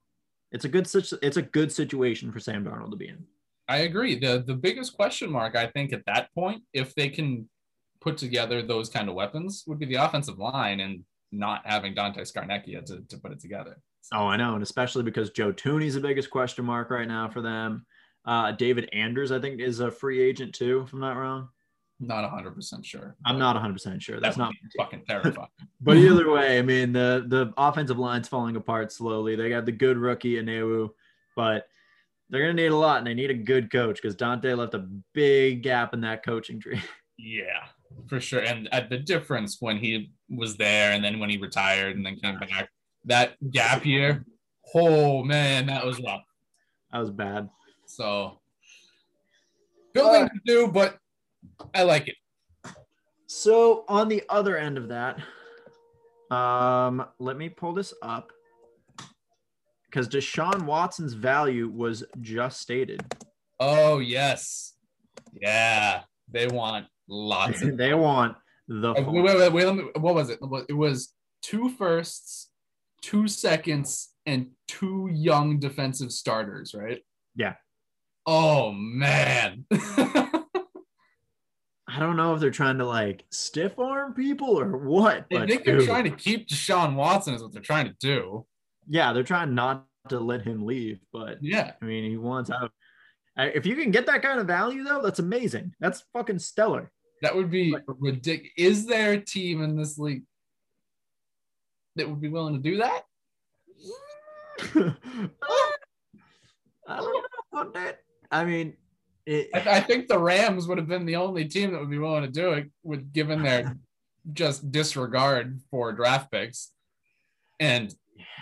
It's 0.52 0.66
a 0.66 0.70
good 0.70 0.88
it's 1.22 1.38
a 1.38 1.42
good 1.42 1.72
situation 1.72 2.32
for 2.32 2.40
Sam 2.40 2.66
Darnold 2.66 2.92
to 2.92 2.98
be 2.98 3.10
in. 3.10 3.24
I 3.68 3.80
agree. 3.80 4.18
The 4.18 4.44
the 4.46 4.56
biggest 4.56 4.96
question 4.96 5.32
mark 5.32 5.56
I 5.56 5.68
think 5.68 5.94
at 5.94 6.06
that 6.08 6.34
point, 6.34 6.64
if 6.74 6.96
they 6.96 7.10
can 7.10 7.48
put 8.02 8.18
together 8.18 8.62
those 8.62 8.90
kind 8.90 9.10
of 9.10 9.16
weapons, 9.16 9.64
would 9.68 9.78
be 9.78 9.86
the 9.86 9.96
offensive 9.96 10.40
line 10.40 10.80
and 10.80 11.04
not 11.32 11.62
having 11.66 11.94
Dante 11.94 12.22
Scarnecchia 12.22 12.84
to, 12.86 13.02
to 13.08 13.18
put 13.18 13.32
it 13.32 13.40
together. 13.40 13.80
Oh, 14.12 14.26
I 14.26 14.38
know, 14.38 14.56
and 14.56 14.64
especially 14.64 15.04
because 15.04 15.30
Joe 15.30 15.54
Thuney's 15.54 15.94
the 15.94 16.00
biggest 16.00 16.32
question 16.32 16.66
mark 16.66 16.90
right 16.90 17.08
now 17.08 17.30
for 17.30 17.42
them. 17.42 17.86
Uh, 18.26 18.52
David 18.52 18.90
Andrews, 18.94 19.32
I 19.32 19.40
think, 19.40 19.60
is 19.60 19.80
a 19.80 19.90
free 19.90 20.22
agent 20.22 20.54
too, 20.54 20.84
if 20.86 20.94
I'm 20.94 21.00
not 21.00 21.18
wrong. 21.18 21.50
Not 22.00 22.30
hundred 22.30 22.56
percent 22.56 22.86
sure. 22.86 23.16
I'm 23.26 23.38
not 23.38 23.56
100 23.56 23.74
percent 23.74 24.02
sure. 24.02 24.22
That's 24.22 24.38
That 24.38 24.44
not 24.44 24.54
fucking 24.78 25.04
terrifying. 25.08 25.50
But 25.82 25.98
either 25.98 26.30
way, 26.32 26.58
I 26.58 26.62
mean 26.62 26.94
the 26.94 27.26
the 27.28 27.54
offensive 27.58 28.00
line's 28.00 28.28
falling 28.28 28.56
apart 28.56 28.92
slowly. 28.92 29.36
They 29.36 29.50
got 29.50 29.66
the 29.66 29.74
good 29.74 29.98
rookie 29.98 30.36
Onwenu, 30.36 30.90
but 31.36 31.68
they're 32.30 32.42
gonna 32.42 32.54
need 32.54 32.72
a 32.72 32.76
lot, 32.76 33.00
and 33.00 33.08
they 33.08 33.14
need 33.14 33.32
a 33.32 33.36
good 33.36 33.72
coach 33.72 34.02
because 34.02 34.16
Dante 34.16 34.54
left 34.54 34.76
a 34.76 34.88
big 35.14 35.62
gap 35.62 35.94
in 35.94 36.02
that 36.02 36.24
coaching 36.24 36.60
tree. 36.62 36.82
yeah, 37.18 37.66
for 38.08 38.22
sure. 38.22 38.42
And 38.42 38.70
at 38.74 38.90
the 38.90 38.98
difference 38.98 39.58
when 39.60 39.78
he 39.78 40.12
was 40.30 40.56
there 40.56 40.94
and 40.94 41.04
then 41.04 41.20
when 41.20 41.30
he 41.30 41.38
retired 41.38 41.98
and 41.98 42.06
then 42.06 42.16
came 42.16 42.40
back, 42.40 42.70
that 43.06 43.36
gap 43.52 43.86
year, 43.86 44.26
oh 44.74 45.24
man, 45.24 45.66
that 45.66 45.86
was 45.86 46.00
rough. 46.02 46.24
That 46.94 47.00
was 47.00 47.10
bad. 47.10 47.50
So 47.90 48.40
building 49.94 50.30
to 50.30 50.40
do, 50.46 50.68
but 50.68 50.98
I 51.74 51.84
like 51.84 52.08
it. 52.08 52.16
So 53.26 53.84
on 53.88 54.08
the 54.08 54.24
other 54.30 54.58
end 54.58 54.78
of 54.78 54.90
that, 54.90 55.20
um, 56.34 57.04
let 57.18 57.36
me 57.36 57.50
pull 57.50 57.74
this 57.74 57.94
up 58.04 58.32
because 59.86 60.08
Deshaun 60.08 60.66
Watson's 60.66 61.14
value 61.14 61.68
was 61.68 62.04
just 62.22 62.62
stated. 62.62 63.02
Oh 63.60 63.98
yes, 63.98 64.76
yeah. 65.42 66.04
They 66.32 66.46
want 66.46 66.86
lots 67.08 67.64
of. 67.64 67.76
they 67.78 67.96
want 67.96 68.38
the 68.68 68.92
Uh, 68.92 69.02
Wait, 69.02 69.24
wait, 69.24 69.52
wait, 69.52 69.52
wait, 69.52 69.76
me, 69.76 69.84
what 70.00 70.14
was 70.14 70.30
it? 70.30 70.38
It 70.70 70.74
was 70.74 71.16
two 71.42 71.70
firsts, 71.70 72.52
two 73.02 73.28
seconds, 73.28 74.10
and 74.28 74.52
two 74.68 75.10
young 75.12 75.60
defensive 75.60 76.12
starters, 76.12 76.76
right? 76.76 77.02
Yeah. 77.36 77.56
Oh 78.32 78.72
man. 78.74 79.66
I 79.72 80.30
don't 81.98 82.16
know 82.16 82.36
if 82.36 82.40
they're 82.40 82.52
trying 82.52 82.78
to 82.78 82.86
like 82.86 83.26
stiff 83.32 83.80
arm 83.80 84.14
people 84.14 84.60
or 84.60 84.78
what. 84.78 85.18
I 85.18 85.26
but 85.40 85.50
think 85.50 85.66
they're 85.66 85.80
dude. 85.80 85.88
trying 85.88 86.04
to 86.04 86.12
keep 86.12 86.48
Deshaun 86.48 86.94
Watson 86.94 87.34
is 87.34 87.42
what 87.42 87.52
they're 87.52 87.62
trying 87.64 87.88
to 87.88 87.96
do. 88.00 88.46
yeah, 88.88 89.14
they're 89.14 89.24
trying 89.24 89.56
not 89.56 89.88
to 90.10 90.20
let 90.20 90.44
him 90.44 90.64
leave, 90.64 91.00
but 91.12 91.40
Yeah. 91.42 91.72
I 91.82 91.86
mean, 91.86 92.08
he 92.08 92.18
wants 92.18 92.52
out. 92.52 92.72
If 93.36 93.66
you 93.66 93.76
can 93.76 93.90
get 93.90 94.06
that 94.06 94.22
kind 94.22 94.40
of 94.40 94.46
value, 94.46 94.84
though, 94.84 95.02
that's 95.02 95.18
amazing. 95.18 95.74
That's 95.80 96.04
fucking 96.14 96.38
stellar. 96.38 96.92
That 97.24 97.36
would 97.36 97.50
be 97.50 97.76
ridiculous. 97.88 98.52
Is 98.58 98.86
there 98.86 99.14
a 99.14 99.20
team 99.20 99.64
in 99.64 99.76
this 99.76 99.98
league 99.98 100.22
that 101.96 102.08
would 102.08 102.22
be 102.22 102.30
willing 102.30 102.54
to 102.54 102.62
do 102.62 102.78
that? 102.78 103.06
I 106.88 106.98
don't 106.98 107.08
know 107.08 107.24
about 107.62 107.74
that. 107.74 108.00
I 108.32 108.46
mean, 108.46 108.74
it, 109.26 109.50
I, 109.54 109.78
I 109.78 109.80
think 109.82 110.08
the 110.08 110.20
Rams 110.20 110.68
would 110.68 110.78
have 110.78 110.88
been 110.88 111.06
the 111.06 111.16
only 111.18 111.46
team 111.46 111.72
that 111.72 111.80
would 111.80 111.90
be 111.90 111.98
willing 111.98 112.24
to 112.24 112.30
do 112.30 112.54
it, 112.54 112.70
with 112.84 113.14
given 113.14 113.44
their 113.44 113.78
just 114.34 114.72
disregard 114.72 115.60
for 115.72 115.92
draft 115.94 116.32
picks 116.32 116.72
and 117.60 117.94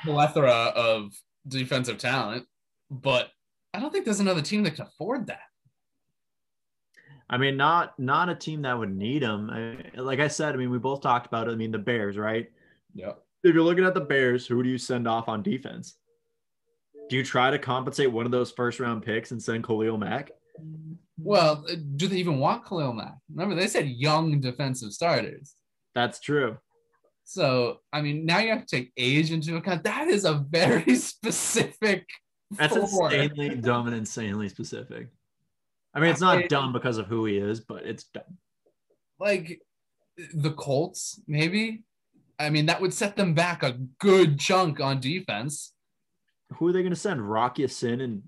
plethora 0.04 0.52
of 0.76 1.14
defensive 1.48 1.98
talent. 1.98 2.46
But 2.90 3.30
I 3.74 3.80
don't 3.80 3.92
think 3.92 4.06
there's 4.06 4.20
another 4.20 4.42
team 4.42 4.64
that 4.64 4.76
can 4.76 4.86
afford 4.86 5.28
that. 5.28 5.42
I 7.30 7.38
mean, 7.38 7.58
not 7.58 8.00
not 8.00 8.30
a 8.30 8.36
team 8.36 8.62
that 8.62 8.78
would 8.78 8.96
need 8.96 9.22
him. 9.22 9.50
I, 9.50 10.00
like 10.00 10.20
I 10.20 10.30
said, 10.30 10.54
I 10.54 10.58
mean, 10.58 10.70
we 10.70 10.78
both 10.78 11.02
talked 11.02 11.28
about 11.28 11.50
it. 11.50 11.52
I 11.52 11.56
mean, 11.56 11.72
the 11.72 11.78
Bears, 11.78 12.18
right? 12.18 12.50
Yeah. 12.94 13.14
If 13.44 13.54
you're 13.54 13.64
looking 13.64 13.84
at 13.84 13.94
the 13.94 14.02
Bears, 14.02 14.48
who 14.48 14.64
do 14.64 14.70
you 14.70 14.78
send 14.78 15.08
off 15.08 15.28
on 15.28 15.44
defense? 15.44 15.98
Do 17.10 17.16
you 17.16 17.24
try 17.24 17.52
to 17.52 17.60
compensate 17.60 18.12
one 18.12 18.26
of 18.26 18.32
those 18.32 18.52
first 18.52 18.80
round 18.80 19.04
picks 19.04 19.32
and 19.32 19.42
send 19.42 19.64
Khalil 19.64 19.98
Mack? 19.98 20.32
Well, 21.18 21.66
do 21.96 22.08
they 22.08 22.18
even 22.18 22.40
want 22.40 22.66
Khalil 22.66 22.94
Mack? 22.94 23.16
Remember, 23.34 23.56
they 23.56 23.68
said 23.68 23.88
young 23.88 24.40
defensive 24.40 24.92
starters. 24.94 25.54
That's 25.96 26.20
true. 26.20 26.58
So, 27.24 27.80
I 27.92 28.02
mean, 28.02 28.26
now 28.26 28.40
you 28.40 28.50
have 28.52 28.66
to 28.66 28.76
take 28.76 28.92
age 28.98 29.32
into 29.32 29.56
account. 29.58 29.84
That 29.84 30.08
is 30.08 30.26
a 30.26 30.46
very 30.50 30.96
specific. 30.96 32.08
That's 32.52 32.76
four. 32.92 33.12
insanely 33.14 33.56
dumb 33.56 33.88
and 33.88 33.96
insanely 33.96 34.48
specific. 34.50 35.10
I 35.94 36.00
mean, 36.00 36.12
it's 36.12 36.22
I- 36.22 36.42
not 36.42 36.50
dumb 36.50 36.74
because 36.74 36.98
of 36.98 37.08
who 37.08 37.26
he 37.26 37.38
is, 37.38 37.62
but 37.62 37.86
it's 37.86 38.06
dumb. 38.14 38.38
Like 39.20 39.62
the 40.34 40.52
Colts, 40.52 41.22
maybe. 41.28 41.84
I 42.40 42.50
mean, 42.52 42.68
that 42.68 42.80
would 42.82 42.94
set 42.94 43.16
them 43.16 43.34
back 43.34 43.64
a 43.64 43.78
good 44.00 44.40
chunk 44.40 44.80
on 44.80 45.00
defense. 45.00 45.74
Who 46.56 46.68
are 46.68 46.72
they 46.72 46.82
going 46.82 46.94
to 46.94 47.00
send? 47.00 47.30
Rock 47.30 47.60
Ya-Sin? 47.60 48.02
And 48.02 48.24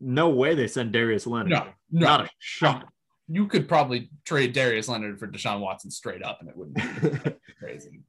no 0.00 0.30
way 0.30 0.54
they 0.54 0.68
send 0.68 0.92
Darius 0.92 1.26
Leonard. 1.26 1.50
No, 1.50 1.66
no. 1.90 2.06
Not 2.06 2.20
a 2.22 2.30
shot. 2.38 2.88
You 3.28 3.46
could 3.46 3.68
probably 3.68 4.10
trade 4.24 4.52
Darius 4.52 4.88
Leonard 4.88 5.18
for 5.18 5.26
Deshaun 5.26 5.60
Watson 5.60 5.90
straight 5.90 6.22
up, 6.22 6.38
and 6.40 6.48
it 6.48 6.56
wouldn't 6.56 6.76
be 6.76 7.30
crazy. 7.58 8.00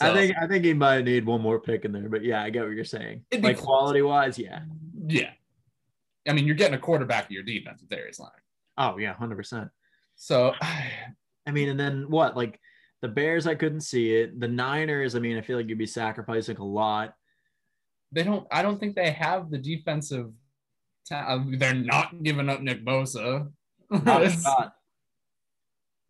I 0.00 0.12
think 0.12 0.36
I 0.40 0.46
think 0.46 0.64
he 0.64 0.74
might 0.74 1.04
need 1.04 1.24
one 1.24 1.40
more 1.40 1.60
pick 1.60 1.84
in 1.84 1.92
there, 1.92 2.08
but 2.08 2.24
yeah, 2.24 2.42
I 2.42 2.50
get 2.50 2.64
what 2.64 2.74
you're 2.74 2.84
saying. 2.84 3.24
Like 3.40 3.58
quality 3.58 4.02
wise, 4.02 4.38
yeah. 4.38 4.60
yeah. 5.06 5.30
I 6.28 6.32
mean, 6.32 6.46
you're 6.46 6.56
getting 6.56 6.74
a 6.74 6.80
quarterback 6.80 7.26
of 7.26 7.30
your 7.30 7.44
defense 7.44 7.80
with 7.80 7.90
Darius 7.90 8.18
Leonard. 8.18 8.42
Oh 8.76 8.98
yeah, 8.98 9.14
hundred 9.14 9.36
percent. 9.36 9.68
So 10.16 10.52
I 10.60 11.50
mean, 11.52 11.68
and 11.68 11.78
then 11.78 12.06
what? 12.08 12.36
Like 12.36 12.58
the 13.02 13.08
Bears, 13.08 13.46
I 13.46 13.54
couldn't 13.54 13.82
see 13.82 14.14
it. 14.14 14.40
The 14.40 14.48
Niners, 14.48 15.14
I 15.14 15.20
mean, 15.20 15.36
I 15.36 15.42
feel 15.42 15.56
like 15.56 15.68
you'd 15.68 15.78
be 15.78 15.86
sacrificing 15.86 16.56
a 16.56 16.64
lot. 16.64 17.14
They 18.14 18.22
don't. 18.22 18.46
I 18.50 18.62
don't 18.62 18.78
think 18.78 18.94
they 18.94 19.10
have 19.10 19.50
the 19.50 19.58
defensive. 19.58 20.30
Ta- 21.08 21.26
uh, 21.28 21.44
they're 21.58 21.74
not 21.74 22.22
giving 22.22 22.48
up 22.48 22.62
Nick 22.62 22.84
Bosa. 22.84 23.50
Not 23.90 24.74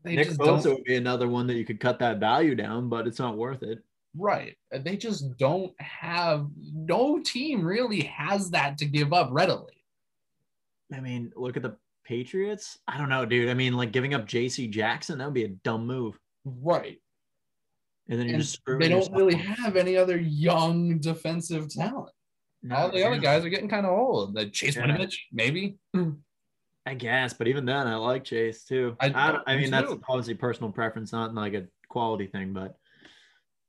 they 0.04 0.16
Nick 0.16 0.28
just 0.28 0.38
Bosa 0.38 0.64
don't. 0.64 0.74
would 0.74 0.84
be 0.84 0.96
another 0.96 1.28
one 1.28 1.46
that 1.48 1.54
you 1.54 1.64
could 1.64 1.80
cut 1.80 1.98
that 1.98 2.20
value 2.20 2.54
down, 2.54 2.88
but 2.88 3.06
it's 3.06 3.18
not 3.18 3.36
worth 3.36 3.62
it. 3.62 3.82
Right. 4.16 4.56
Uh, 4.72 4.78
they 4.78 4.96
just 4.96 5.36
don't 5.38 5.72
have. 5.80 6.46
No 6.72 7.20
team 7.20 7.64
really 7.64 8.02
has 8.02 8.50
that 8.50 8.78
to 8.78 8.84
give 8.84 9.12
up 9.12 9.30
readily. 9.32 9.84
I 10.94 11.00
mean, 11.00 11.32
look 11.34 11.56
at 11.56 11.62
the 11.62 11.76
Patriots. 12.04 12.78
I 12.86 12.98
don't 12.98 13.08
know, 13.08 13.24
dude. 13.24 13.48
I 13.48 13.54
mean, 13.54 13.74
like 13.74 13.92
giving 13.92 14.14
up 14.14 14.26
J.C. 14.26 14.68
Jackson, 14.68 15.18
that 15.18 15.24
would 15.24 15.34
be 15.34 15.44
a 15.44 15.48
dumb 15.48 15.86
move. 15.86 16.18
Right. 16.44 17.00
And 18.08 18.18
then 18.18 18.26
you're 18.26 18.34
And 18.36 18.42
just 18.44 18.60
they 18.66 18.88
don't 18.88 18.98
yourself 18.98 19.16
really 19.16 19.34
have 19.36 19.76
any 19.76 19.96
other 19.96 20.18
young 20.18 20.98
defensive 20.98 21.70
talent. 21.70 22.10
No, 22.62 22.76
All 22.76 22.90
the 22.90 23.04
other 23.04 23.18
guys 23.18 23.44
are 23.44 23.48
getting 23.50 23.68
kind 23.68 23.86
of 23.86 23.92
old. 23.92 24.34
The 24.34 24.46
Chase 24.46 24.76
Yeah. 24.76 24.86
Winovich, 24.86 25.16
maybe. 25.32 25.76
Hmm. 25.94 26.10
I 26.86 26.94
guess, 26.94 27.32
but 27.32 27.48
even 27.48 27.64
then, 27.64 27.86
I 27.86 27.94
like 27.96 28.24
Chase 28.24 28.64
too. 28.64 28.94
I, 29.00 29.06
I- 29.06 29.32
don't- 29.32 29.42
I 29.46 29.56
me 29.56 29.62
mean, 29.62 29.70
that's 29.70 29.90
too. 29.90 30.00
obviously 30.08 30.34
personal 30.34 30.70
preference, 30.70 31.12
not 31.12 31.34
like 31.34 31.54
a 31.54 31.64
quality 31.88 32.26
thing. 32.26 32.52
But 32.52 32.76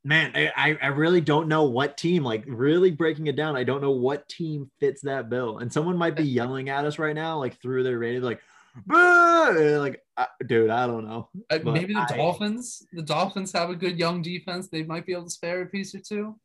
man, 0.03 0.31
I, 0.35 0.51
I- 0.55 0.77
I 0.81 0.87
really 0.87 1.21
don't 1.21 1.47
know 1.47 1.63
what 1.63 1.97
team. 1.97 2.23
Like, 2.23 2.43
really 2.45 2.91
breaking 2.91 3.27
it 3.27 3.35
down, 3.37 3.55
I 3.55 3.63
don't 3.63 3.81
know 3.81 3.91
what 3.91 4.27
team 4.27 4.69
fits 4.81 5.01
that 5.03 5.29
bill. 5.29 5.59
And 5.59 5.71
someone 5.71 5.97
might 5.97 6.15
be 6.17 6.23
yelling 6.39 6.67
at 6.69 6.83
us 6.85 6.99
right 6.99 7.15
now, 7.15 7.37
like 7.39 7.61
through 7.61 7.83
their 7.83 7.97
radio, 7.99 8.19
like, 8.21 8.41
"Boo!" 8.85 9.79
like, 9.79 10.01
I, 10.17 10.27
dude, 10.47 10.69
I 10.69 10.87
don't 10.87 11.05
know. 11.07 11.29
Uh, 11.49 11.59
maybe 11.63 11.93
the 11.93 11.99
I- 12.09 12.17
Dolphins. 12.17 12.85
The 12.93 13.01
Dolphins 13.01 13.51
have 13.53 13.69
a 13.69 13.75
good 13.75 13.97
young 13.97 14.21
defense. 14.21 14.67
They 14.69 14.83
might 14.83 15.05
be 15.05 15.13
able 15.13 15.23
to 15.25 15.29
spare 15.29 15.61
a 15.61 15.65
piece 15.65 15.93
or 15.95 15.99
two. 15.99 16.35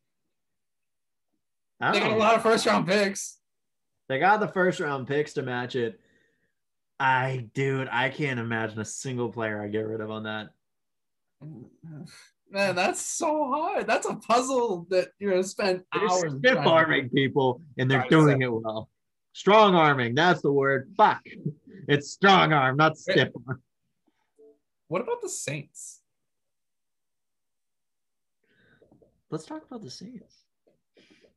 I 1.79 1.91
They 1.91 1.99
don't 1.99 2.09
got 2.09 2.17
a 2.17 2.19
lot 2.19 2.35
of 2.35 2.43
first 2.43 2.65
round 2.65 2.87
picks. 2.87 3.37
They 4.07 4.19
got 4.19 4.39
the 4.39 4.47
first 4.47 4.79
round 4.79 5.07
picks 5.07 5.33
to 5.33 5.41
match 5.41 5.75
it. 5.75 5.99
I, 6.99 7.47
dude, 7.55 7.87
I 7.91 8.09
can't 8.09 8.39
imagine 8.39 8.79
a 8.79 8.85
single 8.85 9.29
player 9.31 9.61
I 9.61 9.67
get 9.67 9.87
rid 9.87 10.01
of 10.01 10.11
on 10.11 10.23
that. 10.23 10.49
Man, 12.51 12.75
that's 12.75 13.01
so 13.01 13.45
hard. 13.51 13.87
That's 13.87 14.05
a 14.05 14.15
puzzle 14.15 14.85
that 14.89 15.07
you're 15.17 15.31
gonna 15.31 15.43
spend 15.43 15.83
They're 15.93 16.03
hours. 16.03 16.19
stiff 16.37 16.51
trying 16.53 16.63
to- 16.63 16.69
arming 16.69 17.09
people, 17.09 17.61
and 17.77 17.89
they're 17.89 17.99
Trying 17.99 18.09
to 18.09 18.15
doing 18.15 18.41
it 18.41 18.51
well. 18.51 18.89
Strong 19.33 19.75
arming, 19.75 20.13
that's 20.15 20.41
the 20.41 20.51
word. 20.51 20.91
Fuck. 20.97 21.21
It's 21.87 22.11
strong 22.11 22.53
arm, 22.53 22.77
not 22.77 22.97
stiff 22.97 23.29
arm. 23.47 23.61
What 24.87 25.01
about 25.01 25.21
the 25.21 25.29
Saints? 25.29 26.01
Let's 29.29 29.45
talk 29.45 29.63
about 29.65 29.81
the 29.81 29.89
Saints. 29.89 30.35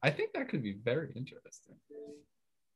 I 0.02 0.10
think 0.10 0.32
that 0.32 0.48
could 0.48 0.62
be 0.62 0.72
very 0.84 1.12
interesting. 1.14 1.76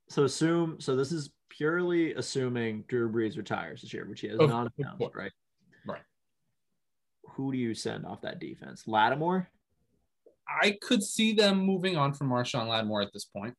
So 0.09 0.25
assume 0.25 0.81
so 0.81 0.97
this 0.97 1.13
is 1.13 1.31
purely 1.51 2.15
assuming 2.15 2.85
Drew 2.89 3.11
Brees 3.11 3.37
retires 3.37 3.83
this 3.83 3.93
year, 3.93 4.07
which 4.09 4.21
he 4.21 4.29
has 4.29 4.39
Of- 4.39 4.49
not 4.49 4.73
announced, 4.79 5.15
right? 5.15 5.33
Right. 5.85 6.03
Who 7.31 7.53
do 7.53 7.59
you 7.59 7.75
send 7.75 8.07
off 8.07 8.23
that 8.23 8.39
defense? 8.39 8.85
Lattimore? 8.87 9.51
I 10.49 10.79
could 10.81 11.03
see 11.03 11.35
them 11.35 11.59
moving 11.59 11.97
on 11.97 12.15
from 12.15 12.31
Marshon 12.31 12.69
Lattimore 12.69 13.03
at 13.03 13.13
this 13.13 13.27
point. 13.27 13.55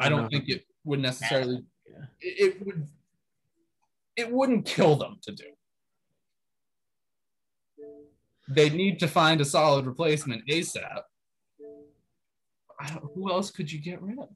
I 0.00 0.08
don't 0.08 0.28
think 0.30 0.48
it 0.48 0.64
would 0.84 1.00
necessarily. 1.00 1.64
Yeah. 1.86 2.04
It, 2.20 2.64
would. 2.64 2.86
It 4.16 4.32
wouldn't 4.32 4.66
kill 4.66 4.96
them 4.96 5.18
to 5.22 5.32
do. 5.32 5.44
They 8.48 8.70
need 8.70 8.98
to 9.00 9.08
find 9.08 9.40
a 9.40 9.44
solid 9.44 9.86
replacement 9.86 10.46
ASAP. 10.48 11.02
I 12.80 12.88
don't, 12.88 13.04
who 13.14 13.30
else 13.30 13.50
could 13.50 13.70
you 13.70 13.80
get 13.80 14.00
rid 14.00 14.18
of? 14.18 14.28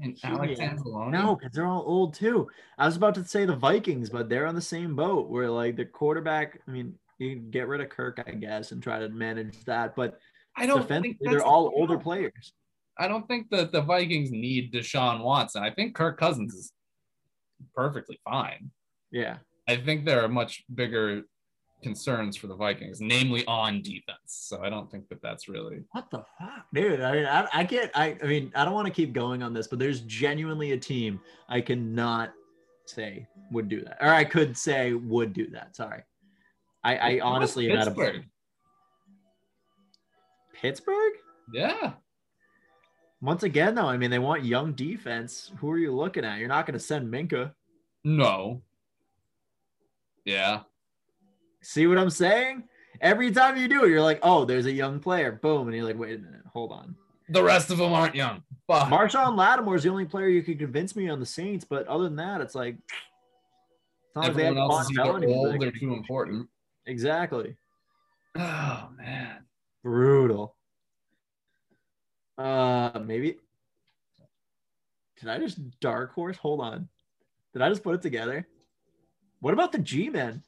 And 0.00 0.18
Alex 0.24 0.58
Anzalone. 0.58 1.10
No, 1.10 1.36
because 1.36 1.52
they're 1.52 1.66
all 1.66 1.84
old 1.86 2.14
too. 2.14 2.48
I 2.78 2.86
was 2.86 2.96
about 2.96 3.14
to 3.16 3.24
say 3.24 3.44
the 3.44 3.54
Vikings, 3.54 4.10
but 4.10 4.28
they're 4.28 4.46
on 4.46 4.54
the 4.54 4.60
same 4.60 4.96
boat 4.96 5.28
where 5.28 5.50
like 5.50 5.76
the 5.76 5.84
quarterback. 5.84 6.60
I 6.66 6.70
mean, 6.70 6.94
you 7.18 7.36
can 7.36 7.50
get 7.50 7.68
rid 7.68 7.80
of 7.80 7.90
Kirk, 7.90 8.22
I 8.26 8.32
guess, 8.32 8.72
and 8.72 8.82
try 8.82 8.98
to 8.98 9.08
manage 9.08 9.64
that. 9.64 9.94
But 9.94 10.18
I 10.56 10.66
don't 10.66 10.88
think 10.88 11.18
they're 11.20 11.44
all 11.44 11.64
problem. 11.64 11.80
older 11.80 11.98
players. 11.98 12.52
I 12.98 13.08
don't 13.08 13.26
think 13.26 13.50
that 13.50 13.72
the 13.72 13.80
Vikings 13.80 14.30
need 14.30 14.72
Deshaun 14.72 15.22
Watson. 15.22 15.62
I 15.62 15.70
think 15.70 15.94
Kirk 15.94 16.18
Cousins 16.18 16.54
is 16.54 16.72
perfectly 17.74 18.20
fine. 18.24 18.70
Yeah. 19.10 19.38
I 19.68 19.76
think 19.76 20.04
there 20.04 20.22
are 20.22 20.28
much 20.28 20.64
bigger 20.74 21.22
concerns 21.82 22.36
for 22.36 22.46
the 22.46 22.54
Vikings, 22.54 23.00
namely 23.00 23.44
on 23.46 23.82
defense. 23.82 24.16
So 24.26 24.62
I 24.62 24.70
don't 24.70 24.90
think 24.90 25.08
that 25.08 25.20
that's 25.22 25.48
really. 25.48 25.82
What 25.92 26.10
the 26.10 26.24
fuck, 26.38 26.66
dude? 26.72 27.00
I 27.00 27.12
mean, 27.12 27.26
I, 27.26 27.48
I 27.52 27.64
can't. 27.64 27.90
I, 27.94 28.16
I 28.22 28.26
mean, 28.26 28.52
I 28.54 28.64
don't 28.64 28.74
want 28.74 28.86
to 28.86 28.92
keep 28.92 29.12
going 29.12 29.42
on 29.42 29.52
this, 29.52 29.66
but 29.66 29.78
there's 29.78 30.00
genuinely 30.02 30.72
a 30.72 30.78
team 30.78 31.20
I 31.48 31.60
cannot 31.60 32.32
say 32.86 33.26
would 33.50 33.68
do 33.68 33.82
that, 33.82 33.98
or 34.00 34.08
I 34.08 34.24
could 34.24 34.56
say 34.56 34.92
would 34.92 35.32
do 35.32 35.48
that. 35.50 35.76
Sorry, 35.76 36.02
I, 36.84 36.96
I 36.96 37.20
honestly 37.20 37.68
have 37.68 37.78
had 37.78 37.88
a 37.88 37.90
Pittsburgh. 37.90 38.24
Pittsburgh. 40.54 41.12
Yeah, 41.52 41.92
Once 43.22 43.44
again, 43.44 43.74
though, 43.74 43.86
I 43.86 43.96
mean, 43.96 44.10
they 44.10 44.18
want 44.18 44.44
young 44.44 44.72
defense. 44.72 45.52
Who 45.58 45.70
are 45.70 45.78
you 45.78 45.94
looking 45.94 46.24
at? 46.24 46.38
You're 46.38 46.48
not 46.48 46.66
going 46.66 46.74
to 46.74 46.84
send 46.84 47.10
Minkah. 47.10 47.52
no. 48.04 48.60
Yeah, 50.24 50.60
See 51.62 51.86
what 51.86 51.98
I'm 51.98 52.10
saying? 52.10 52.64
Every 53.00 53.30
time 53.30 53.56
you 53.56 53.66
do 53.66 53.84
it, 53.84 53.88
you're 53.88 54.02
like, 54.02 54.20
oh, 54.22 54.44
there's 54.44 54.66
a 54.66 54.72
young 54.72 55.00
player. 55.00 55.32
Boom. 55.32 55.66
And 55.68 55.76
you're 55.76 55.84
like, 55.86 55.98
wait 55.98 56.18
a 56.18 56.22
minute. 56.22 56.42
Hold 56.52 56.72
on. 56.72 56.94
the 57.28 57.42
rest 57.42 57.70
of 57.70 57.78
them 57.78 57.92
aren't 57.92 58.14
young. 58.14 58.42
But 58.68 58.86
Marshon 58.86 59.36
Lattimore 59.36 59.76
is 59.76 59.82
the 59.84 59.88
only 59.88 60.04
player 60.04 60.28
you 60.28 60.42
could 60.42 60.58
convince 60.58 60.94
me 60.94 61.08
on 61.08 61.18
the 61.18 61.26
Saints. 61.26 61.64
But 61.64 61.86
other 61.86 62.04
than 62.04 62.16
that, 62.16 62.40
it's 62.40 62.54
like, 62.54 62.76
it's 62.76 64.16
not 64.16 64.24
like 64.26 64.34
they 64.34 64.46
everyone 64.46 64.70
have 64.70 64.70
else 64.70 64.90
is 64.90 64.96
Von 64.96 65.24
either 65.24 65.32
old 65.32 65.64
or 65.64 65.70
too 65.72 65.92
important. 65.94 66.48
Exactly. 66.86 67.56
Oh 68.36 68.88
man, 68.96 69.44
Brutal. 69.82 70.54
Uh, 72.38 72.98
maybe. 73.04 73.36
Did 75.20 75.28
I 75.28 75.38
just 75.38 75.80
dark 75.80 76.14
horse? 76.14 76.36
Hold 76.38 76.60
on. 76.60 76.88
Did 77.52 77.62
I 77.62 77.68
just 77.68 77.84
put 77.84 77.94
it 77.94 78.02
together? 78.02 78.46
What 79.40 79.54
about 79.54 79.72
the 79.72 79.78
G 79.78 80.08
Men? 80.08 80.42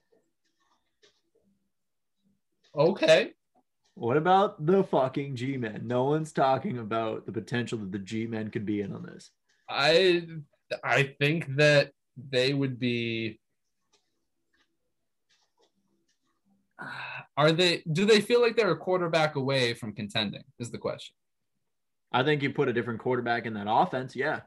okay. 2.77 3.33
What 3.95 4.17
about 4.17 4.65
the 4.67 4.83
fucking 4.83 5.37
G 5.37 5.57
Men? 5.57 5.83
No 5.87 6.05
one's 6.05 6.33
talking 6.33 6.79
about 6.79 7.27
the 7.27 7.33
potential 7.33 7.79
that 7.79 7.93
the 7.93 7.99
G 7.99 8.27
Men 8.27 8.51
could 8.51 8.67
be 8.67 8.81
in 8.81 8.93
on 8.93 9.05
this. 9.05 9.31
I 9.69 10.27
I 10.83 11.15
think 11.21 11.57
that 11.57 11.93
they 12.17 12.55
would 12.55 12.79
be. 12.79 13.41
Are 17.37 17.53
they? 17.53 17.83
Do 17.91 18.05
they 18.05 18.21
feel 18.21 18.41
like 18.41 18.57
they're 18.57 18.71
a 18.71 18.77
quarterback 18.77 19.37
away 19.37 19.75
from 19.75 19.93
contending? 19.93 20.45
Is 20.59 20.71
the 20.71 20.79
question. 20.79 21.15
I 22.13 22.23
think 22.23 22.43
you 22.43 22.51
put 22.53 22.69
a 22.69 22.73
different 22.73 23.01
quarterback 23.01 23.47
in 23.47 23.55
that 23.55 23.67
offense. 23.69 24.15
Yeah. 24.15 24.41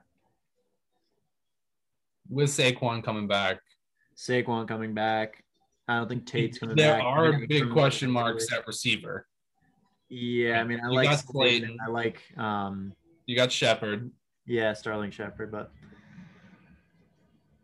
With 2.29 2.49
Saquon 2.49 3.03
coming 3.03 3.27
back, 3.27 3.59
Saquon 4.17 4.67
coming 4.67 4.93
back. 4.93 5.43
I 5.87 5.95
don't 5.97 6.09
think 6.09 6.25
Tate's 6.25 6.57
coming 6.57 6.75
there 6.75 6.93
back. 6.95 7.03
There 7.03 7.07
are 7.07 7.47
big 7.47 7.71
question 7.71 8.11
marks 8.11 8.51
at 8.51 8.67
receiver. 8.67 9.25
Yeah, 10.09 10.59
I 10.59 10.63
mean, 10.65 10.79
I 10.81 10.87
You 10.89 10.95
like. 10.95 11.19
Slayton. 11.19 11.77
I 11.85 11.89
like 11.89 12.21
um 12.37 12.93
You 13.25 13.35
got 13.35 13.51
Shepard. 13.51 14.11
yeah, 14.45 14.73
Sterling 14.73 15.11
Shepard, 15.11 15.51
but 15.51 15.71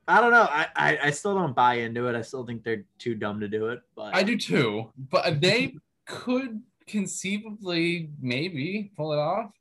I 0.07 0.19
don't 0.21 0.31
know. 0.31 0.47
I, 0.49 0.67
I 0.75 0.97
I 1.03 1.09
still 1.11 1.35
don't 1.35 1.55
buy 1.55 1.75
into 1.75 2.07
it. 2.07 2.15
I 2.15 2.21
still 2.21 2.45
think 2.45 2.63
they're 2.63 2.85
too 2.99 3.15
dumb 3.15 3.39
to 3.41 3.47
do 3.49 3.67
it. 3.67 3.81
But 3.95 4.15
I 4.15 4.23
do 4.23 4.37
too, 4.37 4.91
but 5.09 5.41
they 5.41 5.75
could 6.07 6.61
conceivably 6.87 8.09
maybe 8.21 8.91
pull 8.95 9.13
it 9.13 9.19
off. 9.19 9.51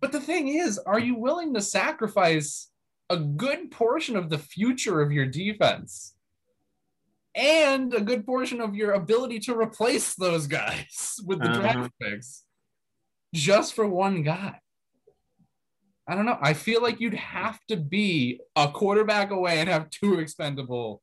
But 0.00 0.12
the 0.12 0.20
thing 0.20 0.48
is, 0.48 0.78
are 0.78 0.98
you 0.98 1.14
willing 1.16 1.52
to 1.54 1.60
sacrifice 1.60 2.70
a 3.10 3.16
good 3.18 3.70
portion 3.70 4.16
of 4.16 4.30
the 4.30 4.38
future 4.38 5.00
of 5.00 5.12
your 5.12 5.26
defense 5.26 6.14
and 7.34 7.92
a 7.94 8.00
good 8.00 8.24
portion 8.24 8.60
of 8.60 8.74
your 8.74 8.92
ability 8.92 9.38
to 9.40 9.56
replace 9.58 10.14
those 10.14 10.46
guys 10.46 11.16
with 11.24 11.38
the 11.40 11.50
Uh-huh. 11.50 11.60
draft 11.60 11.92
picks 12.00 12.44
just 13.34 13.74
for 13.74 13.86
one 13.86 14.22
guy. 14.22 14.60
I 16.08 16.14
don't 16.16 16.26
know. 16.26 16.38
I 16.40 16.54
feel 16.54 16.82
like 16.82 16.98
you'd 17.00 17.14
have 17.14 17.60
to 17.68 17.76
be 17.76 18.40
a 18.56 18.68
quarterback 18.68 19.30
away 19.30 19.60
and 19.60 19.68
have 19.68 19.90
two 19.90 20.18
expendable, 20.18 21.02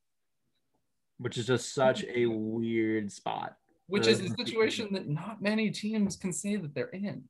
which 1.17 1.37
is 1.37 1.45
just 1.47 1.73
such 1.73 2.03
a 2.03 2.25
weird 2.25 3.11
spot. 3.11 3.55
which 3.87 4.05
is 4.07 4.19
a 4.19 4.27
situation 4.35 4.91
that 4.91 5.07
not 5.07 5.41
many 5.41 5.71
teams 5.71 6.17
can 6.17 6.33
say 6.33 6.57
that 6.57 6.75
they're 6.75 6.89
in. 6.89 7.23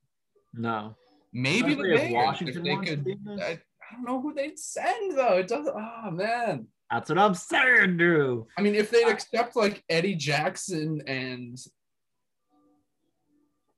No. 0.56 0.96
Maybe 1.34 1.76
the 1.76 1.84
Bears, 1.84 2.12
Washington 2.12 2.64
they 2.64 2.72
wants 2.72 2.90
to 2.90 2.96
could. 2.96 3.06
be 3.06 3.18
this. 3.26 3.42
I, 3.42 3.52
I 3.52 3.94
don't 3.94 4.06
know 4.06 4.22
who 4.22 4.34
they'd 4.34 4.58
send 4.58 5.18
though. 5.18 5.38
It 5.38 5.48
doesn't. 5.48 5.76
Oh 5.76 6.12
man. 6.12 6.68
That's 6.90 7.10
what 7.10 7.18
I'm 7.18 7.34
saying, 7.36 7.98
Drew. 7.98 8.48
I 8.58 8.62
mean, 8.62 8.74
if 8.74 8.90
they'd 8.90 9.10
accept 9.10 9.58
like 9.58 9.84
Eddie 9.90 10.16
Jackson 10.16 11.02
and 11.06 11.58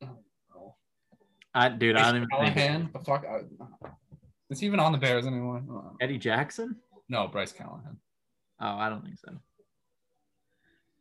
oh, 0.04 0.76
I, 1.56 1.70
dude, 1.70 1.96
I 1.96 2.04
don't 2.04 2.18
even 2.18 2.30
think 2.30 2.54
Callahan, 2.54 2.90
the 2.94 3.00
fuck, 3.00 3.26
I, 3.26 3.40
is 4.52 4.60
he 4.60 4.68
even 4.68 4.80
on 4.80 4.92
the 4.92 5.00
Bears 5.00 5.26
anymore? 5.26 5.64
Oh, 5.70 5.96
Eddie 6.00 6.20
Jackson. 6.20 6.76
No, 7.08 7.28
Bryce 7.28 7.52
Callahan. 7.52 7.98
Oh, 8.62 8.78
I 8.78 8.90
don't 8.90 9.04
think 9.04 9.18
so. 9.18 9.32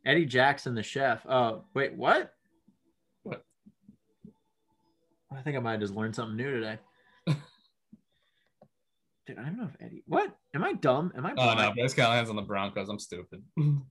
Eddie 0.07 0.27
Jackson, 0.27 0.75
the 0.75 0.83
chef. 0.83 1.27
Oh, 1.29 1.65
wait, 1.75 1.95
what? 1.95 2.17
What? 2.17 2.33
I 5.37 5.43
think 5.43 5.57
I 5.57 5.61
might 5.61 5.73
have 5.73 5.81
just 5.81 5.95
learned 5.95 6.15
something 6.15 6.37
new 6.37 6.51
today. 6.61 6.79
Dude, 9.27 9.39
I 9.39 9.43
don't 9.45 9.59
know 9.59 9.69
if 9.73 9.77
Eddie. 9.81 10.03
What? 10.07 10.35
Am 10.55 10.65
I 10.65 10.73
dumb? 10.73 11.13
Am 11.17 11.27
I? 11.27 11.33
Oh 11.33 11.35
no, 11.51 11.55
blind? 11.55 11.75
Bryce 11.75 11.93
Callahan's 11.95 12.31
on 12.31 12.37
the 12.37 12.43
Broncos. 12.43 12.89
I'm 12.89 12.99
stupid. 12.99 13.43
I'm 13.59 13.85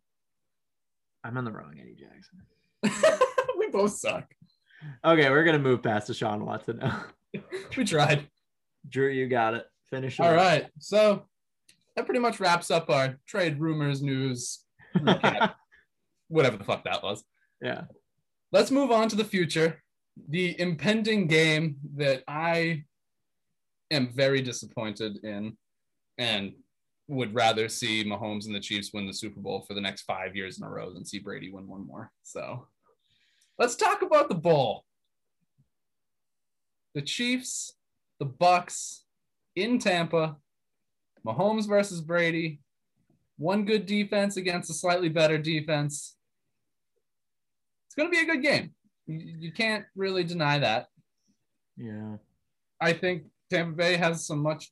on 1.38 1.46
the 1.46 1.52
wrong 1.52 1.76
Eddie 1.80 1.96
Jackson. 1.96 2.42
we 3.60 3.68
both 3.70 3.92
suck. 3.92 4.26
Okay, 5.06 5.30
we're 5.30 5.44
gonna 5.44 5.60
move 5.60 5.84
past 5.84 6.10
Deshaun 6.10 6.42
Watson 6.42 6.78
now. 6.78 7.06
We 7.76 7.84
tried. 7.84 8.28
Drew, 8.90 9.10
you 9.10 9.28
got 9.28 9.54
it. 9.54 9.66
Finish. 9.90 10.20
it 10.20 10.24
All 10.24 10.30
up. 10.30 10.38
right, 10.38 10.68
so 10.80 11.26
that 11.96 12.06
pretty 12.06 12.20
much 12.20 12.40
wraps 12.40 12.72
up 12.72 12.90
our 12.90 13.18
trade 13.28 13.60
rumors 13.60 14.02
news, 14.02 14.60
whatever 16.30 16.58
the 16.58 16.64
fuck 16.64 16.84
that 16.86 17.04
was. 17.04 17.24
yeah. 17.62 17.84
Let's 18.52 18.72
move 18.72 18.92
on 18.92 19.10
to 19.10 19.16
the 19.18 19.26
future. 19.26 19.84
The 20.30 20.60
impending 20.60 21.28
game 21.28 21.78
that 21.96 22.24
I 22.28 22.84
am 23.92 24.12
very 24.14 24.42
disappointed 24.42 25.24
in 25.24 25.58
and 26.18 26.54
would 27.08 27.34
rather 27.34 27.70
see 27.70 28.04
Mahomes 28.04 28.46
and 28.46 28.56
the 28.56 28.60
Chiefs 28.60 28.92
win 28.94 29.08
the 29.08 29.14
Super 29.14 29.40
Bowl 29.40 29.64
for 29.66 29.74
the 29.74 29.82
next 29.82 30.04
five 30.04 30.36
years 30.36 30.58
in 30.58 30.66
a 30.66 30.70
row 30.70 30.92
than 30.92 31.06
see 31.06 31.20
Brady 31.20 31.52
win 31.52 31.68
one 31.68 31.86
more. 31.88 32.12
So 32.24 32.68
let's 33.58 33.76
talk 33.76 34.02
about 34.02 34.28
the 34.28 34.36
bowl. 34.36 34.84
The 36.96 37.02
Chiefs, 37.02 37.74
the 38.20 38.26
Bucs 38.26 39.02
in 39.56 39.80
Tampa, 39.80 40.36
Mahomes 41.26 41.68
versus 41.68 42.02
Brady, 42.02 42.60
one 43.38 43.66
good 43.66 43.86
defense 43.86 44.36
against 44.36 44.70
a 44.70 44.74
slightly 44.74 45.10
better 45.10 45.38
defense 45.38 46.18
it's 47.88 47.96
going 47.96 48.12
to 48.12 48.12
be 48.12 48.30
a 48.30 48.34
good 48.34 48.44
game. 48.44 48.72
You, 49.08 49.20
you 49.40 49.52
can't 49.52 49.86
really 49.96 50.24
deny 50.24 50.60
that. 50.60 50.88
Yeah. 51.78 52.18
I 52.80 52.94
think 52.94 53.24
Tampa 53.50 53.76
Bay 53.76 53.98
has 53.98 54.26
some 54.26 54.40
much 54.40 54.72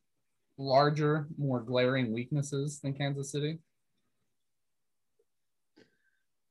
larger, 0.57 1.27
more 1.37 1.61
glaring 1.61 2.13
weaknesses 2.13 2.79
than 2.79 2.93
Kansas 2.93 3.31
City. 3.31 3.59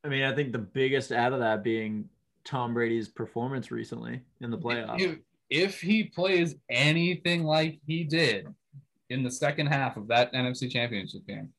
I 0.03 0.09
mean, 0.09 0.25
I 0.25 0.35
think 0.35 0.53
the 0.53 0.59
biggest 0.59 1.12
out 1.12 1.33
of 1.33 1.40
that 1.40 1.62
being 1.62 2.09
Tom 2.44 2.75
Brady's 2.75 3.09
performance 3.09 3.70
recently 3.70 4.20
in 4.40 4.51
the 4.51 4.59
playoffs. 4.59 5.01
If, 5.01 5.18
if 5.49 5.81
he 5.81 6.05
plays 6.05 6.57
anything 6.68 7.44
like 7.44 7.81
he 7.87 8.05
did 8.05 8.47
in 9.09 9.23
the 9.23 9.31
second 9.31 9.66
half 9.66 9.97
of 9.97 10.09
that 10.09 10.33
NFC 10.33 10.70
Championship 10.70 11.27
game, 11.27 11.51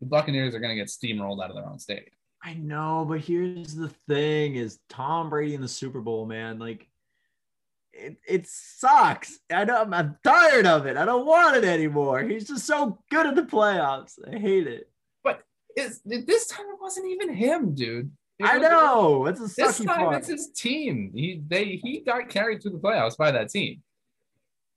the 0.00 0.06
Buccaneers 0.06 0.54
are 0.54 0.60
going 0.60 0.76
to 0.76 0.80
get 0.80 0.88
steamrolled 0.88 1.42
out 1.42 1.50
of 1.50 1.56
their 1.56 1.66
own 1.66 1.78
stadium. 1.78 2.06
I 2.42 2.54
know, 2.54 3.04
but 3.08 3.20
here's 3.20 3.74
the 3.74 3.90
thing: 4.08 4.56
is 4.56 4.78
Tom 4.88 5.30
Brady 5.30 5.54
in 5.54 5.60
the 5.60 5.68
Super 5.68 6.00
Bowl, 6.00 6.26
man? 6.26 6.58
Like, 6.58 6.88
it, 7.92 8.16
it 8.26 8.46
sucks. 8.46 9.38
I 9.52 9.64
know 9.64 9.82
I'm, 9.82 9.92
I'm 9.92 10.16
tired 10.24 10.66
of 10.66 10.86
it. 10.86 10.96
I 10.96 11.04
don't 11.04 11.26
want 11.26 11.56
it 11.56 11.64
anymore. 11.64 12.22
He's 12.22 12.48
just 12.48 12.66
so 12.66 12.98
good 13.10 13.26
at 13.26 13.34
the 13.34 13.42
playoffs. 13.42 14.18
I 14.26 14.38
hate 14.38 14.66
it. 14.66 14.90
It's, 15.76 16.00
this 16.04 16.46
time 16.46 16.66
it 16.66 16.80
wasn't 16.80 17.06
even 17.06 17.32
him, 17.32 17.74
dude. 17.74 18.10
It 18.38 18.44
I 18.46 18.58
know. 18.58 19.26
It's 19.26 19.40
a 19.40 19.54
This 19.54 19.78
time 19.78 20.06
part. 20.06 20.16
it's 20.16 20.28
his 20.28 20.50
team. 20.50 21.12
He 21.14 21.42
they 21.46 21.76
he 21.82 22.00
got 22.00 22.28
carried 22.28 22.62
through 22.62 22.72
the 22.72 22.78
playoffs 22.78 23.16
by 23.16 23.30
that 23.30 23.50
team. 23.50 23.82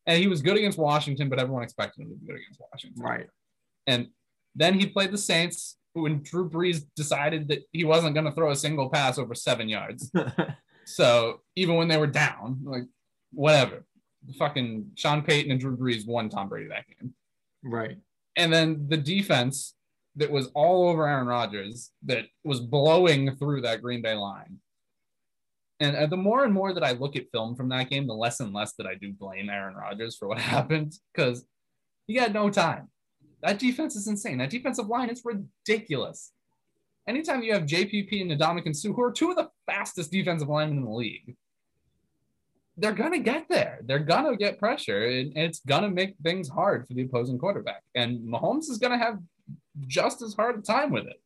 And 0.05 0.19
he 0.19 0.27
was 0.27 0.41
good 0.41 0.57
against 0.57 0.77
Washington, 0.77 1.29
but 1.29 1.39
everyone 1.39 1.63
expected 1.63 2.01
him 2.01 2.09
to 2.09 2.15
be 2.15 2.27
good 2.27 2.35
against 2.35 2.59
Washington. 2.59 3.01
Right. 3.01 3.27
And 3.87 4.09
then 4.53 4.77
he 4.77 4.85
played 4.85 5.11
the 5.11 5.17
Saints 5.17 5.77
when 5.93 6.21
Drew 6.23 6.49
Brees 6.49 6.85
decided 6.95 7.47
that 7.49 7.63
he 7.71 7.83
wasn't 7.83 8.15
going 8.15 8.25
to 8.25 8.31
throw 8.31 8.51
a 8.51 8.55
single 8.55 8.89
pass 8.89 9.17
over 9.17 9.35
seven 9.35 9.69
yards. 9.69 10.11
So 10.85 11.41
even 11.55 11.75
when 11.75 11.87
they 11.87 11.97
were 11.97 12.07
down, 12.07 12.59
like 12.63 12.83
whatever, 13.31 13.85
fucking 14.37 14.91
Sean 14.95 15.21
Payton 15.21 15.51
and 15.51 15.59
Drew 15.59 15.77
Brees 15.77 16.07
won 16.07 16.29
Tom 16.29 16.49
Brady 16.49 16.69
that 16.69 16.85
game. 16.87 17.13
right. 17.63 17.97
And 18.35 18.51
then 18.51 18.87
the 18.89 18.97
defense 18.97 19.75
that 20.15 20.31
was 20.31 20.47
all 20.55 20.89
over 20.89 21.07
Aaron 21.07 21.27
Rodgers 21.27 21.91
that 22.03 22.25
was 22.43 22.59
blowing 22.59 23.35
through 23.35 23.61
that 23.61 23.81
Green 23.81 24.01
Bay 24.01 24.15
line. 24.15 24.57
And 25.79 25.95
uh, 25.95 26.07
the 26.07 26.17
more 26.17 26.43
and 26.43 26.53
more 26.53 26.73
that 26.73 26.83
I 26.83 26.93
look 26.93 27.15
at 27.15 27.31
film 27.31 27.55
from 27.55 27.69
that 27.69 27.89
game, 27.89 28.07
the 28.07 28.13
less 28.13 28.39
and 28.39 28.53
less 28.53 28.73
that 28.73 28.87
I 28.87 28.95
do 28.95 29.11
blame 29.11 29.49
Aaron 29.49 29.75
Rodgers 29.75 30.15
for 30.15 30.27
what 30.27 30.37
happened 30.55 30.93
because 31.13 31.45
he 32.07 32.15
had 32.15 32.33
no 32.33 32.49
time. 32.49 32.89
That 33.43 33.59
defense 33.59 33.95
is 33.95 34.07
insane. 34.07 34.37
That 34.37 34.49
defensive 34.49 34.87
line 34.87 35.09
is 35.09 35.21
ridiculous. 35.23 36.31
Anytime 37.07 37.43
you 37.43 37.53
have 37.53 37.63
JPP 37.63 38.21
and 38.21 38.31
Ndamukong 38.31 38.73
Suh, 38.73 38.93
who 38.93 39.03
are 39.03 39.11
two 39.11 39.29
of 39.29 39.35
the 39.35 39.49
fastest 39.65 40.11
defensive 40.11 40.47
linemen 40.47 40.77
in 40.77 40.85
the 40.85 40.89
league, 40.89 41.35
they're 42.77 42.93
gonna 42.93 43.19
get 43.19 43.47
there. 43.49 43.81
They're 43.83 43.99
gonna 43.99 44.37
get 44.37 44.57
pressure, 44.57 45.03
and 45.03 45.37
it's 45.37 45.59
gonna 45.59 45.89
make 45.91 46.15
things 46.23 46.47
hard 46.47 46.87
for 46.87 46.93
the 46.93 47.03
opposing 47.03 47.37
quarterback. 47.37 47.83
And 47.93 48.21
Mahomes 48.21 48.69
is 48.69 48.77
gonna 48.77 48.97
have 48.97 49.19
just 49.85 50.21
as 50.21 50.33
hard 50.33 50.57
a 50.57 50.61
time 50.61 50.91
with 50.91 51.05
it. 51.05 51.21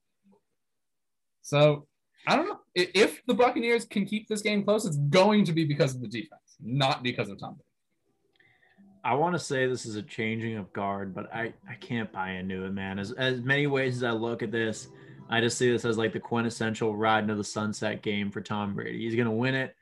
So 1.44 1.88
I 2.26 2.36
don't 2.36 2.48
know 2.48 2.60
if 2.76 3.22
the 3.28 3.34
Buccaneers 3.36 3.86
can 3.86 4.06
keep 4.06 4.28
this 4.28 4.42
game 4.42 4.64
close. 4.64 4.86
It's 4.86 4.98
going 4.98 5.46
to 5.46 5.54
be 5.54 5.64
because 5.64 5.96
of 5.96 6.02
the 6.02 6.08
defense, 6.08 6.58
not 6.60 7.04
because 7.04 7.30
of 7.30 7.40
Tom 7.40 7.54
Brady. 7.54 7.67
I 9.08 9.14
want 9.14 9.36
to 9.36 9.40
say 9.40 9.68
this 9.68 9.86
is 9.86 9.96
a 9.96 10.04
changing 10.04 10.58
of 10.58 10.74
guard, 10.74 11.16
but 11.16 11.34
I, 11.34 11.54
I 11.68 11.76
can't 11.76 12.12
buy 12.12 12.32
into 12.32 12.66
it, 12.66 12.74
man. 12.74 13.00
As 13.00 13.14
as 13.14 13.40
many 13.40 13.66
ways 13.66 13.96
as 13.96 14.04
I 14.04 14.12
look 14.12 14.44
at 14.44 14.52
this, 14.52 14.90
I 15.30 15.40
just 15.40 15.58
see 15.58 15.72
this 15.72 15.86
as 15.86 15.98
like 15.98 16.12
the 16.12 16.20
quintessential 16.20 16.94
ride 16.94 17.24
into 17.24 17.36
the 17.36 17.44
sunset 17.44 18.02
game 18.02 18.30
for 18.30 18.42
Tom 18.42 18.76
Brady. 18.76 19.06
He's 19.06 19.16
gonna 19.16 19.32
win 19.32 19.56
it. 19.56 19.74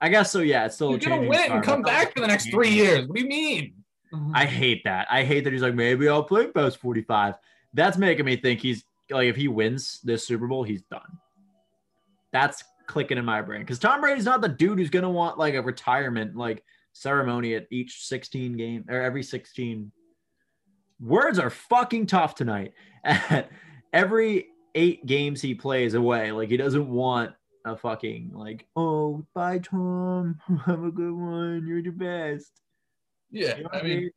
I 0.00 0.08
guess 0.08 0.30
so. 0.30 0.40
Yeah, 0.40 0.64
it's 0.64 0.76
still 0.76 0.92
You're 0.92 0.96
a 0.96 1.00
gonna 1.00 1.16
changing 1.16 1.28
win 1.28 1.52
and 1.52 1.62
come 1.62 1.82
back 1.82 2.14
for 2.14 2.20
the 2.20 2.26
next 2.26 2.50
three 2.50 2.70
years. 2.70 3.06
What 3.06 3.16
do 3.16 3.22
you 3.22 3.28
mean? 3.28 3.74
Mm-hmm. 4.14 4.34
I 4.34 4.46
hate 4.46 4.82
that. 4.84 5.08
I 5.10 5.24
hate 5.24 5.44
that 5.44 5.52
he's 5.52 5.60
like 5.60 5.74
maybe 5.74 6.08
I'll 6.08 6.24
play 6.24 6.46
post 6.46 6.78
forty 6.78 7.02
five. 7.02 7.34
That's 7.74 7.98
making 7.98 8.24
me 8.24 8.36
think 8.36 8.60
he's 8.60 8.82
like 9.10 9.28
if 9.28 9.36
he 9.36 9.46
wins 9.46 10.00
this 10.04 10.26
Super 10.26 10.46
Bowl, 10.46 10.62
he's 10.62 10.82
done. 10.84 11.18
That's 12.32 12.64
clicking 12.86 13.18
in 13.18 13.26
my 13.26 13.42
brain 13.42 13.60
because 13.60 13.78
Tom 13.78 14.00
Brady's 14.00 14.24
not 14.24 14.40
the 14.40 14.48
dude 14.48 14.78
who's 14.78 14.88
gonna 14.88 15.10
want 15.10 15.36
like 15.36 15.52
a 15.52 15.60
retirement 15.60 16.34
like 16.34 16.64
ceremony 16.92 17.54
at 17.54 17.66
each 17.70 18.04
16 18.06 18.56
game 18.56 18.84
or 18.88 19.00
every 19.00 19.22
16 19.22 19.92
words 21.00 21.38
are 21.38 21.50
fucking 21.50 22.06
tough 22.06 22.34
tonight. 22.34 22.72
At 23.04 23.50
every 23.92 24.48
eight 24.74 25.06
games 25.06 25.40
he 25.40 25.54
plays 25.54 25.94
away 25.94 26.32
like 26.32 26.48
he 26.48 26.56
doesn't 26.56 26.88
want 26.88 27.32
a 27.64 27.76
fucking 27.76 28.30
like 28.34 28.66
oh 28.76 29.24
bye 29.34 29.58
tom. 29.58 30.38
Have 30.66 30.84
a 30.84 30.90
good 30.90 31.12
one. 31.12 31.66
You're 31.66 31.82
the 31.82 31.90
best. 31.90 32.52
Yeah, 33.30 33.56
You 33.56 33.62
know 33.64 33.70
I 33.72 33.76
what 33.76 33.84
mean, 33.84 34.10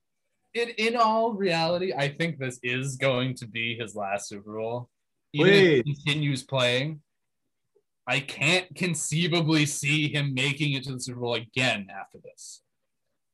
in 0.53 0.69
in 0.77 0.95
all 0.95 1.33
reality, 1.33 1.93
I 1.93 2.09
think 2.09 2.37
this 2.37 2.59
is 2.63 2.95
going 2.97 3.35
to 3.35 3.47
be 3.47 3.77
his 3.77 3.95
last 3.95 4.27
Super 4.29 4.53
Bowl. 4.57 4.89
Even 5.33 5.53
if 5.53 5.85
he 5.85 5.95
continues 5.95 6.43
playing, 6.43 7.01
I 8.07 8.19
can't 8.19 8.73
conceivably 8.75 9.65
see 9.65 10.09
him 10.09 10.33
making 10.33 10.73
it 10.73 10.83
to 10.83 10.93
the 10.93 10.99
Super 10.99 11.21
Bowl 11.21 11.35
again 11.35 11.87
after 11.89 12.19
this. 12.23 12.61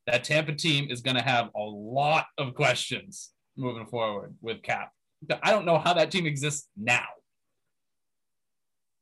That 0.06 0.24
Tampa 0.24 0.54
team 0.54 0.90
is 0.90 1.00
going 1.00 1.16
to 1.16 1.22
have 1.22 1.50
a 1.56 1.60
lot 1.60 2.26
of 2.38 2.54
questions 2.54 3.30
moving 3.56 3.86
forward 3.86 4.34
with 4.40 4.62
Cap. 4.62 4.92
I 5.42 5.50
don't 5.50 5.66
know 5.66 5.78
how 5.78 5.94
that 5.94 6.10
team 6.10 6.26
exists 6.26 6.68
now. 6.76 7.04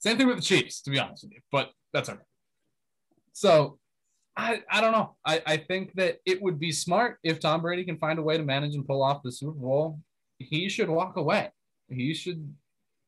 Same 0.01 0.17
thing 0.17 0.27
with 0.27 0.37
the 0.37 0.43
Chiefs, 0.43 0.81
to 0.83 0.91
be 0.91 0.99
honest 0.99 1.25
with 1.25 1.33
you, 1.33 1.41
but 1.53 1.71
that's 1.93 2.09
okay. 2.09 2.23
So 3.33 3.79
I, 4.37 4.63
I 4.71 4.81
don't 4.81 4.93
know. 4.93 5.17
I, 5.25 5.43
I 5.47 5.57
think 5.57 5.95
that 5.95 6.19
it 6.25 6.41
would 6.41 6.59
be 6.59 6.73
smart 6.73 7.19
if 7.23 7.41
Tom 7.41 7.61
Brady 7.61 7.85
can 7.85 7.99
find 7.99 8.19
a 8.19 8.23
way 8.23 8.37
to 8.37 8.45
manage 8.45 8.75
and 8.75 8.87
pull 8.87 9.03
off 9.03 9.23
the 9.23 9.33
Super 9.33 9.53
Bowl. 9.53 10.01
He 10.39 10.69
should 10.69 10.89
walk 10.89 11.17
away. 11.17 11.51
He 11.89 12.15
should 12.15 12.55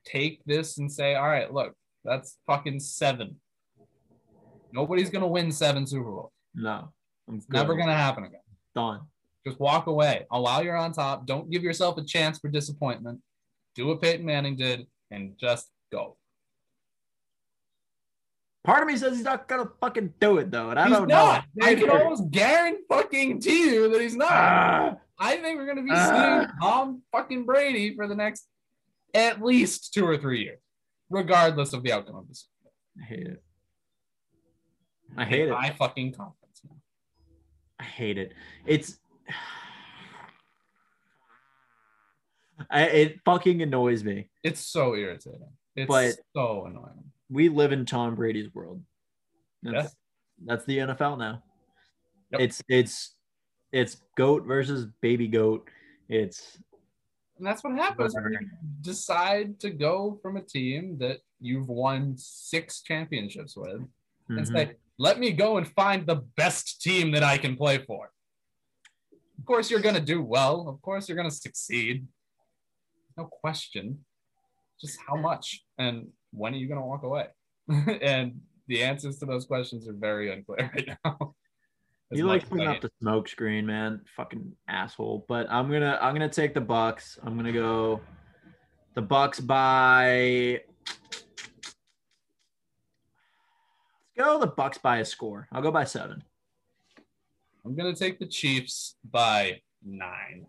take 0.05 0.43
this 0.45 0.79
and 0.79 0.91
say, 0.91 1.15
all 1.15 1.29
right, 1.29 1.53
look, 1.53 1.75
that's 2.05 2.39
fucking 2.47 2.81
seven. 2.81 3.37
Nobody's 4.73 5.11
gonna 5.11 5.27
win 5.29 5.51
seven 5.53 5.87
Super 5.87 6.11
Bowls. 6.11 6.33
No, 6.55 6.93
It's 7.33 7.49
never 7.49 7.75
gonna 7.77 7.97
happen 7.97 8.25
again. 8.25 8.41
done. 8.75 9.01
Just 9.47 9.59
walk 9.59 9.87
away. 9.87 10.27
While 10.29 10.63
you're 10.63 10.77
on 10.77 10.93
top. 10.93 11.27
Don't 11.27 11.51
give 11.51 11.63
yourself 11.63 11.97
a 11.99 12.05
chance 12.05 12.39
for 12.39 12.49
disappointment. 12.49 13.21
Do 13.75 13.87
what 13.87 14.03
Peyton 14.03 14.25
Manning 14.27 14.55
did 14.57 14.87
and 15.11 15.37
just 15.39 15.71
go. 15.91 16.17
Part 18.63 18.83
of 18.83 18.89
me 18.89 18.97
says 18.97 19.15
he's 19.17 19.25
not 19.25 19.49
gonna 19.49 19.71
fucking 19.81 20.13
do 20.21 20.37
it 20.39 20.51
though, 20.51 20.69
and 20.71 20.79
I 20.79 20.89
he's 20.89 20.97
don't 20.99 21.09
not. 21.09 21.45
know. 21.57 21.67
I 21.67 21.75
can 21.75 21.89
almost 21.89 22.31
guarantee 22.31 23.71
you 23.75 23.89
that 23.91 24.01
he's 24.03 24.15
not. 24.17 24.29
Ah, 24.31 24.97
I 25.19 25.37
think 25.39 25.59
we're 25.59 25.67
gonna 25.67 25.83
be 25.83 25.91
Ah. 25.93 26.45
seeing 26.47 26.59
Tom 26.61 27.03
fucking 27.11 27.47
Brady 27.47 27.95
for 27.97 28.07
the 28.07 28.15
next 28.15 28.47
at 29.15 29.43
least 29.43 29.95
two 29.95 30.07
or 30.07 30.19
three 30.19 30.43
years, 30.45 30.61
regardless 31.11 31.73
of 31.73 31.83
the 31.83 31.93
outcome 31.93 32.17
of 32.17 32.29
this. 32.29 32.49
I 33.01 33.05
hate 33.05 33.27
it. 33.27 33.43
I 35.17 35.25
hate 35.25 35.49
it. 35.49 35.53
I 35.53 35.71
fucking 35.71 36.13
confidence. 36.13 36.63
I 37.79 37.85
hate 37.85 38.17
it. 38.19 38.33
It's 38.67 38.99
I, 42.71 42.83
it 42.85 43.21
fucking 43.25 43.63
annoys 43.63 44.05
me. 44.05 44.29
It's 44.45 44.61
so 44.61 44.95
irritating. 44.95 45.49
It's 45.77 45.89
But- 45.89 46.15
so 46.35 46.67
annoying. 46.67 47.05
We 47.31 47.49
live 47.49 47.73
in 47.73 47.87
Tom 47.87 48.17
Brady's 48.17 48.53
world. 48.55 48.83
That's, 49.63 49.85
Yeah. 49.85 49.89
that's 50.47 50.65
the 50.65 50.79
NFL 50.79 51.17
now. 51.19 51.43
Yep. 52.33 52.41
It's 52.41 52.63
it's 52.69 53.15
it's 53.73 53.97
goat 54.17 54.45
versus 54.47 54.87
baby 55.01 55.29
goat. 55.29 55.69
It's 56.09 56.59
And 57.41 57.47
that's 57.47 57.65
what 57.65 57.75
happens 57.75 58.15
when 58.15 58.33
you 58.33 58.39
decide 58.83 59.59
to 59.61 59.71
go 59.71 60.19
from 60.21 60.37
a 60.37 60.43
team 60.43 60.99
that 60.99 61.21
you've 61.41 61.71
won 61.71 62.15
six 62.19 62.83
championships 62.83 63.57
with 63.57 63.81
and 64.29 64.47
mhm. 64.47 64.53
say, 64.53 64.73
let 64.99 65.19
me 65.19 65.33
go 65.33 65.57
and 65.57 65.67
find 65.67 66.07
the 66.07 66.17
best 66.37 66.83
team 66.83 67.13
that 67.13 67.23
I 67.23 67.39
can 67.39 67.57
play 67.57 67.79
for. 67.79 68.11
Of 69.39 69.47
course, 69.47 69.71
you're 69.71 69.81
going 69.81 69.95
to 69.95 70.03
do 70.03 70.23
well. 70.23 70.69
Of 70.69 70.83
course, 70.83 71.09
you're 71.09 71.17
going 71.17 71.31
to 71.31 71.35
succeed. 71.35 72.07
No 73.17 73.25
question. 73.25 74.05
Just 74.79 74.99
how 75.09 75.17
much 75.17 75.65
and 75.79 76.09
when 76.33 76.53
are 76.53 76.59
you 76.59 76.69
going 76.69 76.79
to 76.79 76.87
walk 76.87 77.05
away? 77.05 77.29
and 78.03 78.39
the 78.69 78.83
answers 78.83 79.19
to 79.21 79.25
those 79.25 79.47
questions 79.47 79.89
are 79.89 79.95
very 79.95 80.31
unclear 80.31 80.71
right 80.75 80.91
now. 81.07 81.35
As 82.13 82.19
He 82.19 82.23
much 82.23 82.31
likes 82.31 82.49
putting 82.49 82.67
up 82.67 82.81
the 82.81 82.91
smoke 83.01 83.29
screen, 83.29 83.67
man. 83.67 84.01
Fucking 84.17 84.53
asshole. 84.69 85.25
But 85.29 85.47
I'm 85.51 85.71
gonna 85.71 85.99
I'm 86.01 86.15
gonna 86.15 86.29
take 86.29 86.55
the 86.55 86.61
Bucs. 86.61 87.19
I'm 87.23 87.37
gonna 87.37 87.53
go 87.53 88.01
the 88.95 89.03
Bucs 89.03 89.45
by 89.47 90.61
let's 94.17 94.29
go 94.29 94.39
the 94.41 94.49
Bucs 94.49 94.83
by 94.83 94.99
a 94.99 95.05
score. 95.05 95.47
I'll 95.53 95.63
go 95.63 95.71
by 95.71 95.85
seven. 95.85 96.25
I'm 97.65 97.75
going 97.77 97.95
to 97.95 97.99
take 97.99 98.19
the 98.19 98.27
Chiefs 98.27 98.97
by 99.11 99.61
nine. 99.85 100.47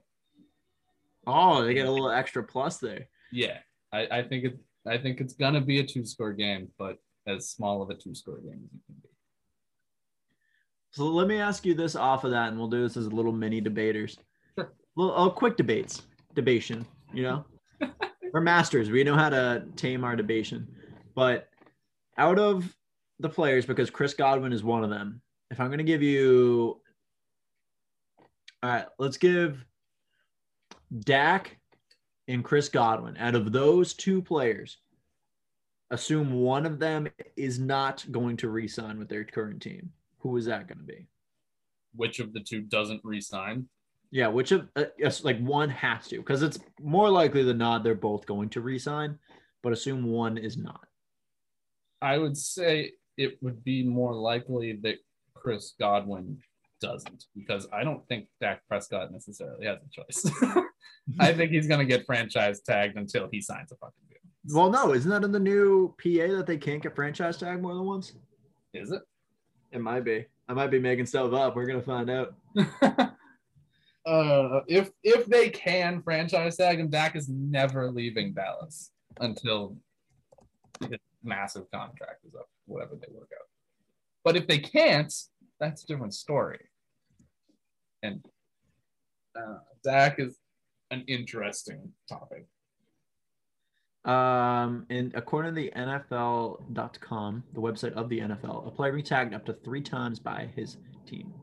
Oh, 1.28 1.64
they 1.64 1.74
get 1.74 1.88
a 1.88 1.92
little 1.92 2.10
extra 2.10 2.44
plus 2.44 2.78
there. 2.78 3.08
Yeah, 3.32 3.58
I, 3.94 4.08
I 4.12 4.24
think 4.24 4.46
it. 4.46 4.60
I 4.88 4.98
think 4.98 5.22
it's 5.22 5.34
gonna 5.34 5.62
be 5.62 5.80
a 5.80 5.86
two-score 5.86 6.34
game, 6.34 6.70
but 6.80 6.98
as 7.28 7.48
small 7.48 7.84
of 7.84 7.92
a 7.92 7.94
two-score 7.94 8.40
game 8.40 8.60
as 8.66 8.74
you 8.74 8.80
can 8.88 8.96
be. 9.04 9.10
So 10.92 11.06
let 11.06 11.28
me 11.28 11.38
ask 11.40 11.66
you 11.66 11.74
this 11.74 11.96
off 11.96 12.26
of 12.26 12.32
that, 12.32 12.50
and 12.50 12.58
we'll 12.58 12.68
do 12.68 12.82
this 12.82 12.98
as 12.98 13.06
a 13.06 13.10
little 13.10 13.32
mini 13.32 13.62
debaters. 13.62 14.18
Sure. 14.58 14.74
Little 14.98 15.14
oh, 15.16 15.30
quick 15.30 15.56
debates, 15.56 16.02
debation. 16.36 16.86
You 17.14 17.24
know, 17.24 17.46
we're 18.34 18.42
masters. 18.42 18.90
We 18.90 19.04
know 19.06 19.16
how 19.16 19.30
to 19.30 19.66
tame 19.78 20.04
our 20.04 20.18
debation. 20.18 20.68
But 21.16 21.48
out 22.18 22.40
of 22.40 22.76
the 23.20 23.30
players, 23.30 23.66
because 23.66 23.90
Chris 23.90 24.14
Godwin 24.14 24.52
is 24.52 24.64
one 24.64 24.84
of 24.84 24.90
them, 24.90 25.22
if 25.50 25.62
I'm 25.62 25.68
going 25.68 25.78
to 25.78 25.84
give 25.86 26.02
you, 26.02 26.82
all 28.62 28.70
right, 28.70 28.86
let's 29.00 29.18
give 29.18 29.64
Dak 31.00 31.58
and 32.28 32.44
Chris 32.44 32.68
Godwin. 32.68 33.16
Out 33.18 33.36
of 33.36 33.54
those 33.54 33.94
two 33.94 34.22
players, 34.22 34.78
assume 35.90 36.34
one 36.34 36.66
of 36.66 36.80
them 36.80 37.08
is 37.38 37.60
not 37.60 38.06
going 38.12 38.38
to 38.38 38.50
re-sign 38.50 39.00
with 39.00 39.08
their 39.08 39.24
current 39.24 39.62
team. 39.62 39.92
Who 40.22 40.38
is 40.38 40.46
that 40.46 40.68
going 40.68 40.78
to 40.78 40.84
be? 40.84 41.08
Which 41.96 42.20
of 42.20 42.34
the 42.34 42.40
two 42.40 42.62
doesn't 42.62 43.02
re-sign? 43.04 43.68
Yeah, 44.12 44.28
which 44.28 44.52
of 44.52 44.68
uh, 44.76 44.86
yes, 44.98 45.24
like 45.24 45.40
one 45.40 45.70
has 45.70 46.08
to, 46.10 46.18
because 46.18 46.44
it's 46.44 46.60
more 46.82 47.10
likely 47.10 47.44
than 47.44 47.58
not 47.58 47.84
they're 47.84 47.96
both 47.96 48.26
going 48.26 48.50
to 48.50 48.62
re-sign, 48.62 49.18
but 49.64 49.72
assume 49.72 50.04
one 50.04 50.38
is 50.38 50.58
not. 50.58 50.86
I 52.02 52.18
would 52.18 52.38
say 52.38 52.92
it 53.18 53.42
would 53.42 53.64
be 53.64 53.84
more 53.84 54.14
likely 54.14 54.74
that 54.84 54.98
Chris 55.34 55.76
Godwin 55.80 56.40
doesn't, 56.82 57.26
because 57.36 57.68
I 57.72 57.86
don't 57.86 58.06
think 58.10 58.28
Dak 58.42 58.62
Prescott 58.68 59.14
necessarily 59.14 59.66
has 59.66 59.78
a 59.78 59.90
choice. 59.90 60.30
I 61.20 61.32
think 61.32 61.52
he's 61.52 61.68
gonna 61.68 61.86
get 61.86 62.06
franchise 62.06 62.60
tagged 62.62 62.98
until 62.98 63.30
he 63.32 63.40
signs 63.40 63.72
a 63.72 63.76
fucking 63.78 63.94
deal. 64.10 64.56
Well, 64.56 64.70
no, 64.70 64.94
isn't 64.94 65.10
that 65.10 65.24
in 65.24 65.32
the 65.32 65.40
new 65.40 65.96
PA 65.98 66.36
that 66.36 66.48
they 66.48 66.58
can't 66.58 66.84
get 66.84 66.96
franchise 66.96 67.38
tag 67.38 67.62
more 67.62 67.76
than 67.76 67.86
once? 67.86 68.14
Is 68.74 68.92
it? 68.92 69.02
It 69.72 69.82
might 69.82 70.04
be. 70.04 70.26
I 70.48 70.54
might 70.54 70.72
be 70.72 70.80
making 70.80 71.06
stuff 71.06 71.34
up. 71.34 71.56
We're 71.56 71.66
gonna 71.66 71.82
find 71.82 72.10
out. 72.10 72.34
uh, 74.06 74.62
if 74.68 74.92
if 75.04 75.26
they 75.28 75.50
can 75.50 76.02
franchise 76.02 76.58
tag 76.58 76.80
him, 76.80 76.90
Dak 76.90 77.16
is 77.16 77.30
never 77.30 77.90
leaving 77.90 78.34
Dallas 78.34 78.92
until 79.20 79.78
his 80.82 81.00
massive 81.24 81.70
contract 81.72 82.26
is 82.28 82.36
up, 82.36 82.50
whatever 82.66 82.96
they 82.96 83.14
work 83.14 83.30
out. 83.40 83.48
But 84.24 84.36
if 84.36 84.48
they 84.48 84.60
can't, 84.60 85.14
that's 85.60 85.84
a 85.84 85.88
different 85.88 86.14
story. 86.14 86.68
And 88.04 88.26
uh, 89.36 89.60
Dak 89.84 90.20
is 90.20 90.38
an 90.90 91.04
interesting 91.08 91.94
topic. 92.10 92.46
Um, 94.04 94.88
and 94.90 95.14
according 95.14 95.54
to 95.54 95.62
the 95.62 95.72
NFL.com, 95.76 97.44
the 97.54 97.62
website 97.62 97.94
of 97.94 98.10
the 98.10 98.20
NFL, 98.20 98.68
a 98.68 98.72
player 98.72 98.94
retagged 98.94 99.34
up 99.34 99.46
to 99.46 99.54
three 99.54 99.82
times 99.82 100.20
by 100.20 100.50
his 100.56 100.78
team. 101.06 101.34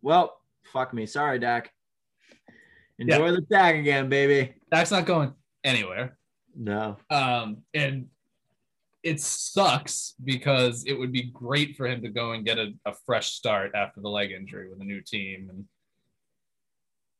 Well, 0.00 0.40
fuck 0.72 0.94
me. 0.94 1.06
Sorry, 1.06 1.38
Dak. 1.38 1.72
Enjoy 2.98 3.32
the 3.32 3.44
tag 3.50 3.76
again, 3.76 4.08
baby. 4.08 4.54
Dak's 4.70 4.92
not 4.92 5.06
going 5.06 5.32
anywhere. 5.64 6.16
No. 6.54 6.98
Um, 7.10 7.58
and 7.74 8.06
it 9.02 9.20
sucks 9.20 10.14
because 10.22 10.84
it 10.86 10.92
would 10.92 11.10
be 11.10 11.30
great 11.32 11.76
for 11.76 11.86
him 11.86 12.02
to 12.02 12.08
go 12.08 12.32
and 12.32 12.44
get 12.44 12.58
a, 12.58 12.72
a 12.86 12.94
fresh 13.04 13.32
start 13.32 13.72
after 13.74 14.00
the 14.00 14.08
leg 14.08 14.30
injury 14.30 14.68
with 14.68 14.80
a 14.80 14.84
new 14.84 15.00
team. 15.00 15.50
And 15.50 15.64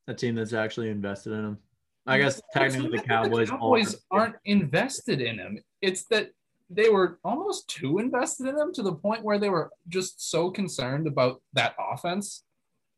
A 0.06 0.14
team 0.14 0.36
that's 0.36 0.52
actually 0.52 0.90
invested 0.90 1.32
in 1.32 1.44
him. 1.44 1.58
I 2.06 2.18
guess 2.18 2.40
technically 2.52 2.88
the 2.90 2.94
It's 2.96 3.06
not 3.06 3.22
that 3.24 3.30
Cowboys, 3.30 3.48
The 3.48 3.56
Cowboys 3.56 3.94
are- 4.10 4.20
aren't 4.20 4.36
invested 4.44 5.20
in 5.20 5.38
him. 5.38 5.58
It's 5.80 6.04
that 6.06 6.30
they 6.68 6.88
were 6.88 7.20
almost 7.24 7.68
too 7.68 7.98
invested 7.98 8.46
in 8.46 8.58
him 8.58 8.72
to 8.72 8.82
the 8.82 8.94
point 8.94 9.22
where 9.22 9.38
they 9.38 9.50
were 9.50 9.70
just 9.88 10.30
so 10.30 10.50
concerned 10.50 11.06
about 11.06 11.42
that 11.52 11.74
offense 11.78 12.44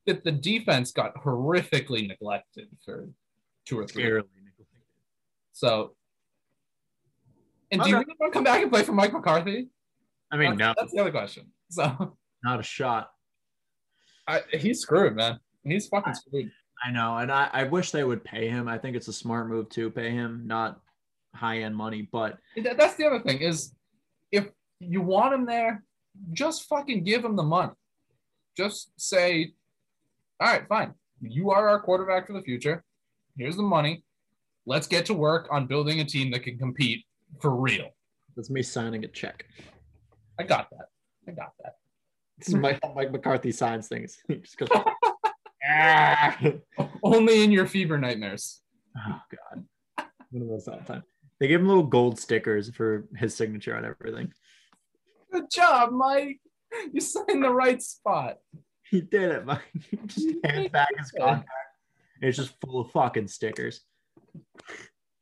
that 0.07 0.22
the 0.24 0.32
defense 0.32 0.92
got 0.92 1.14
horrifically 1.16 2.07
neglected 2.07 2.68
for 2.84 3.09
two 3.64 3.78
or 3.78 3.86
three. 3.86 4.05
years. 4.05 4.22
neglected. 4.36 4.66
So, 5.52 5.96
and 7.70 7.82
do 7.82 7.88
you 7.88 7.94
really 7.96 8.14
want 8.20 8.32
to 8.32 8.36
come 8.36 8.44
back 8.44 8.62
and 8.62 8.70
play 8.70 8.82
for 8.82 8.92
Mike 8.92 9.12
McCarthy? 9.12 9.68
I 10.30 10.36
mean, 10.36 10.57
no, 10.57 10.68
that's, 10.68 10.80
that's 10.80 10.92
the 10.92 11.00
other 11.00 11.11
question. 11.11 11.46
So, 11.70 12.16
not 12.44 12.61
a 12.61 12.62
shot. 12.62 13.11
I, 14.28 14.42
he's 14.52 14.80
screwed, 14.80 15.16
man. 15.16 15.40
He's 15.64 15.88
fucking 15.88 16.14
screwed. 16.14 16.50
I 16.85 16.91
know, 16.91 17.16
and 17.16 17.32
I, 17.32 17.49
I 17.53 17.64
wish 17.64 17.91
they 17.93 18.05
would 18.05 18.22
pay 18.24 18.49
him. 18.49 18.68
I 18.68 18.76
think 18.78 18.95
it's 18.97 19.09
a 19.09 19.12
smart 19.12 19.49
move 19.49 19.68
to 19.70 19.91
pay 19.91 20.11
him, 20.11 20.43
not 20.47 20.80
high 21.35 21.59
end 21.61 21.74
money. 21.74 22.09
But 22.12 22.39
That- 22.62 22.76
That's 22.76 22.95
the 22.97 23.07
other 23.07 23.20
thing 23.20 23.41
is, 23.41 23.72
if 24.30 24.49
you 24.80 25.01
want 25.01 25.32
him 25.35 25.47
there, 25.47 25.82
just 26.32 26.68
fucking 26.68 27.05
give 27.05 27.24
him 27.24 27.37
the 27.37 27.43
money. 27.43 27.72
Just 28.57 28.93
say, 29.01 29.55
all 30.41 30.49
right, 30.53 30.68
fine. 30.68 30.93
You 31.20 31.51
are 31.51 31.68
our 31.68 31.80
quarterback 31.80 32.26
for 32.26 32.35
the 32.35 32.43
future. 32.43 32.85
Here's 33.39 33.57
the 33.57 33.62
money. 33.62 34.05
Let's 34.66 34.87
get 34.87 35.07
to 35.07 35.14
work 35.14 35.49
on 35.51 35.66
building 35.66 36.01
a 36.01 36.05
team 36.05 36.30
that 36.32 36.41
can 36.43 36.59
compete 36.59 37.05
for 37.41 37.55
real. 37.57 37.89
that's 38.37 38.51
me 38.51 38.62
signing 38.62 39.05
a 39.05 39.09
check. 39.09 39.45
I 40.39 40.43
got 40.43 40.68
that. 40.70 40.87
I 41.26 41.32
got 41.32 41.53
that. 41.62 41.76
This 42.39 42.49
is 42.49 42.55
Mike, 42.57 42.80
Mike 42.95 43.11
McCarthy 43.12 43.53
signs 43.53 43.89
things. 43.89 44.18
He 45.67 45.73
just 45.73 46.41
goes, 46.41 46.61
"Ah." 46.79 46.89
Only 47.03 47.45
in 47.45 47.53
your 47.53 47.67
fever 47.67 47.99
nightmares. 47.99 48.61
Oh 48.97 49.21
God, 49.31 49.65
one 50.31 50.43
of 50.43 50.49
those 50.49 50.69
all 50.69 50.79
the 50.79 50.85
time. 50.85 51.03
They 51.41 51.49
give 51.49 51.61
him 51.61 51.69
little 51.69 51.83
gold 51.83 52.19
stickers 52.19 52.75
for 52.75 53.07
his 53.17 53.35
signature 53.35 53.77
on 53.77 53.85
everything. 53.85 54.33
Good 55.33 55.51
job, 55.51 55.93
Mike. 55.93 56.41
You 56.93 57.01
signed 57.01 57.43
the 57.43 57.51
right 57.51 57.83
spot. 57.83 58.39
He 58.89 59.01
did 59.01 59.31
it, 59.31 59.45
Mike. 59.45 59.62
He 59.91 59.97
just 60.07 60.29
hands 60.45 60.69
back 60.69 60.89
his 60.97 61.11
contract. 61.11 61.49
It's 62.21 62.37
just 62.37 62.55
full 62.65 62.81
of 62.81 62.91
fucking 62.93 63.29
stickers. 63.29 63.81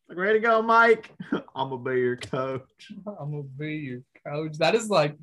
Like, 0.08 0.18
way 0.18 0.32
to 0.34 0.40
go, 0.40 0.60
Mike. 0.62 1.10
I'm 1.54 1.70
gonna 1.70 1.78
be 1.78 2.00
your 2.00 2.16
coach. 2.16 2.92
I'm 3.06 3.30
gonna 3.30 3.42
be 3.42 3.76
your 3.76 4.02
coach. 4.26 4.58
That 4.58 4.74
is 4.74 4.88
like 4.88 5.16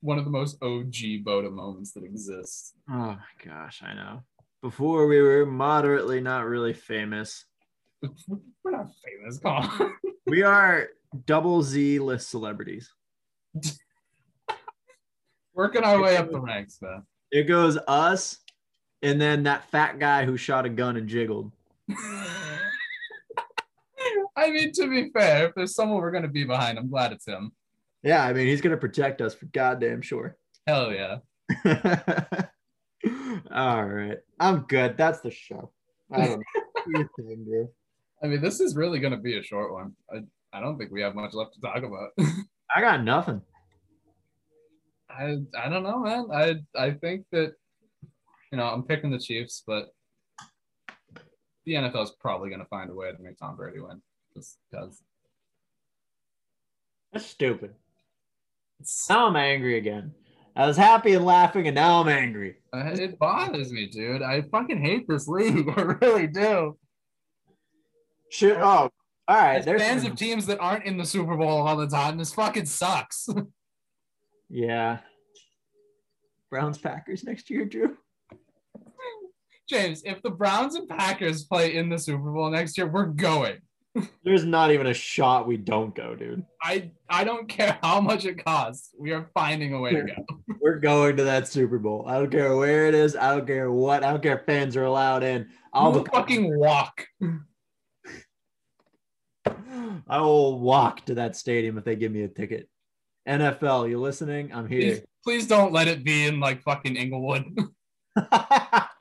one 0.00 0.18
of 0.18 0.24
the 0.24 0.30
most 0.30 0.60
OG 0.62 1.24
Bota 1.24 1.48
moments 1.48 1.92
that 1.92 2.04
exists. 2.04 2.74
Oh 2.90 2.92
my 2.92 3.18
gosh, 3.44 3.82
I 3.82 3.94
know. 3.94 4.22
Before 4.62 5.08
we 5.08 5.20
were 5.20 5.44
moderately 5.44 6.20
not 6.20 6.46
really 6.46 6.72
famous. 6.72 7.44
We're 8.62 8.70
not 8.70 8.90
famous. 9.04 9.38
Come 9.38 9.52
on. 9.52 9.94
We 10.24 10.44
are 10.44 10.88
double 11.26 11.64
Z 11.64 11.98
list 11.98 12.30
celebrities. 12.30 12.94
Working 15.52 15.82
our 15.82 16.00
way 16.00 16.16
up 16.16 16.30
the 16.30 16.40
ranks, 16.40 16.78
man. 16.80 17.02
It 17.32 17.48
goes 17.48 17.76
us 17.88 18.38
and 19.02 19.20
then 19.20 19.42
that 19.42 19.68
fat 19.70 19.98
guy 19.98 20.24
who 20.24 20.36
shot 20.36 20.64
a 20.64 20.68
gun 20.68 20.96
and 20.96 21.08
jiggled. 21.08 21.50
I 24.36 24.50
mean, 24.50 24.72
to 24.74 24.88
be 24.88 25.10
fair, 25.10 25.48
if 25.48 25.54
there's 25.56 25.74
someone 25.74 26.00
we're 26.00 26.12
gonna 26.12 26.28
be 26.28 26.44
behind, 26.44 26.78
I'm 26.78 26.88
glad 26.88 27.10
it's 27.12 27.26
him. 27.26 27.52
Yeah, 28.02 28.24
I 28.24 28.32
mean 28.32 28.46
he's 28.46 28.60
gonna 28.60 28.76
protect 28.76 29.20
us 29.20 29.34
for 29.34 29.46
goddamn 29.46 30.02
sure. 30.02 30.36
Hell 30.66 30.92
yeah. 30.92 31.18
All 33.50 33.84
right. 33.84 34.18
I'm 34.38 34.60
good. 34.62 34.96
That's 34.96 35.20
the 35.20 35.30
show. 35.30 35.72
I 36.10 36.18
don't 36.18 36.30
know. 36.30 36.62
Do 36.84 36.98
your 36.98 37.10
thing, 37.16 37.44
Drew. 37.44 37.68
I 38.22 38.26
mean, 38.26 38.40
this 38.40 38.60
is 38.60 38.76
really 38.76 39.00
gonna 39.00 39.16
be 39.16 39.38
a 39.38 39.42
short 39.42 39.72
one. 39.72 39.92
I, 40.12 40.18
I 40.52 40.60
don't 40.60 40.78
think 40.78 40.90
we 40.92 41.02
have 41.02 41.14
much 41.14 41.34
left 41.34 41.54
to 41.54 41.60
talk 41.60 41.82
about. 41.82 42.10
I 42.74 42.80
got 42.80 43.02
nothing. 43.02 43.42
I 45.10 45.38
I 45.58 45.68
don't 45.68 45.82
know, 45.82 45.98
man. 46.00 46.28
I 46.32 46.56
I 46.80 46.92
think 46.92 47.26
that 47.32 47.54
you 48.50 48.58
know 48.58 48.64
I'm 48.64 48.84
picking 48.84 49.10
the 49.10 49.18
Chiefs, 49.18 49.62
but 49.66 49.94
the 51.64 51.74
NFL 51.74 52.04
is 52.04 52.12
probably 52.20 52.50
gonna 52.50 52.66
find 52.66 52.90
a 52.90 52.94
way 52.94 53.10
to 53.10 53.22
make 53.22 53.38
Tom 53.38 53.56
Brady 53.56 53.80
win, 53.80 54.00
just 54.34 54.58
because. 54.70 55.02
That's 57.12 57.26
stupid. 57.26 57.74
Now 59.10 59.26
I'm 59.26 59.36
angry 59.36 59.76
again. 59.76 60.14
I 60.54 60.66
was 60.66 60.76
happy 60.76 61.14
and 61.14 61.24
laughing, 61.24 61.66
and 61.66 61.74
now 61.74 62.00
I'm 62.00 62.08
angry. 62.08 62.56
Uh, 62.74 62.90
it 62.92 63.18
bothers 63.18 63.72
me, 63.72 63.86
dude. 63.86 64.22
I 64.22 64.42
fucking 64.42 64.82
hate 64.82 65.08
this 65.08 65.26
league. 65.26 65.68
I 65.76 65.80
really 65.80 66.26
do. 66.26 66.76
Shit. 68.30 68.56
Oh, 68.58 68.90
all 69.28 69.36
right. 69.36 69.56
As 69.56 69.64
There's 69.64 69.80
fans 69.80 70.02
some- 70.02 70.12
of 70.12 70.18
teams 70.18 70.46
that 70.46 70.60
aren't 70.60 70.84
in 70.84 70.96
the 70.98 71.06
Super 71.06 71.36
Bowl 71.36 71.66
all 71.66 71.76
the 71.76 71.86
time, 71.88 72.18
this 72.18 72.34
fucking 72.34 72.66
sucks. 72.66 73.28
yeah. 74.50 74.98
Browns 76.50 76.76
Packers 76.78 77.24
next 77.24 77.48
year, 77.48 77.64
Drew. 77.64 77.96
James, 79.68 80.02
if 80.04 80.20
the 80.22 80.30
Browns 80.30 80.74
and 80.74 80.86
Packers 80.88 81.44
play 81.44 81.76
in 81.76 81.88
the 81.88 81.98
Super 81.98 82.30
Bowl 82.30 82.50
next 82.50 82.76
year, 82.76 82.86
we're 82.86 83.06
going. 83.06 83.56
There's 84.24 84.44
not 84.44 84.70
even 84.70 84.86
a 84.86 84.94
shot 84.94 85.46
we 85.46 85.56
don't 85.58 85.94
go, 85.94 86.14
dude. 86.14 86.44
I 86.62 86.90
I 87.10 87.24
don't 87.24 87.48
care 87.48 87.78
how 87.82 88.00
much 88.00 88.24
it 88.24 88.42
costs. 88.44 88.94
We 88.98 89.12
are 89.12 89.28
finding 89.34 89.74
a 89.74 89.80
way 89.80 89.92
to 89.92 90.02
go. 90.02 90.14
We're 90.60 90.78
going 90.78 91.16
to 91.18 91.24
that 91.24 91.46
Super 91.46 91.78
Bowl. 91.78 92.04
I 92.08 92.14
don't 92.14 92.30
care 92.30 92.56
where 92.56 92.86
it 92.86 92.94
is. 92.94 93.16
I 93.16 93.36
don't 93.36 93.46
care 93.46 93.70
what. 93.70 94.02
I 94.02 94.10
don't 94.10 94.22
care 94.22 94.38
if 94.38 94.46
fans 94.46 94.76
are 94.76 94.84
allowed 94.84 95.22
in. 95.22 95.48
I'll 95.74 95.92
We'll 95.92 96.04
fucking 96.04 96.58
walk. 96.58 97.06
I 100.08 100.20
will 100.20 100.58
walk 100.60 101.04
to 101.06 101.14
that 101.16 101.36
stadium 101.36 101.76
if 101.78 101.84
they 101.84 101.96
give 101.96 102.12
me 102.12 102.22
a 102.22 102.28
ticket. 102.28 102.68
NFL, 103.28 103.88
you 103.88 104.00
listening? 104.00 104.52
I'm 104.52 104.66
Please, 104.66 104.84
here. 104.84 105.04
please 105.24 105.46
don't 105.46 105.72
let 105.72 105.88
it 105.88 106.04
be 106.04 106.26
in 106.26 106.40
like 106.40 106.62
fucking 106.62 106.96
Inglewood. 106.96 107.44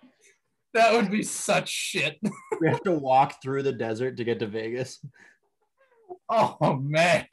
that 0.73 0.93
would 0.93 1.11
be 1.11 1.23
such 1.23 1.69
shit. 1.69 2.19
we 2.61 2.67
have 2.67 2.83
to 2.83 2.91
walk 2.91 3.41
through 3.41 3.63
the 3.63 3.71
desert 3.71 4.17
to 4.17 4.23
get 4.23 4.39
to 4.39 4.47
Vegas. 4.47 5.03
Oh 6.29 6.75
man. 6.75 7.25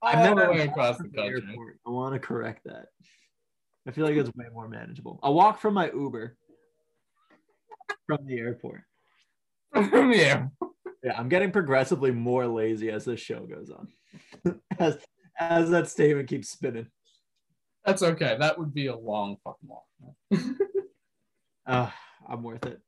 All 0.00 0.12
never 0.12 0.46
the 0.46 0.50
way 0.50 0.60
across 0.60 0.98
the 0.98 1.04
country. 1.04 1.42
airport. 1.48 1.78
I 1.86 1.90
want 1.90 2.14
to 2.14 2.18
correct 2.20 2.62
that. 2.64 2.86
I 3.86 3.90
feel 3.90 4.04
like 4.04 4.16
it's 4.16 4.34
way 4.34 4.46
more 4.52 4.68
manageable. 4.68 5.20
I'll 5.22 5.34
walk 5.34 5.60
from 5.60 5.74
my 5.74 5.90
Uber 5.90 6.36
from 8.06 8.26
the 8.26 8.38
airport. 8.38 8.82
From 9.72 10.10
the 10.10 10.24
air. 10.24 10.50
Yeah, 11.04 11.18
I'm 11.18 11.28
getting 11.28 11.50
progressively 11.50 12.10
more 12.10 12.46
lazy 12.46 12.90
as 12.90 13.04
this 13.04 13.20
show 13.20 13.40
goes 13.40 13.70
on. 13.70 14.58
as 14.78 14.96
as 15.38 15.68
that 15.68 15.88
statement 15.88 16.28
keeps 16.28 16.48
spinning. 16.48 16.86
That's 17.84 18.02
okay. 18.02 18.36
That 18.38 18.58
would 18.58 18.72
be 18.72 18.86
a 18.86 18.96
long 18.96 19.36
fucking 19.44 19.68
walk. 19.68 19.84
Uh, 21.66 21.90
I'm 22.28 22.42
worth 22.42 22.66
it. 22.66 22.80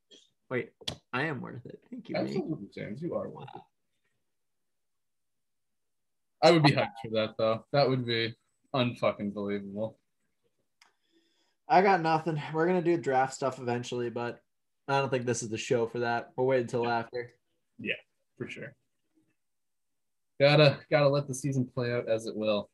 Wait, 0.50 0.70
I 1.12 1.24
am 1.24 1.40
worth 1.40 1.64
it. 1.66 1.78
Thank 1.90 2.08
you. 2.08 2.16
Absolutely, 2.16 2.68
James. 2.74 3.02
You 3.02 3.14
are 3.14 3.28
worth 3.28 3.48
it. 3.54 3.62
I 6.42 6.50
would 6.50 6.62
be 6.62 6.70
hyped 6.70 6.92
for 7.02 7.10
that 7.12 7.34
though. 7.36 7.64
That 7.72 7.88
would 7.88 8.06
be 8.06 8.34
unfucking 8.74 9.34
believable. 9.34 9.98
I 11.68 11.82
got 11.82 12.00
nothing. 12.00 12.40
We're 12.52 12.66
gonna 12.66 12.82
do 12.82 12.96
draft 12.96 13.34
stuff 13.34 13.58
eventually, 13.58 14.08
but 14.08 14.40
I 14.86 15.00
don't 15.00 15.10
think 15.10 15.26
this 15.26 15.42
is 15.42 15.50
the 15.50 15.58
show 15.58 15.86
for 15.86 15.98
that. 16.00 16.30
We'll 16.36 16.46
wait 16.46 16.62
until 16.62 16.88
after. 16.88 17.32
Yeah, 17.78 17.94
for 18.38 18.48
sure. 18.48 18.74
Gotta 20.40 20.78
gotta 20.90 21.08
let 21.08 21.26
the 21.26 21.34
season 21.34 21.66
play 21.66 21.92
out 21.92 22.08
as 22.08 22.26
it 22.26 22.36
will. 22.36 22.70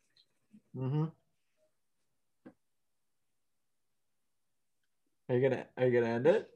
Mm-hmm. 0.76 1.04
Are 5.28 5.34
you 5.34 5.48
gonna 5.48 5.66
Are 5.76 5.86
you 5.86 6.00
gonna 6.00 6.12
end 6.12 6.26
it? 6.26 6.50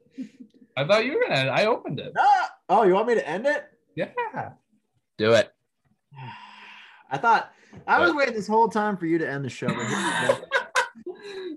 I 0.77 0.85
thought 0.85 1.05
you 1.05 1.13
were 1.13 1.21
gonna 1.21 1.39
end 1.39 1.49
it. 1.49 1.51
I 1.51 1.65
opened 1.65 1.99
it. 1.99 2.13
Ah! 2.17 2.49
Oh, 2.69 2.83
you 2.83 2.93
want 2.93 3.07
me 3.07 3.15
to 3.15 3.27
end 3.27 3.45
it? 3.45 3.65
Yeah. 3.95 4.11
Do 5.17 5.33
it. 5.33 5.51
I 7.11 7.17
thought 7.17 7.51
I 7.87 7.99
was 7.99 8.13
waiting 8.13 8.35
this 8.35 8.47
whole 8.47 8.69
time 8.69 8.97
for 8.97 9.05
you 9.05 9.17
to 9.17 9.29
end 9.29 9.43
the 9.43 9.49
show. 9.49 9.67
but 9.67 9.85
here 9.85 9.87
we 9.87 10.27
go. 10.27 10.45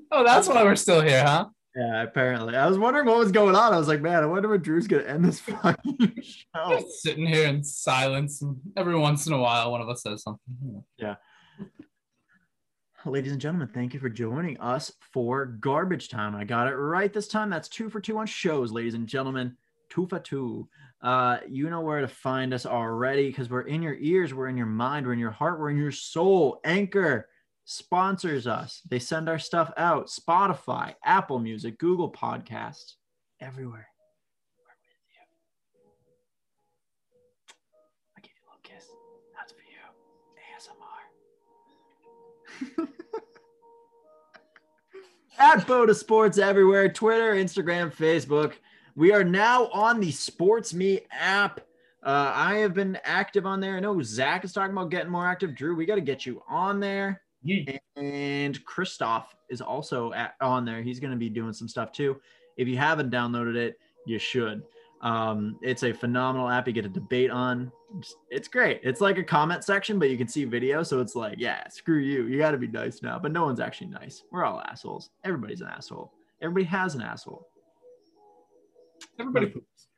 oh, 0.12 0.24
that's 0.24 0.48
why 0.48 0.62
we're 0.64 0.76
still 0.76 1.00
here, 1.00 1.22
huh? 1.22 1.46
yeah, 1.76 2.02
apparently. 2.02 2.56
I 2.56 2.66
was 2.66 2.78
wondering 2.78 3.06
what 3.06 3.18
was 3.18 3.32
going 3.32 3.54
on. 3.54 3.72
I 3.72 3.78
was 3.78 3.88
like, 3.88 4.00
man, 4.00 4.22
I 4.22 4.26
wonder 4.26 4.48
when 4.48 4.60
Drew's 4.60 4.86
gonna 4.86 5.04
end 5.04 5.24
this 5.24 5.40
fucking 5.40 6.18
show. 6.22 6.80
Just 6.80 7.02
sitting 7.02 7.26
here 7.26 7.48
in 7.48 7.64
silence, 7.64 8.42
and 8.42 8.56
every 8.76 8.96
once 8.96 9.26
in 9.26 9.32
a 9.32 9.38
while, 9.38 9.70
one 9.72 9.80
of 9.80 9.88
us 9.88 10.02
says 10.02 10.22
something. 10.22 10.84
Ladies 13.04 13.32
and 13.32 13.40
gentlemen, 13.40 13.66
thank 13.74 13.94
you 13.94 13.98
for 14.00 14.08
joining 14.08 14.60
us 14.60 14.92
for 15.12 15.46
Garbage 15.46 16.08
Time. 16.08 16.36
I 16.36 16.44
got 16.44 16.68
it 16.68 16.76
right 16.76 17.12
this 17.12 17.26
time. 17.26 17.50
That's 17.50 17.68
two 17.68 17.90
for 17.90 18.00
two 18.00 18.16
on 18.16 18.26
shows, 18.26 18.70
ladies 18.70 18.94
and 18.94 19.08
gentlemen. 19.08 19.56
Two 19.90 20.06
for 20.06 20.20
two. 20.20 20.68
Uh, 21.02 21.38
you 21.48 21.68
know 21.68 21.80
where 21.80 22.00
to 22.00 22.06
find 22.06 22.54
us 22.54 22.64
already 22.64 23.26
because 23.26 23.50
we're 23.50 23.62
in 23.62 23.82
your 23.82 23.96
ears, 23.98 24.32
we're 24.32 24.46
in 24.46 24.56
your 24.56 24.66
mind, 24.66 25.04
we're 25.04 25.14
in 25.14 25.18
your 25.18 25.32
heart, 25.32 25.58
we're 25.58 25.70
in 25.70 25.78
your 25.78 25.90
soul. 25.90 26.60
Anchor 26.62 27.28
sponsors 27.64 28.46
us. 28.46 28.82
They 28.88 29.00
send 29.00 29.28
our 29.28 29.40
stuff 29.40 29.72
out. 29.76 30.06
Spotify, 30.06 30.94
Apple 31.04 31.40
Music, 31.40 31.80
Google 31.80 32.12
Podcasts, 32.12 32.92
everywhere. 33.40 33.88
I 38.16 38.20
give 38.20 38.30
you 38.30 38.44
a 38.44 38.46
little 38.46 38.60
kiss. 38.62 38.86
That's 39.36 39.52
for 39.52 39.62
you. 39.66 39.82
ASMR. 42.78 42.88
At 45.42 45.66
Bota 45.66 45.92
Sports 45.92 46.38
everywhere 46.38 46.88
Twitter, 46.88 47.34
Instagram, 47.34 47.92
Facebook. 47.92 48.52
We 48.94 49.12
are 49.12 49.24
now 49.24 49.66
on 49.72 49.98
the 49.98 50.12
Sports 50.12 50.72
Me 50.72 51.00
app. 51.10 51.58
Uh, 52.00 52.30
I 52.32 52.58
have 52.58 52.74
been 52.74 52.96
active 53.02 53.44
on 53.44 53.58
there. 53.58 53.76
I 53.76 53.80
know 53.80 54.00
Zach 54.02 54.44
is 54.44 54.52
talking 54.52 54.70
about 54.70 54.90
getting 54.90 55.10
more 55.10 55.26
active. 55.26 55.56
Drew, 55.56 55.74
we 55.74 55.84
got 55.84 55.96
to 55.96 56.00
get 56.00 56.24
you 56.24 56.44
on 56.48 56.78
there. 56.78 57.22
And 57.96 58.64
Christoph 58.64 59.34
is 59.50 59.60
also 59.60 60.12
at, 60.12 60.36
on 60.40 60.64
there. 60.64 60.80
He's 60.80 61.00
going 61.00 61.10
to 61.10 61.16
be 61.16 61.28
doing 61.28 61.52
some 61.52 61.66
stuff 61.66 61.90
too. 61.90 62.20
If 62.56 62.68
you 62.68 62.76
haven't 62.76 63.10
downloaded 63.10 63.56
it, 63.56 63.80
you 64.06 64.20
should. 64.20 64.62
Um, 65.02 65.58
it's 65.62 65.82
a 65.82 65.92
phenomenal 65.92 66.48
app. 66.48 66.66
You 66.66 66.72
get 66.72 66.86
a 66.86 66.88
debate 66.88 67.30
on. 67.30 67.72
It's, 67.98 68.14
it's 68.30 68.48
great. 68.48 68.80
It's 68.84 69.00
like 69.00 69.18
a 69.18 69.22
comment 69.22 69.64
section, 69.64 69.98
but 69.98 70.10
you 70.10 70.16
can 70.16 70.28
see 70.28 70.44
video. 70.44 70.82
So 70.82 71.00
it's 71.00 71.16
like, 71.16 71.34
yeah, 71.38 71.68
screw 71.68 71.98
you. 71.98 72.26
You 72.26 72.38
got 72.38 72.52
to 72.52 72.58
be 72.58 72.68
nice 72.68 73.02
now. 73.02 73.18
But 73.18 73.32
no 73.32 73.44
one's 73.44 73.60
actually 73.60 73.88
nice. 73.88 74.22
We're 74.30 74.44
all 74.44 74.60
assholes. 74.60 75.10
Everybody's 75.24 75.60
an 75.60 75.68
asshole. 75.68 76.12
Everybody 76.40 76.64
has 76.66 76.94
an 76.94 77.02
asshole. 77.02 77.46
Everybody 79.18 79.46
poops. 79.46 79.88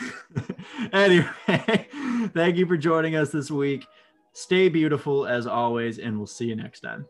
anyway, 0.92 1.26
thank 2.34 2.56
you 2.56 2.66
for 2.66 2.76
joining 2.76 3.16
us 3.16 3.30
this 3.30 3.50
week. 3.50 3.86
Stay 4.32 4.68
beautiful 4.68 5.26
as 5.26 5.46
always, 5.46 5.98
and 5.98 6.16
we'll 6.16 6.26
see 6.26 6.46
you 6.46 6.54
next 6.54 6.80
time. 6.80 7.06